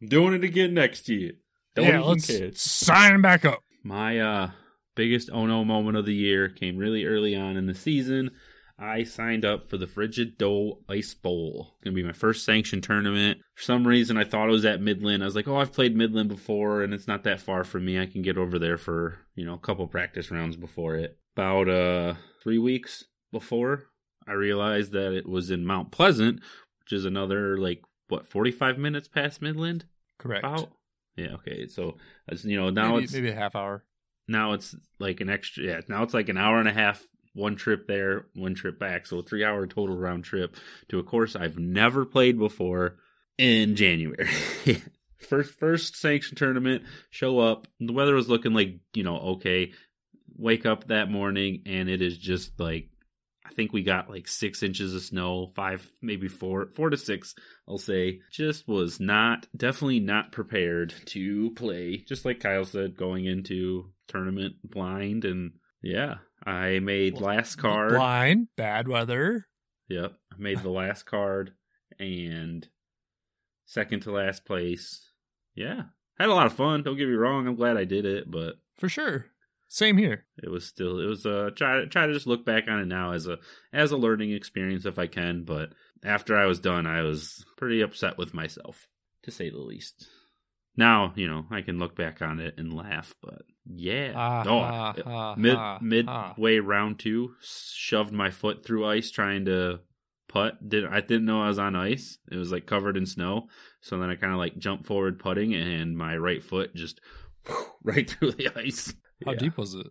doing 0.09 0.35
it 0.35 0.45
again 0.45 0.75
next 0.75 1.09
year. 1.09 1.33
Don't 1.75 1.87
yeah, 1.87 2.01
let's 2.01 2.27
care. 2.27 2.51
sign 2.55 3.21
back 3.21 3.45
up. 3.45 3.61
My 3.83 4.19
uh 4.19 4.51
biggest 4.95 5.29
oh 5.33 5.47
no 5.47 5.65
moment 5.65 5.97
of 5.97 6.07
the 6.07 6.15
year 6.15 6.49
came 6.49 6.77
really 6.77 7.05
early 7.05 7.35
on 7.37 7.57
in 7.57 7.67
the 7.67 7.75
season. 7.75 8.31
I 8.79 9.05
signed 9.05 9.45
up 9.45 9.71
for 9.71 9.77
the 9.79 9.87
Frigid 9.87 10.37
Doe 10.37 10.81
Ice 10.89 11.15
Bowl. 11.15 11.75
It's 11.75 11.85
gonna 11.85 11.95
be 11.95 12.03
my 12.03 12.13
first 12.13 12.45
sanctioned 12.45 12.83
tournament. 12.83 13.39
For 13.55 13.63
some 13.63 13.87
reason 13.87 14.17
I 14.17 14.25
thought 14.25 14.49
it 14.49 14.53
was 14.53 14.65
at 14.65 14.81
Midland. 14.81 15.23
I 15.23 15.27
was 15.27 15.37
like, 15.37 15.47
oh 15.47 15.57
I've 15.57 15.73
played 15.73 15.97
Midland 15.97 16.29
before 16.29 16.83
and 16.83 16.93
it's 16.93 17.07
not 17.07 17.23
that 17.25 17.41
far 17.41 17.63
from 17.65 17.85
me. 17.85 18.01
I 18.01 18.07
can 18.07 18.23
get 18.23 18.37
over 18.37 18.59
there 18.59 18.77
for, 18.79 19.19
you 19.37 19.45
know, 19.45 19.55
a 19.55 19.59
couple 19.59 19.87
practice 19.87 20.31
rounds 20.31 20.57
before 20.57 20.97
it. 20.97 21.17
About 21.37 21.69
uh 21.69 22.15
three 22.43 22.59
weeks 22.59 23.05
before 23.33 23.85
I 24.27 24.33
realized 24.33 24.93
that 24.93 25.13
it 25.13 25.29
was 25.29 25.51
in 25.51 25.65
Mount 25.67 25.93
Pleasant, 25.93 26.41
which 26.81 26.93
is 26.93 27.05
another 27.05 27.59
like 27.59 27.83
what, 28.09 28.27
forty 28.29 28.51
five 28.51 28.77
minutes 28.79 29.07
past 29.09 29.41
Midland? 29.41 29.85
Correct. 30.19 30.45
About? 30.45 30.73
Yeah, 31.17 31.35
okay. 31.35 31.69
So 31.69 31.97
you 32.43 32.57
know, 32.57 32.71
now 32.71 32.93
maybe, 32.95 33.05
it's 33.05 33.13
maybe 33.13 33.31
a 33.31 33.35
half 33.35 33.55
hour. 33.55 33.85
now 34.27 34.53
it's 34.53 34.75
like 34.99 35.21
an 35.21 35.31
extra 35.31 35.63
yeah 35.65 35.81
now 35.89 36.03
it's 36.03 36.15
like 36.15 36.29
an 36.29 36.37
hour 36.39 36.59
and 36.59 36.69
a 36.69 36.73
half 36.73 37.07
one 37.35 37.57
trip 37.57 37.87
there 37.87 38.27
one 38.35 38.55
trip 38.55 38.79
back. 38.79 39.07
So 39.07 39.19
a 39.19 39.23
three 39.23 39.45
hour 39.45 39.67
total 39.67 39.97
round 39.97 40.25
trip 40.25 40.57
to 40.89 40.99
a 40.99 41.03
course 41.03 41.37
i've 41.37 41.59
never 41.59 42.05
played 42.05 42.39
before 42.39 42.97
in 43.37 43.77
january. 43.77 44.29
First 45.19 45.55
first 45.55 45.97
sanction 45.97 46.37
tournament 46.37 46.83
show 47.11 47.39
up. 47.39 47.67
The 47.81 47.95
weather 47.95 48.15
was 48.15 48.29
looking 48.29 48.53
like 48.53 48.79
you 48.95 49.03
know 49.03 49.19
okay. 49.19 49.73
Wake 50.37 50.67
up 50.67 50.89
that 50.89 51.11
morning 51.11 51.63
and 51.67 51.89
it 51.89 52.03
is 52.03 52.19
just 52.19 52.59
like 52.59 52.89
i 53.47 53.53
think 53.53 53.73
we 53.73 53.83
got 53.83 54.11
like 54.11 54.27
six 54.27 54.65
inches 54.65 54.95
of 54.95 55.03
snow 55.03 55.47
five 55.55 55.89
maybe 56.03 56.27
four 56.27 56.67
four 56.75 56.91
to 56.91 56.97
six 56.97 57.35
i'll 57.69 57.79
say. 57.79 58.21
Just 58.33 58.67
was 58.69 59.01
not 59.01 59.47
definitely 59.57 60.01
not 60.01 60.33
prepared 60.33 60.93
to 61.07 61.51
play. 61.53 61.99
Just 61.99 62.25
like 62.25 62.41
kyle 62.41 62.65
said 62.65 62.97
going 62.97 63.27
into 63.27 63.93
tournament 64.09 64.57
blind 64.65 65.25
and 65.25 65.53
yeah 65.85 66.15
i 66.45 66.79
made 66.81 67.21
last 67.21 67.57
card 67.57 67.93
Blind, 67.93 68.49
bad 68.57 68.89
weather. 68.89 69.47
Yep. 69.89 70.15
I 70.33 70.37
made 70.39 70.61
the 70.61 70.71
last 70.71 71.05
card 71.05 71.53
and 71.99 72.67
second 73.67 74.01
to 74.01 74.13
last 74.13 74.45
place. 74.47 75.11
Yeah. 75.55 75.83
Had 76.19 76.31
a 76.31 76.35
lot 76.35 76.47
of 76.47 76.55
fun. 76.55 76.83
Don't 76.83 76.97
get 76.97 77.07
me 77.07 77.15
wrong. 77.15 77.47
I'm 77.47 77.55
glad 77.55 77.77
I 77.77 77.85
did 77.85 78.07
it, 78.07 78.31
but 78.31 78.55
For 78.79 78.89
sure. 78.89 79.27
Same 79.69 79.97
here. 79.99 80.25
it 80.43 80.51
was 80.51 80.65
still 80.67 81.01
it 81.01 81.07
was 81.07 81.27
uh 81.27 81.51
try 81.55 81.85
try 81.87 82.07
to 82.07 82.13
just 82.15 82.27
look 82.27 82.45
back 82.47 82.65
on 82.69 82.81
it 82.81 82.87
now 82.87 83.13
as 83.13 83.27
a 83.27 83.39
as 83.73 83.91
a 83.93 83.97
learning 83.97 84.33
experience 84.33 84.87
if 84.87 84.99
I 84.99 85.07
can, 85.07 85.45
but 85.45 85.71
after 86.05 86.37
I 86.37 86.47
was 86.47 86.61
done 86.61 86.87
I 86.87 87.03
was 87.03 87.45
pretty 87.57 87.81
upset 87.83 88.17
with 88.17 88.33
myself, 88.35 88.89
to 89.25 89.31
say 89.31 89.51
the 89.51 89.59
least. 89.59 90.09
Now, 90.77 91.13
you 91.15 91.29
know, 91.29 91.45
I 91.51 91.61
can 91.63 91.79
look 91.79 91.95
back 91.95 92.23
on 92.23 92.41
it 92.41 92.55
and 92.59 92.73
laugh, 92.73 93.15
but 93.23 93.43
yeah. 93.67 94.13
Ah, 94.15 94.45
oh, 94.47 94.59
ah, 94.59 94.95
ah, 95.07 95.35
mid 95.37 95.57
midway 95.81 96.59
round 96.59 96.99
two, 96.99 97.35
shoved 97.43 98.13
my 98.13 98.31
foot 98.31 98.65
through 98.65 98.87
ice 98.87 99.11
trying 99.11 99.45
to 99.47 99.81
putt. 100.29 100.69
Did 100.69 100.85
I 100.87 101.01
didn't 101.01 101.25
know 101.27 101.43
I 101.43 101.49
was 101.49 101.59
on 101.59 101.77
ice. 101.77 102.19
It 102.31 102.37
was 102.37 102.53
like 102.53 102.67
covered 102.67 102.97
in 102.97 103.07
snow. 103.07 103.49
So 103.81 103.99
then 103.99 104.11
I 104.11 104.17
kind 104.17 104.33
of 104.33 104.39
like 104.39 104.59
jumped 104.59 104.87
forward 104.87 105.19
putting, 105.19 105.55
and 105.55 105.97
my 105.97 106.17
right 106.17 106.43
foot 106.43 106.75
just 106.75 107.01
right 107.83 108.09
through 108.09 108.33
the 108.33 108.49
ice. 108.57 108.95
How 109.25 109.33
Yeah. 109.33 109.39
deep 109.39 109.57
was 109.59 109.75
it? 109.75 109.87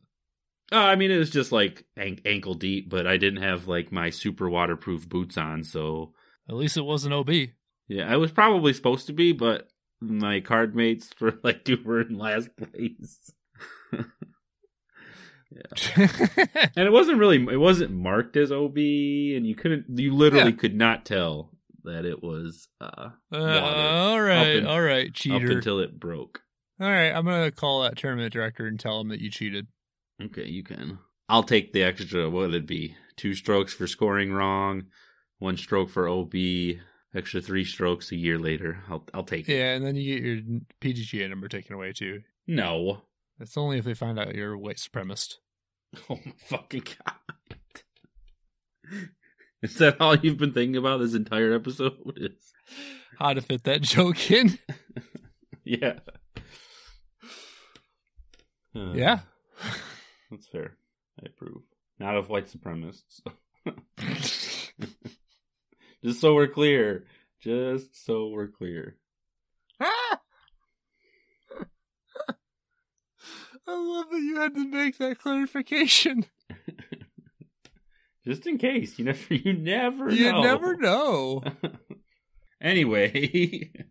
Oh, 0.72 0.80
I 0.80 0.96
mean, 0.96 1.12
it 1.12 1.18
was 1.18 1.30
just 1.30 1.52
like 1.52 1.86
an- 1.98 2.20
ankle 2.26 2.56
deep, 2.56 2.90
but 2.90 3.06
I 3.06 3.18
didn't 3.18 3.44
have 3.44 3.68
like 3.68 3.92
my 3.92 4.10
super 4.10 4.50
waterproof 4.50 5.08
boots 5.08 5.38
on, 5.38 5.64
so 5.64 6.14
At 6.50 6.56
least 6.56 6.78
it 6.78 6.82
wasn't 6.86 7.14
OB. 7.14 7.30
yeah, 7.88 8.12
I 8.12 8.18
was 8.18 8.32
probably 8.32 8.74
supposed 8.74 9.08
to 9.08 9.14
be, 9.14 9.34
but 9.34 9.68
my 10.02 10.40
card 10.40 10.76
mates 10.76 11.12
were 11.22 11.38
like, 11.44 11.64
dude, 11.64 11.86
we're 11.86 12.02
in 12.02 12.18
last 12.18 12.50
place. 12.58 13.32
and 15.96 16.86
it 16.88 16.92
wasn't 16.92 17.18
really 17.20 17.38
it 17.52 17.60
wasn't 17.60 17.92
marked 17.92 18.36
as 18.38 18.52
ob 18.52 18.76
and 18.78 19.46
you 19.46 19.56
couldn't 19.56 19.86
you 20.00 20.14
literally 20.14 20.52
Yeah. 20.52 20.58
could 20.58 20.76
not 20.76 21.06
tell 21.06 21.52
that 21.84 22.06
it 22.06 22.24
was 22.24 22.68
uh 22.82 23.10
Uh, 23.32 23.38
all 23.38 24.22
right, 24.22 24.56
in- 24.58 24.66
all 24.66 24.82
right, 24.82 25.08
up 25.10 25.14
cheater. 25.14 25.52
until 25.52 25.80
it 25.80 26.00
broke 26.00 26.42
all 26.82 26.90
right, 26.90 27.12
I'm 27.12 27.24
gonna 27.26 27.52
call 27.52 27.84
that 27.84 27.98
tournament 27.98 28.34
director 28.34 28.66
and 28.66 28.80
tell 28.80 29.00
him 29.00 29.10
that 29.10 29.20
you 29.22 29.30
cheated. 29.30 29.68
okay 30.22 30.46
you 30.48 30.64
can 30.64 30.98
i'll 31.30 31.44
take 31.44 31.72
the 31.74 31.84
extra 31.84 32.30
what 32.30 32.48
would 32.48 32.56
it 32.56 32.68
be 32.68 32.96
two 33.16 33.36
strokes 33.36 33.74
for 33.74 33.86
scoring 33.86 34.32
wrong 34.34 34.86
one 35.40 35.58
stroke 35.58 35.90
for 35.90 36.08
ob 36.10 36.34
extra 37.14 37.42
three 37.42 37.64
strokes 37.66 38.12
a 38.12 38.16
year 38.16 38.40
later 38.40 38.80
i'll 38.90 39.06
i'll 39.14 39.24
take 39.24 39.48
it 39.48 39.56
Yeah, 39.56 39.76
and 39.76 39.86
then 39.86 39.96
you 39.96 40.20
get 40.20 40.24
your 40.24 40.62
PGA 40.82 41.30
number 41.30 41.48
taken 41.48 41.76
away 41.76 41.94
too. 41.94 42.22
no 42.48 43.04
That's 43.40 43.58
only 43.58 43.78
if 43.78 43.86
they 43.86 43.94
find 43.94 44.20
out 44.20 44.36
you're 44.36 44.54
a 44.54 44.60
white 44.60 44.78
supremacist. 44.78 45.36
oh 46.10 46.20
my 46.26 46.34
fucking 46.48 46.84
god 47.06 47.60
is 49.62 49.76
that 49.78 50.02
all 50.02 50.16
you've 50.18 50.38
been 50.38 50.54
thinking 50.54 50.76
about 50.78 50.98
this 51.00 51.14
entire 51.14 51.54
episode 51.54 51.94
is 52.18 52.52
How 53.20 53.34
to 53.34 53.42
fit 53.42 53.64
that 53.66 53.82
joke 53.82 54.32
in? 54.32 54.58
yeah 55.64 56.00
Uh, 58.76 58.92
yeah. 58.94 59.20
That's 60.32 60.48
fair. 60.48 60.78
I 61.22 61.28
approve. 61.28 61.62
Not 62.00 62.18
of 62.18 62.28
white 62.30 62.48
supremacists. 62.48 63.22
Just 66.04 66.20
so 66.20 66.34
we're 66.34 66.48
clear. 66.48 67.06
Just 67.40 68.04
so 68.04 68.30
we're 68.30 68.48
clear. 68.48 68.98
I 73.68 73.76
love 73.76 74.06
that 74.12 74.22
you 74.22 74.38
had 74.40 74.56
to 74.56 74.68
make 74.70 74.98
that 74.98 75.20
clarification. 75.20 76.26
Just 78.26 78.48
in 78.48 78.58
case. 78.58 78.98
You 78.98 79.06
never 79.06 79.34
you 79.34 79.54
never 79.54 80.10
You 80.12 80.32
know. 80.32 80.42
never 80.42 80.78
know. 80.78 81.44
anyway. 82.62 83.72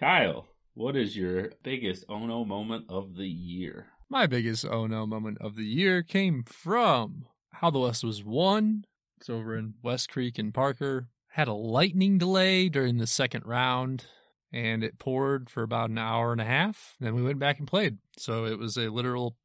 Kyle, 0.00 0.46
what 0.74 0.96
is 0.96 1.16
your 1.16 1.50
biggest 1.62 2.04
oh 2.08 2.26
no 2.26 2.44
moment 2.44 2.86
of 2.88 3.16
the 3.16 3.26
year? 3.28 3.86
My 4.08 4.26
biggest 4.26 4.64
oh 4.64 4.86
no 4.86 5.06
moment 5.06 5.38
of 5.40 5.56
the 5.56 5.64
year 5.64 6.02
came 6.02 6.44
from 6.44 7.26
How 7.52 7.70
the 7.70 7.80
West 7.80 8.04
Was 8.04 8.24
Won. 8.24 8.84
It's 9.18 9.28
over 9.28 9.56
in 9.56 9.74
West 9.82 10.08
Creek 10.10 10.38
and 10.38 10.54
Parker. 10.54 11.08
Had 11.32 11.48
a 11.48 11.52
lightning 11.52 12.18
delay 12.18 12.68
during 12.68 12.98
the 12.98 13.06
second 13.06 13.44
round, 13.44 14.06
and 14.52 14.82
it 14.82 14.98
poured 14.98 15.50
for 15.50 15.62
about 15.62 15.90
an 15.90 15.98
hour 15.98 16.32
and 16.32 16.40
a 16.40 16.44
half. 16.44 16.96
Then 17.00 17.14
we 17.14 17.22
went 17.22 17.38
back 17.38 17.58
and 17.58 17.68
played. 17.68 17.98
So 18.16 18.44
it 18.44 18.58
was 18.58 18.76
a 18.76 18.88
literal 18.88 19.36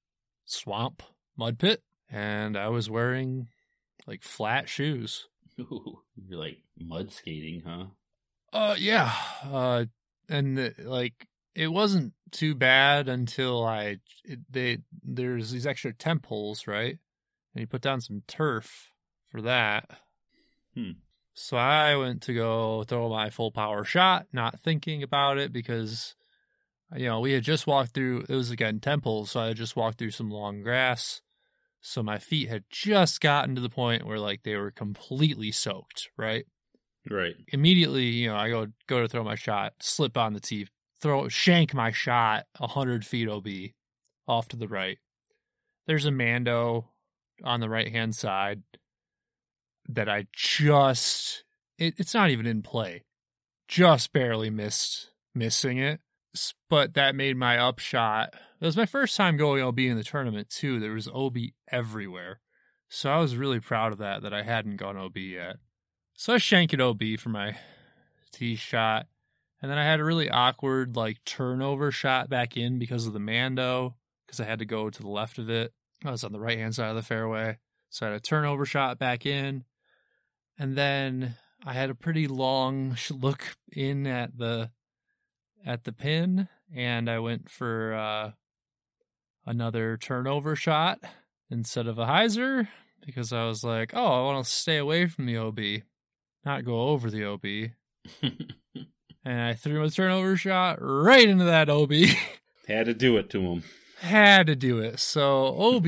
swamp 0.45 1.04
mud 1.38 1.60
pit, 1.60 1.84
and 2.10 2.58
I 2.58 2.70
was 2.70 2.89
wearing 2.89 3.47
like 4.08 4.24
flat 4.24 4.70
shoes. 4.70 5.28
Ooh, 5.60 6.01
you're 6.28 6.39
like 6.39 6.60
mud 6.80 7.12
skating, 7.12 7.64
huh? 7.66 7.86
Uh, 8.51 8.76
yeah. 8.78 9.12
Uh, 9.43 9.86
and 10.30 10.60
uh, 10.60 10.70
like 10.80 11.28
it 11.56 11.68
wasn't 11.68 12.14
too 12.32 12.56
bad 12.56 13.08
until 13.08 13.66
I 13.66 13.97
it, 14.24 14.39
they 14.49 14.80
there's 15.04 15.51
these 15.51 15.68
extra 15.68 15.93
temp 15.93 16.26
holes, 16.26 16.68
right? 16.68 16.97
And 17.54 17.62
you 17.62 17.68
put 17.68 17.82
down 17.82 18.01
some 18.01 18.24
turf 18.28 18.89
for 19.30 19.41
that. 19.41 19.89
Hmm. 20.76 20.91
So 21.34 21.58
I 21.58 21.96
went 21.96 22.22
to 22.24 22.34
go 22.34 22.84
throw 22.84 23.10
my 23.10 23.30
full 23.30 23.52
power 23.52 23.84
shot, 23.84 24.28
not 24.32 24.60
thinking 24.60 25.02
about 25.02 25.38
it 25.38 25.52
because 25.52 26.16
you 26.96 27.08
know 27.08 27.20
we 27.20 27.32
had 27.32 27.44
just 27.44 27.66
walked 27.66 27.94
through. 27.94 28.26
It 28.30 28.36
was 28.36 28.52
again 28.52 28.80
temp 28.80 29.04
holes, 29.04 29.32
so 29.32 29.40
I 29.40 29.48
had 29.48 29.58
just 29.58 29.76
walked 29.76 29.98
through 29.98 30.12
some 30.12 30.30
long 30.30 30.62
grass. 30.62 31.22
So 31.82 32.02
my 32.02 32.18
feet 32.18 32.50
had 32.50 32.64
just 32.70 33.20
gotten 33.20 33.56
to 33.56 33.62
the 33.62 33.70
point 33.70 34.06
where 34.06 34.20
like 34.20 34.44
they 34.44 34.56
were 34.56 34.72
completely 34.72 35.52
soaked, 35.52 36.10
right? 36.18 36.46
Right. 37.10 37.36
immediately, 37.50 38.06
you 38.06 38.30
know, 38.30 38.38
I 38.38 38.50
go 38.50 38.68
go 38.88 39.02
to 39.02 39.08
throw 39.08 39.24
my 39.24 39.36
shot, 39.36 39.74
slip 39.80 40.18
on 40.18 40.34
the 40.34 40.40
tee, 40.40 40.68
throw 41.02 41.28
shank 41.28 41.74
my 41.74 41.92
shot 41.92 42.46
a 42.60 42.68
hundred 42.68 43.06
feet 43.06 43.28
OB 43.28 43.48
off 44.28 44.48
to 44.50 44.56
the 44.56 44.68
right. 44.68 45.00
There's 45.88 46.06
a 46.06 46.12
Mando 46.12 46.92
on 47.44 47.60
the 47.60 47.70
right 47.70 47.92
hand 47.92 48.16
side 48.16 48.62
that 49.88 50.10
I 50.10 50.28
just 50.34 51.44
it, 51.78 51.96
it's 51.98 52.14
not 52.14 52.30
even 52.30 52.46
in 52.46 52.62
play. 52.62 53.04
Just 53.68 54.14
barely 54.14 54.50
missed 54.50 55.12
missing 55.34 55.78
it. 55.78 56.00
But 56.70 56.96
that 56.96 57.16
made 57.16 57.38
my 57.38 57.58
upshot. 57.58 58.34
It 58.60 58.66
was 58.66 58.78
my 58.78 58.86
first 58.86 59.16
time 59.16 59.38
going 59.38 59.62
OB 59.62 59.80
in 59.80 59.98
the 59.98 60.04
tournament 60.04 60.50
too. 60.50 60.80
There 60.80 60.94
was 60.94 61.08
OB 61.08 61.38
everywhere. 61.72 62.40
So 62.90 63.12
I 63.12 63.18
was 63.18 63.36
really 63.36 63.60
proud 63.60 63.92
of 63.92 64.00
that 64.00 64.22
that 64.24 64.34
I 64.34 64.44
hadn't 64.44 64.78
gone 64.78 64.98
OB 64.98 65.18
yet. 65.18 65.58
So 66.16 66.34
I 66.34 66.38
shanked 66.38 66.80
OB 66.80 67.02
for 67.20 67.30
my 67.30 67.58
tee 68.32 68.56
shot. 68.56 69.08
And 69.62 69.72
then 69.72 69.78
I 69.78 69.86
had 69.86 70.00
a 70.00 70.04
really 70.04 70.30
awkward 70.30 70.96
like 70.96 71.24
turnover 71.26 71.92
shot 71.92 72.30
back 72.30 72.58
in 72.58 72.80
because 72.80 73.08
of 73.08 73.14
the 73.14 73.20
Mando, 73.20 73.96
because 74.26 74.40
I 74.40 74.46
had 74.46 74.60
to 74.60 74.66
go 74.66 74.90
to 74.90 75.02
the 75.02 75.10
left 75.10 75.38
of 75.38 75.50
it. 75.50 75.74
I 76.04 76.12
was 76.12 76.24
on 76.24 76.34
the 76.34 76.40
right 76.40 76.58
hand 76.58 76.76
side 76.76 76.90
of 76.90 76.96
the 76.96 77.02
fairway. 77.02 77.58
So 77.90 78.06
I 78.06 78.10
had 78.10 78.18
a 78.18 78.20
turnover 78.20 78.66
shot 78.66 79.00
back 79.00 79.26
in. 79.26 79.64
And 80.58 80.78
then 80.78 81.36
I 81.66 81.74
had 81.74 81.89
a 81.89 81.95
pretty 81.95 82.28
long 82.28 82.97
look 83.12 83.56
in 83.72 84.08
at 84.08 84.38
the 84.38 84.72
at 85.66 85.86
the 85.86 85.93
pin 85.93 86.49
and 86.76 87.10
I 87.10 87.20
went 87.20 87.49
for 87.49 87.93
uh 87.93 88.32
another 89.45 89.97
turnover 89.97 90.56
shot 90.56 90.99
instead 91.49 91.88
of 91.88 91.97
a 91.97 92.06
hyzer 92.06 92.68
because 93.06 93.32
I 93.32 93.45
was 93.45 93.64
like, 93.64 93.91
"Oh, 93.93 94.06
I 94.06 94.26
want 94.26 94.45
to 94.45 94.51
stay 94.51 94.78
away 94.78 95.08
from 95.08 95.26
the 95.26 95.38
OB, 95.38 95.60
not 96.45 96.66
go 96.66 96.89
over 96.89 97.10
the 97.10 97.26
OB." 97.26 97.72
And 99.26 99.39
I 99.39 99.54
threw 99.54 99.84
a 99.84 99.89
turnover 99.89 100.36
shot 100.36 100.80
right 100.82 101.28
into 101.28 101.45
that 101.45 101.70
OB. 101.70 101.93
Had 102.68 102.88
to 102.88 102.93
do 102.93 103.18
it 103.18 103.30
to 103.32 103.41
him. 103.41 103.64
Had 103.99 104.47
to 104.47 104.56
do 104.56 104.80
it. 104.80 104.99
So 104.99 105.56
OB 105.58 105.86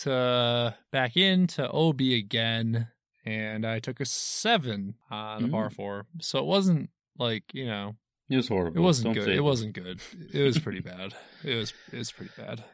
to 0.00 0.74
back 0.90 1.16
into 1.16 1.70
OB 1.70 2.00
again, 2.00 2.88
and 3.24 3.66
I 3.66 3.78
took 3.78 4.00
a 4.00 4.04
seven 4.04 4.94
on 5.10 5.42
the 5.42 5.48
par 5.48 5.68
Mm. 5.70 5.74
four. 5.74 6.06
So 6.20 6.38
it 6.38 6.44
wasn't 6.46 6.90
like 7.18 7.44
you 7.52 7.66
know, 7.66 7.96
It 8.28 8.36
was 8.36 8.48
horrible. 8.48 8.78
it 8.78 8.84
wasn't 8.84 9.14
Don't 9.14 9.24
good. 9.24 9.24
say 9.32 9.36
It 9.36 9.44
wasn't 9.44 9.74
good. 9.74 10.00
It 10.32 10.42
was 10.42 10.58
pretty 10.58 10.80
bad. 10.92 11.14
It 11.44 11.54
was 11.56 11.72
it 11.92 11.98
was 11.98 12.12
pretty 12.12 12.32
bad. 12.36 12.64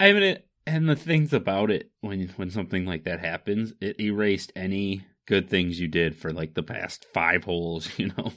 I 0.00 0.12
mean, 0.12 0.22
it, 0.22 0.48
and 0.66 0.88
the 0.88 0.96
things 0.96 1.32
about 1.32 1.70
it 1.70 1.90
when 2.00 2.28
when 2.36 2.50
something 2.50 2.84
like 2.86 3.04
that 3.04 3.20
happens, 3.20 3.74
it 3.80 4.00
erased 4.00 4.52
any 4.56 5.06
good 5.26 5.48
things 5.48 5.78
you 5.80 5.88
did 5.88 6.16
for 6.16 6.32
like 6.32 6.54
the 6.54 6.62
past 6.62 7.06
five 7.14 7.44
holes. 7.44 7.88
You 7.98 8.12
know, 8.16 8.32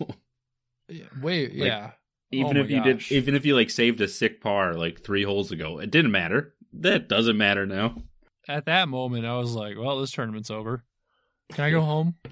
Yeah, 0.89 1.05
Wait, 1.21 1.51
Like, 1.55 1.67
yeah. 1.67 1.91
even 2.31 2.57
Oh 2.57 2.61
if 2.61 2.69
you 2.69 2.81
did, 2.83 3.11
even 3.11 3.35
if 3.35 3.45
you 3.45 3.55
like 3.55 3.69
saved 3.69 3.99
a 4.01 4.07
sick 4.07 4.41
par 4.41 4.73
like 4.73 5.03
three 5.03 5.23
holes 5.23 5.51
ago, 5.51 5.79
it 5.79 5.91
didn't 5.91 6.11
matter. 6.11 6.53
That 6.73 7.07
doesn't 7.09 7.37
matter 7.37 7.65
now. 7.65 8.03
At 8.47 8.65
that 8.65 8.87
moment, 8.87 9.25
I 9.25 9.37
was 9.37 9.53
like, 9.55 9.77
"Well, 9.77 9.99
this 9.99 10.11
tournament's 10.11 10.49
over. 10.51 10.85
Can 11.53 11.63
I 11.65 11.71
go 11.71 11.81
home?" 11.81 12.15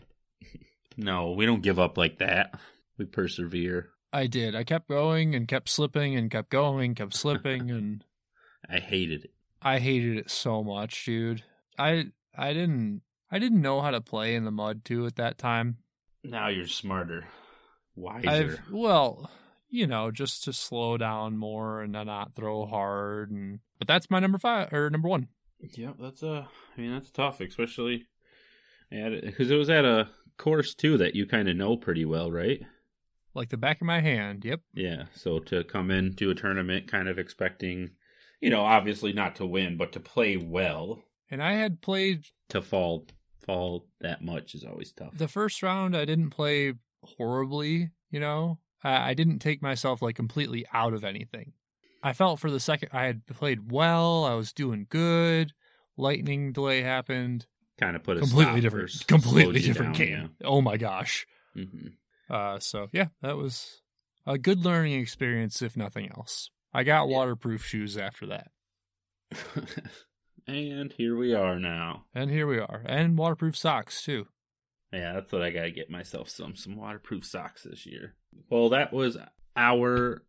No, 0.97 1.32
we 1.32 1.45
don't 1.45 1.61
give 1.61 1.78
up 1.78 1.97
like 1.97 2.20
that. 2.20 2.57
We 2.97 3.03
persevere. 3.03 3.89
I 4.13 4.28
did. 4.28 4.55
I 4.55 4.63
kept 4.63 4.88
going 4.88 5.36
and 5.36 5.45
kept 5.45 5.68
slipping 5.68 6.16
and 6.16 6.32
kept 6.32 6.49
going, 6.49 6.95
kept 6.95 7.13
slipping, 7.18 7.70
and 7.70 8.01
I 8.70 8.80
hated 8.80 9.26
it. 9.26 9.32
I 9.61 9.80
hated 9.80 10.18
it 10.18 10.32
so 10.32 10.63
much, 10.63 11.03
dude. 11.03 11.43
I 11.78 12.05
I 12.38 12.53
didn't 12.53 13.01
I 13.30 13.39
didn't 13.39 13.61
know 13.61 13.82
how 13.82 13.91
to 13.91 13.99
play 13.99 14.36
in 14.36 14.45
the 14.45 14.51
mud 14.51 14.86
too 14.86 15.05
at 15.05 15.18
that 15.18 15.38
time. 15.38 15.78
Now 16.24 16.47
you're 16.47 16.68
smarter, 16.68 17.28
wiser. 17.95 18.30
I've 18.30 18.59
well, 18.72 19.30
you 19.70 19.88
know, 19.88 20.11
just 20.11 20.45
to 20.45 20.53
slow 20.53 20.97
down 20.97 21.38
more 21.38 21.82
and 21.82 21.91
not 21.91 22.36
throw 22.36 22.66
hard 22.66 23.32
and 23.32 23.59
but 23.80 23.88
that's 23.89 24.09
my 24.09 24.20
number 24.20 24.38
5 24.38 24.72
or 24.72 24.89
number 24.89 25.09
1. 25.09 25.28
Yeah, 25.74 25.91
that's 25.99 26.24
uh 26.24 26.45
I 26.78 26.82
mean 26.82 26.93
that's 26.93 27.11
tough, 27.11 27.41
especially 27.41 28.05
because 28.90 29.52
it 29.52 29.56
was 29.56 29.70
at 29.70 29.86
a 29.86 30.10
course 30.38 30.74
too 30.74 30.98
that 30.98 31.16
you 31.16 31.26
kind 31.26 31.48
of 31.50 31.56
know 31.56 31.78
pretty 31.78 32.06
well, 32.06 32.32
right? 32.32 32.62
Like 33.34 33.50
the 33.50 33.58
back 33.58 33.82
of 33.82 33.88
my 33.88 34.00
hand. 34.02 34.46
Yep. 34.46 34.62
Yeah. 34.74 35.04
So 35.14 35.40
to 35.40 35.64
come 35.66 35.92
into 35.92 36.30
a 36.30 36.36
tournament, 36.36 36.90
kind 36.90 37.10
of 37.10 37.20
expecting, 37.20 37.92
you 38.40 38.50
know, 38.50 38.62
obviously 38.62 39.12
not 39.14 39.36
to 39.38 39.46
win, 39.46 39.76
but 39.78 39.92
to 39.94 40.00
play 40.00 40.38
well, 40.38 41.04
And 41.30 41.44
I 41.44 41.54
had 41.54 41.82
played 41.82 42.24
to 42.50 42.62
fall 42.62 43.08
fall 43.46 43.86
that 44.02 44.24
much 44.24 44.56
is 44.56 44.64
always 44.64 44.92
tough. 44.92 45.18
the 45.18 45.28
first 45.28 45.62
round 45.62 45.96
I 45.96 46.06
didn't 46.06 46.32
play 46.32 46.74
horribly, 47.04 47.92
you 48.10 48.20
know. 48.20 48.60
I, 48.84 49.12
I 49.12 49.14
didn't 49.14 49.40
take 49.40 49.62
myself 49.62 50.02
like 50.02 50.16
completely 50.16 50.66
out 50.74 50.94
of 50.94 51.04
anything. 51.04 51.54
I 52.02 52.14
felt 52.14 52.40
for 52.40 52.50
the 52.52 52.60
second 52.60 52.90
I 52.94 53.06
had 53.06 53.26
played 53.28 53.72
well, 53.72 54.24
I 54.26 54.34
was 54.36 54.54
doing 54.54 54.86
good. 54.90 55.54
Lightning 55.98 56.54
delay 56.54 56.82
happened. 56.82 57.48
Kind 57.80 57.95
of 57.95 58.03
put 58.03 58.17
a 58.17 58.19
completely 58.21 58.61
different, 58.61 59.07
completely 59.07 59.59
different 59.61 59.95
down, 59.97 60.07
game. 60.07 60.30
Oh 60.43 60.61
my 60.61 60.78
gosh. 60.78 61.26
Yeah. 61.55 61.63
hmm 61.65 61.88
Uh, 62.30 62.59
so 62.59 62.88
yeah, 62.91 63.07
that 63.21 63.38
was 63.38 63.82
a 64.26 64.38
good 64.38 64.65
learning 64.65 64.99
experience, 64.99 65.61
if 65.61 65.78
nothing 65.78 66.09
else. 66.15 66.49
I 66.73 66.84
got 66.84 67.07
Yeah. 67.07 67.15
waterproof 67.15 67.63
shoes 67.65 67.97
after 67.97 68.26
that, 68.28 68.51
and 70.47 70.91
here 70.93 71.15
we 71.15 71.34
are 71.34 71.59
now. 71.59 72.05
and 72.13 72.30
here 72.30 72.47
we 72.47 72.59
are, 72.59 72.82
and 72.86 73.17
waterproof 73.17 73.55
socks 73.57 74.03
too. 74.03 74.28
Yeah, 74.91 75.13
that's 75.13 75.32
what 75.32 75.41
I 75.41 75.51
gotta 75.51 75.71
get 75.71 75.89
myself 75.89 76.30
some 76.30 76.55
some 76.55 76.76
waterproof 76.76 77.26
socks 77.26 77.63
this 77.63 77.86
year. 77.86 78.15
Well, 78.49 78.69
that 78.69 78.93
was 78.93 79.17
our 79.55 80.23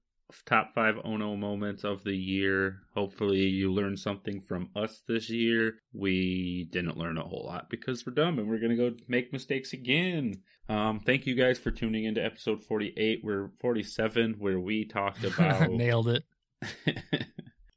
top 0.44 0.74
five 0.74 0.96
Ono 1.04 1.36
moments 1.36 1.84
of 1.84 2.02
the 2.04 2.16
year. 2.16 2.80
Hopefully, 2.94 3.42
you 3.42 3.72
learned 3.72 3.98
something 3.98 4.40
from 4.40 4.70
us 4.74 5.02
this 5.06 5.30
year. 5.30 5.74
We 5.92 6.68
didn't 6.72 6.96
learn 6.96 7.18
a 7.18 7.22
whole 7.22 7.44
lot 7.46 7.70
because 7.70 8.04
we're 8.06 8.14
dumb 8.14 8.38
and 8.38 8.48
we're 8.48 8.58
gonna 8.60 8.76
go 8.76 8.92
make 9.08 9.32
mistakes 9.32 9.72
again. 9.72 10.34
Um, 10.68 11.00
thank 11.00 11.26
you 11.26 11.34
guys 11.36 11.58
for 11.58 11.70
tuning 11.70 12.04
into 12.04 12.24
episode 12.24 12.64
forty-eight. 12.64 13.20
We're 13.22 13.50
forty-seven, 13.60 14.34
where 14.38 14.58
we 14.60 14.84
talked 14.86 15.22
about 15.24 15.70
Nailed 15.70 16.08
it. 16.08 16.24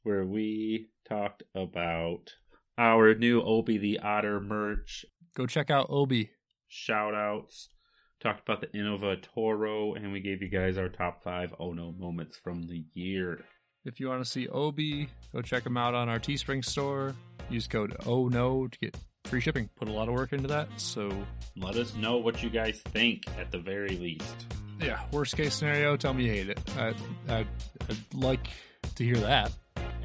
where 0.02 0.24
we 0.24 0.88
talked 1.08 1.42
about 1.54 2.34
our 2.78 3.14
new 3.14 3.42
Obi 3.42 3.78
the 3.78 3.98
Otter 4.00 4.40
merch 4.40 5.04
Go 5.36 5.46
check 5.46 5.70
out 5.70 5.86
Obi. 5.90 6.30
shout 6.66 7.14
outs, 7.14 7.68
talked 8.20 8.40
about 8.48 8.60
the 8.60 8.66
Innova 8.78 9.22
Toro, 9.22 9.94
and 9.94 10.12
we 10.12 10.20
gave 10.20 10.42
you 10.42 10.48
guys 10.48 10.76
our 10.78 10.88
top 10.88 11.22
five 11.22 11.54
Oh 11.58 11.72
No 11.72 11.92
moments 11.92 12.36
from 12.42 12.62
the 12.66 12.84
year. 12.94 13.44
If 13.84 13.98
you 13.98 14.08
want 14.08 14.22
to 14.22 14.30
see 14.30 14.46
Obi, 14.48 15.08
go 15.32 15.40
check 15.40 15.64
him 15.64 15.76
out 15.76 15.94
on 15.94 16.08
our 16.08 16.18
Teespring 16.18 16.64
store. 16.64 17.14
Use 17.48 17.66
code 17.66 17.96
Oh 18.06 18.28
No 18.28 18.68
to 18.68 18.78
get 18.78 18.96
free 19.24 19.40
shipping. 19.40 19.68
Put 19.76 19.88
a 19.88 19.92
lot 19.92 20.08
of 20.08 20.14
work 20.14 20.32
into 20.32 20.48
that. 20.48 20.68
So 20.76 21.10
Let 21.56 21.76
us 21.76 21.94
know 21.94 22.18
what 22.18 22.42
you 22.42 22.50
guys 22.50 22.80
think 22.88 23.24
at 23.38 23.50
the 23.50 23.58
very 23.58 23.96
least. 23.96 24.46
yeah, 24.80 25.00
worst 25.12 25.36
case 25.36 25.54
scenario, 25.54 25.96
tell 25.96 26.12
me 26.14 26.24
you 26.26 26.32
hate 26.32 26.48
it. 26.50 26.60
I, 26.76 26.94
I, 27.28 27.46
I'd 27.88 28.14
like 28.14 28.48
to 28.96 29.04
hear 29.04 29.16
that. 29.16 29.52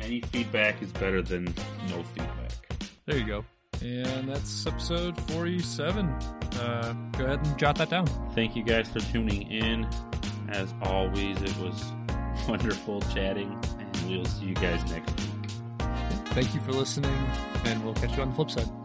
Any 0.02 0.22
feedback 0.22 0.82
is 0.82 0.92
better 0.94 1.22
than 1.22 1.46
no 1.90 2.04
feedback. 2.04 2.52
There 3.06 3.18
you 3.18 3.26
go. 3.26 3.46
And 3.82 4.28
that's 4.30 4.66
episode 4.66 5.20
47. 5.32 6.14
Uh, 6.60 6.94
go 7.18 7.26
ahead 7.26 7.46
and 7.46 7.58
jot 7.58 7.76
that 7.78 7.90
down. 7.90 8.06
Thank 8.34 8.56
you 8.56 8.64
guys 8.64 8.88
for 8.90 9.00
tuning 9.00 9.44
in. 9.52 9.88
As 10.50 10.74
always, 10.84 11.42
it 11.42 11.58
was 11.58 11.92
wonderful 12.48 13.02
chatting, 13.14 13.58
and 13.80 14.10
we'll 14.10 14.26
see 14.26 14.46
you 14.46 14.54
guys 14.56 14.84
next 14.92 15.12
week. 15.20 15.52
Thank 16.28 16.54
you 16.54 16.62
for 16.62 16.72
listening, 16.72 17.16
and 17.66 17.84
we'll 17.84 17.94
catch 17.96 18.16
you 18.16 18.22
on 18.22 18.30
the 18.30 18.36
flip 18.36 18.52
side. 18.52 18.85